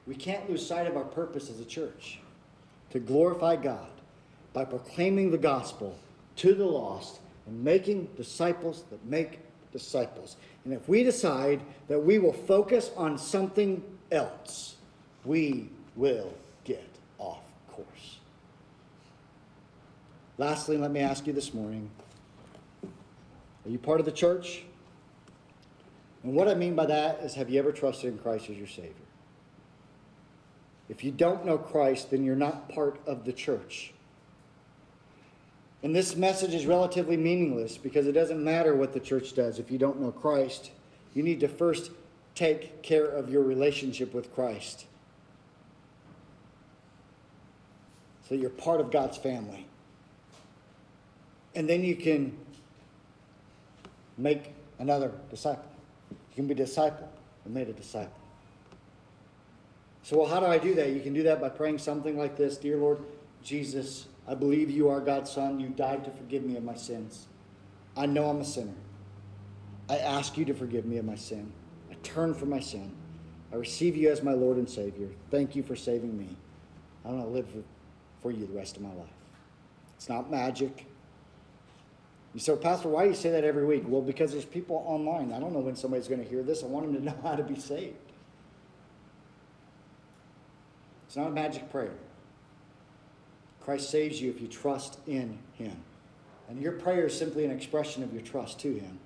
We 0.07 0.15
can't 0.15 0.49
lose 0.51 0.67
sight 0.67 0.87
of 0.87 0.97
our 0.97 1.05
purpose 1.05 1.51
as 1.51 1.61
a 1.61 1.65
church 1.65 2.19
to 2.91 2.99
glorify 2.99 3.57
God 3.57 3.91
by 4.53 4.65
proclaiming 4.65 5.31
the 5.31 5.39
gospel 5.39 5.97
to 6.37 6.55
the 6.55 6.65
lost 6.65 7.21
and 7.47 7.63
making 7.63 8.09
disciples 8.17 8.85
that 8.91 9.05
make 9.07 9.39
disciples. 9.73 10.37
And 10.65 10.75
if 10.75 10.89
we 10.89 11.03
decide 11.03 11.61
that 11.89 11.99
we 11.99 12.19
will 12.19 12.33
focus 12.33 12.91
on 12.97 13.19
something 13.19 13.83
else, 14.11 14.77
we 15.25 15.69
will 15.97 16.35
get 16.65 16.89
off 17.19 17.43
course. 17.71 18.19
Lastly, 20.39 20.77
let 20.77 20.91
me 20.91 21.01
ask 21.01 21.27
you 21.27 21.33
this 21.33 21.55
morning 21.55 21.91
are 23.65 23.71
you 23.71 23.79
part 23.79 24.01
of 24.01 24.07
the 24.07 24.13
church? 24.13 24.65
And 26.25 26.35
what 26.35 26.49
I 26.49 26.55
mean 26.55 26.75
by 26.75 26.87
that 26.87 27.21
is 27.21 27.35
have 27.35 27.49
you 27.49 27.59
ever 27.59 27.73
trusted 27.73 28.13
in 28.13 28.19
Christ 28.19 28.51
as 28.51 28.57
your 28.57 28.67
Savior? 28.67 28.93
If 30.93 31.03
you 31.03 31.11
don't 31.11 31.47
know 31.47 31.57
Christ, 31.57 32.11
then 32.11 32.23
you're 32.23 32.37
not 32.37 32.69
part 32.69 33.01
of 33.07 33.25
the 33.25 33.33
church. 33.33 33.95
And 35.83 35.97
this 35.97 36.17
message 36.17 36.53
is 36.53 36.67
relatively 36.67 37.17
meaningless 37.17 37.79
because 37.79 38.07
it 38.07 38.13
doesn't 38.13 38.45
matter 38.45 38.77
what 38.77 38.93
the 38.93 39.01
church 39.01 39.33
does 39.33 39.59
if 39.59 39.71
you 39.71 39.79
don't 39.79 40.03
know 40.03 40.13
Christ. 40.13 40.71
You 41.15 41.23
need 41.23 41.41
to 41.41 41.49
first 41.49 41.93
take 42.35 42.83
care 42.83 43.07
of 43.07 43.31
your 43.31 43.43
relationship 43.43 44.13
with 44.13 44.35
Christ. 44.35 44.85
So 48.29 48.35
you're 48.35 48.51
part 48.51 48.83
of 48.83 48.91
God's 48.91 49.17
family. 49.17 49.67
And 51.55 51.67
then 51.67 51.83
you 51.83 51.97
can 51.97 52.37
make 54.19 54.53
another 54.79 55.11
disciple. 55.31 55.71
You 56.11 56.37
can 56.37 56.47
be 56.49 56.53
a 56.53 56.57
disciple 56.59 57.11
and 57.47 57.55
made 57.55 57.71
a 57.71 57.73
disciple. 57.73 58.22
So, 60.03 60.19
well, 60.19 60.29
how 60.29 60.41
do 60.41 60.47
I 60.47 60.59
do 60.59 60.75
that? 60.75 60.91
You 60.91 61.01
can 61.01 61.13
do 61.13 61.23
that 61.25 61.41
by 61.41 61.49
praying 61.49 61.79
something 61.79 62.19
like 62.19 62.37
this 62.37 62.57
Dear 62.57 62.77
Lord 62.77 62.99
Jesus, 63.43 64.07
I 64.27 64.35
believe 64.35 64.71
you 64.71 64.89
are 64.89 65.01
God's 65.01 65.31
Son. 65.31 65.61
You 65.61 65.69
died 65.69 66.05
to 66.05 66.11
forgive 66.11 66.45
me 66.45 66.57
of 66.57 66.65
my 66.65 66.75
sins. 66.75 67.27
I 67.97 68.07
know 68.07 68.29
I'm 68.29 68.41
a 68.41 68.45
sinner. 68.45 68.75
I 69.89 69.99
ask 69.99 70.37
you 70.37 70.45
to 70.47 70.55
forgive 70.55 70.87
me 70.87 70.97
of 70.99 71.05
my 71.05 71.17
sin. 71.17 71.53
I 71.91 71.95
turn 72.03 72.35
from 72.35 72.51
my 72.51 72.61
sin. 72.61 72.93
I 73.53 73.57
receive 73.57 73.97
you 73.97 74.11
as 74.11 74.23
my 74.23 74.33
Lord 74.33 74.57
and 74.57 74.69
Savior. 74.69 75.09
Thank 75.31 75.55
you 75.55 75.63
for 75.63 75.77
saving 75.77 76.17
me. 76.17 76.37
I 77.05 77.09
want 77.09 77.23
to 77.23 77.29
live 77.29 77.49
for, 77.49 77.63
for 78.23 78.31
you 78.31 78.47
the 78.47 78.53
rest 78.55 78.77
of 78.77 78.83
my 78.83 78.93
life. 78.95 79.09
It's 79.97 80.09
not 80.09 80.31
magic. 80.31 80.87
You 82.33 82.41
say, 82.41 82.57
Pastor, 82.57 82.89
why 82.89 83.05
do 83.05 83.11
you 83.11 83.17
say 83.17 83.31
that 83.31 83.45
every 83.45 83.67
week? 83.67 83.85
Well, 83.87 84.01
because 84.01 84.33
there's 84.33 84.47
people 84.47 84.83
online. 84.87 85.33
I 85.33 85.39
don't 85.39 85.53
know 85.53 85.61
when 85.61 85.77
somebody's 85.77 86.09
going 86.09 86.23
to 86.23 86.29
hear 86.29 86.43
this. 86.43 86.63
I 86.63 86.67
want 86.67 86.87
them 86.87 86.95
to 86.97 87.05
know 87.05 87.17
how 87.23 87.37
to 87.37 87.43
be 87.43 87.59
saved. 87.59 87.97
It's 91.13 91.17
not 91.19 91.27
a 91.27 91.31
magic 91.31 91.71
prayer. 91.71 91.93
Christ 93.61 93.91
saves 93.91 94.19
you 94.19 94.31
if 94.31 94.41
you 94.41 94.49
trust 94.49 94.99
in 95.07 95.39
Him. 95.53 95.77
And 96.49 96.59
your 96.59 96.73
prayer 96.73 97.05
is 97.05 97.19
simply 97.19 97.45
an 97.45 97.51
expression 97.51 98.03
of 98.03 98.15
your 98.15 98.23
trust 98.23 98.59
to 98.61 98.73
Him. 98.73 98.99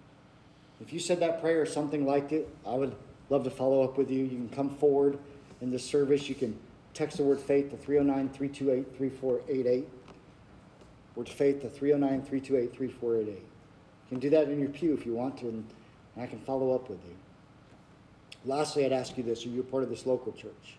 If 0.80 0.92
you 0.92 1.00
said 1.00 1.18
that 1.18 1.40
prayer 1.40 1.60
or 1.60 1.66
something 1.66 2.06
like 2.06 2.30
it, 2.30 2.48
I 2.64 2.74
would 2.74 2.94
love 3.28 3.42
to 3.42 3.50
follow 3.50 3.82
up 3.82 3.98
with 3.98 4.08
you. 4.08 4.22
You 4.22 4.36
can 4.36 4.48
come 4.50 4.70
forward 4.70 5.18
in 5.60 5.72
the 5.72 5.80
service. 5.80 6.28
You 6.28 6.36
can 6.36 6.56
text 6.94 7.16
the 7.16 7.24
word 7.24 7.40
faith 7.40 7.70
to 7.70 7.76
309 7.76 8.28
328 8.28 8.96
3488. 8.96 9.88
Word 11.16 11.28
faith 11.28 11.62
to 11.62 11.68
309 11.68 12.22
328 12.22 12.72
3488. 12.72 13.34
You 13.34 13.44
can 14.08 14.20
do 14.20 14.30
that 14.30 14.48
in 14.48 14.60
your 14.60 14.68
pew 14.68 14.94
if 14.94 15.04
you 15.04 15.14
want 15.14 15.38
to, 15.38 15.48
and 15.48 15.64
I 16.16 16.28
can 16.28 16.38
follow 16.38 16.72
up 16.72 16.88
with 16.88 17.00
you. 17.04 17.16
Lastly, 18.44 18.86
I'd 18.86 18.92
ask 18.92 19.18
you 19.18 19.24
this 19.24 19.44
Are 19.44 19.48
you 19.48 19.58
a 19.58 19.64
part 19.64 19.82
of 19.82 19.90
this 19.90 20.06
local 20.06 20.30
church? 20.30 20.78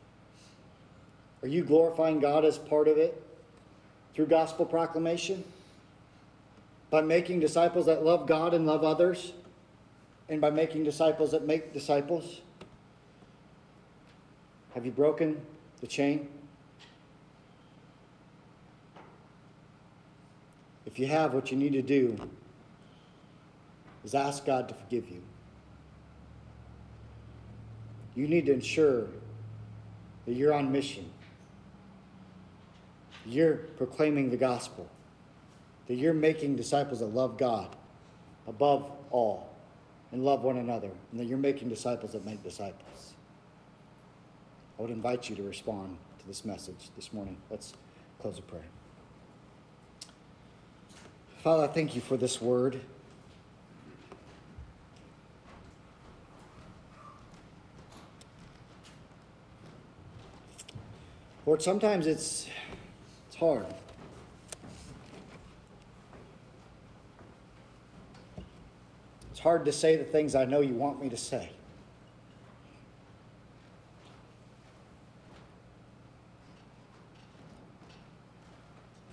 Are 1.47 1.49
you 1.49 1.63
glorifying 1.63 2.19
God 2.19 2.43
as 2.43 2.57
part 2.57 2.89
of 2.89 2.97
it 2.97 3.23
through 4.13 4.25
gospel 4.25 4.65
proclamation? 4.65 5.45
By 6.89 6.99
making 6.99 7.39
disciples 7.39 7.85
that 7.85 8.03
love 8.03 8.27
God 8.27 8.53
and 8.53 8.65
love 8.65 8.83
others? 8.83 9.31
And 10.27 10.41
by 10.41 10.49
making 10.49 10.83
disciples 10.83 11.31
that 11.31 11.47
make 11.47 11.71
disciples? 11.71 12.41
Have 14.73 14.85
you 14.85 14.91
broken 14.91 15.39
the 15.79 15.87
chain? 15.87 16.27
If 20.85 20.99
you 20.99 21.07
have, 21.07 21.33
what 21.33 21.49
you 21.49 21.57
need 21.57 21.71
to 21.71 21.81
do 21.81 22.17
is 24.03 24.13
ask 24.13 24.45
God 24.45 24.67
to 24.67 24.73
forgive 24.73 25.09
you. 25.09 25.21
You 28.15 28.27
need 28.27 28.47
to 28.47 28.53
ensure 28.53 29.07
that 30.25 30.33
you're 30.33 30.53
on 30.53 30.73
mission 30.73 31.09
you're 33.27 33.55
proclaiming 33.55 34.29
the 34.29 34.37
gospel, 34.37 34.89
that 35.87 35.95
you're 35.95 36.13
making 36.13 36.55
disciples 36.55 36.99
that 36.99 37.07
love 37.07 37.37
God 37.37 37.75
above 38.47 38.89
all 39.11 39.53
and 40.11 40.23
love 40.23 40.43
one 40.43 40.57
another, 40.57 40.89
and 41.11 41.19
that 41.19 41.25
you're 41.25 41.37
making 41.37 41.67
disciples 41.67 42.13
that 42.13 42.25
make 42.25 42.41
disciples. 42.43 43.13
I 44.79 44.81
would 44.81 44.91
invite 44.91 45.29
you 45.29 45.35
to 45.35 45.43
respond 45.43 45.97
to 46.19 46.27
this 46.27 46.45
message 46.45 46.89
this 46.95 47.11
morning. 47.11 47.37
Let's 47.49 47.73
close 48.21 48.39
a 48.39 48.41
prayer. 48.41 48.63
Father, 51.43 51.63
I 51.63 51.67
thank 51.67 51.95
you 51.95 52.01
for 52.01 52.15
this 52.15 52.41
word. 52.41 52.79
Lord, 61.45 61.61
sometimes 61.61 62.07
it's 62.07 62.47
hard. 63.39 63.65
It's 69.31 69.39
hard 69.39 69.65
to 69.65 69.71
say 69.71 69.95
the 69.95 70.03
things 70.03 70.33
I 70.33 70.45
know 70.45 70.61
you 70.61 70.73
want 70.73 71.01
me 71.01 71.09
to 71.09 71.17
say. 71.17 71.51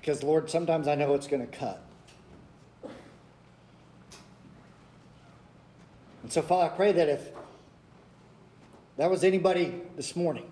Because, 0.01 0.23
Lord, 0.23 0.51
sometimes 0.51 0.89
I 0.89 0.95
know 0.95 1.15
it's 1.15 1.27
going 1.27 1.47
to 1.47 1.59
cut. 1.59 1.83
And 6.23 6.33
so, 6.33 6.41
Father, 6.41 6.73
I 6.73 6.77
pray 6.77 6.93
that 6.93 7.09
if 7.09 7.29
that 8.97 9.11
was 9.11 9.25
anybody 9.25 9.83
this 9.97 10.17
morning, 10.17 10.51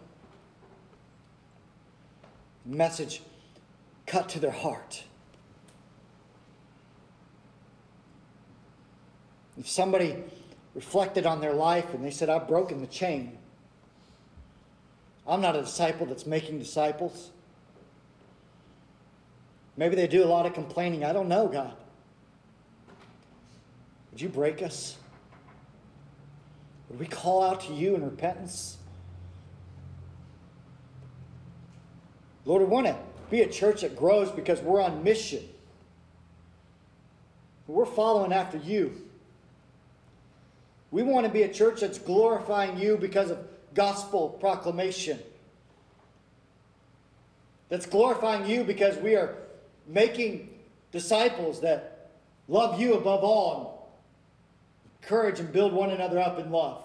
message 2.66 3.22
cut 4.12 4.28
to 4.28 4.38
their 4.38 4.50
heart. 4.50 5.04
If 9.58 9.66
somebody 9.66 10.22
reflected 10.74 11.24
on 11.24 11.40
their 11.40 11.54
life 11.54 11.94
and 11.94 12.04
they 12.04 12.10
said, 12.10 12.28
I've 12.28 12.46
broken 12.46 12.82
the 12.82 12.86
chain, 12.86 13.38
I'm 15.26 15.40
not 15.40 15.56
a 15.56 15.62
disciple 15.62 16.04
that's 16.04 16.26
making 16.26 16.58
disciples. 16.58 17.30
Maybe 19.78 19.96
they 19.96 20.06
do 20.06 20.22
a 20.22 20.26
lot 20.26 20.44
of 20.44 20.52
complaining. 20.52 21.06
I 21.06 21.14
don't 21.14 21.28
know, 21.28 21.48
God. 21.48 21.74
Would 24.10 24.20
you 24.20 24.28
break 24.28 24.60
us? 24.60 24.98
Would 26.90 27.00
we 27.00 27.06
call 27.06 27.42
out 27.42 27.62
to 27.62 27.72
you 27.72 27.94
in 27.94 28.04
repentance? 28.04 28.76
Lord, 32.44 32.60
we 32.60 32.68
want 32.68 32.88
to 32.88 32.96
be 33.32 33.40
a 33.40 33.48
church 33.48 33.80
that 33.80 33.96
grows 33.96 34.30
because 34.30 34.60
we're 34.60 34.80
on 34.80 35.02
mission. 35.02 35.42
We're 37.66 37.86
following 37.86 38.30
after 38.32 38.58
you. 38.58 38.92
We 40.90 41.02
want 41.02 41.26
to 41.26 41.32
be 41.32 41.42
a 41.42 41.48
church 41.48 41.80
that's 41.80 41.98
glorifying 41.98 42.78
you 42.78 42.98
because 42.98 43.30
of 43.30 43.38
gospel 43.72 44.28
proclamation. 44.28 45.18
That's 47.70 47.86
glorifying 47.86 48.46
you 48.46 48.64
because 48.64 48.98
we 48.98 49.16
are 49.16 49.34
making 49.86 50.50
disciples 50.92 51.62
that 51.62 52.10
love 52.48 52.78
you 52.78 52.94
above 52.94 53.24
all, 53.24 53.96
encourage 55.00 55.40
and 55.40 55.50
build 55.50 55.72
one 55.72 55.88
another 55.90 56.18
up 56.18 56.38
in 56.38 56.50
love. 56.50 56.84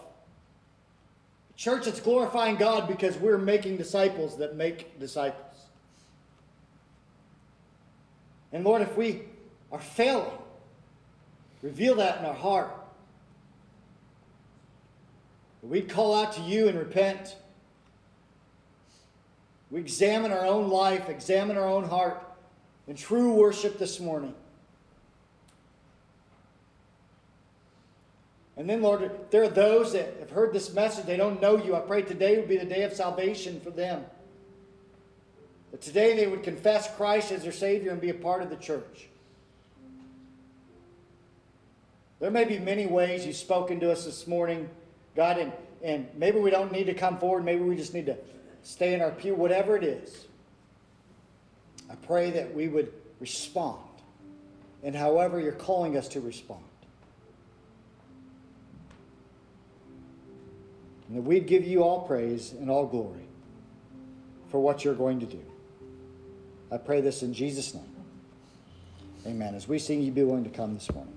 church 1.58 1.86
that's 1.86 2.00
glorifying 2.00 2.56
God 2.56 2.88
because 2.88 3.18
we're 3.18 3.38
making 3.38 3.76
disciples 3.76 4.38
that 4.38 4.56
make 4.56 4.98
disciples. 4.98 5.47
And 8.58 8.66
Lord, 8.66 8.82
if 8.82 8.98
we 8.98 9.22
are 9.72 9.80
failing, 9.80 10.32
reveal 11.62 11.94
that 11.98 12.18
in 12.18 12.26
our 12.26 12.34
heart. 12.34 12.72
We 15.62 15.84
call 15.84 16.16
out 16.16 16.34
to 16.34 16.42
you 16.42 16.68
and 16.68 16.76
repent. 16.76 17.36
We 19.70 19.80
examine 19.80 20.32
our 20.32 20.44
own 20.44 20.72
life, 20.72 21.08
examine 21.08 21.56
our 21.56 21.68
own 21.68 21.84
heart 21.84 22.20
in 22.88 22.96
true 22.96 23.34
worship 23.34 23.78
this 23.78 24.00
morning. 24.00 24.34
And 28.56 28.68
then, 28.68 28.82
Lord, 28.82 29.12
there 29.30 29.44
are 29.44 29.50
those 29.50 29.94
that 29.94 30.16
have 30.20 30.32
heard 30.32 30.52
this 30.52 30.74
message, 30.74 31.06
they 31.06 31.16
don't 31.16 31.40
know 31.40 31.64
you. 31.64 31.76
I 31.76 31.82
pray 31.82 32.02
today 32.02 32.38
would 32.38 32.50
be 32.50 32.58
the 32.58 32.66
day 32.66 32.82
of 32.82 32.94
salvation 32.94 33.62
for 33.62 33.70
them. 33.70 34.04
Today 35.82 36.16
they 36.16 36.28
would 36.28 36.44
confess 36.44 36.94
Christ 36.96 37.32
as 37.32 37.44
their 37.44 37.52
Savior 37.52 37.92
and 37.92 38.02
be 38.02 38.10
a 38.10 38.14
part 38.14 38.42
of 38.42 38.50
the 38.50 38.56
church. 38.56 39.08
There 42.20 42.32
may 42.32 42.46
be 42.46 42.58
many 42.58 42.88
ways 42.88 43.26
you've 43.26 43.36
spoken 43.36 43.80
to 43.82 43.92
us 43.92 44.06
this 44.06 44.26
morning, 44.26 44.70
God, 45.16 45.38
and, 45.38 45.52
and 45.84 46.08
maybe 46.16 46.40
we 46.40 46.50
don't 46.50 46.72
need 46.72 46.86
to 46.86 46.96
come 46.96 47.20
forward. 47.20 47.46
Maybe 47.46 47.62
we 47.62 47.76
just 47.76 47.94
need 47.94 48.08
to 48.08 48.18
stay 48.64 48.96
in 48.96 49.02
our 49.02 49.12
pew, 49.12 49.36
whatever 49.36 49.78
it 49.78 49.84
is. 49.84 50.26
I 51.92 51.96
pray 51.96 52.32
that 52.32 52.54
we 52.56 52.68
would 52.68 52.92
respond, 53.20 53.80
and 54.84 54.96
however 54.96 55.40
you're 55.40 55.52
calling 55.52 55.96
us 55.96 56.08
to 56.10 56.22
respond. 56.22 56.64
And 61.08 61.18
that 61.18 61.22
we'd 61.22 61.48
give 61.48 61.66
you 61.66 61.84
all 61.84 62.02
praise 62.02 62.52
and 62.52 62.70
all 62.70 62.86
glory 62.86 63.28
for 64.50 64.60
what 64.60 64.84
you're 64.84 64.96
going 64.96 65.20
to 65.20 65.26
do. 65.26 65.47
I 66.72 66.78
pray 66.78 67.02
this 67.02 67.24
in 67.24 67.34
Jesus' 67.34 67.74
name. 67.74 67.96
Amen. 69.26 69.56
As 69.56 69.68
we 69.68 69.80
sing, 69.80 70.02
you 70.02 70.12
be 70.12 70.24
willing 70.24 70.44
to 70.44 70.50
come 70.50 70.74
this 70.74 70.92
morning. 70.92 71.14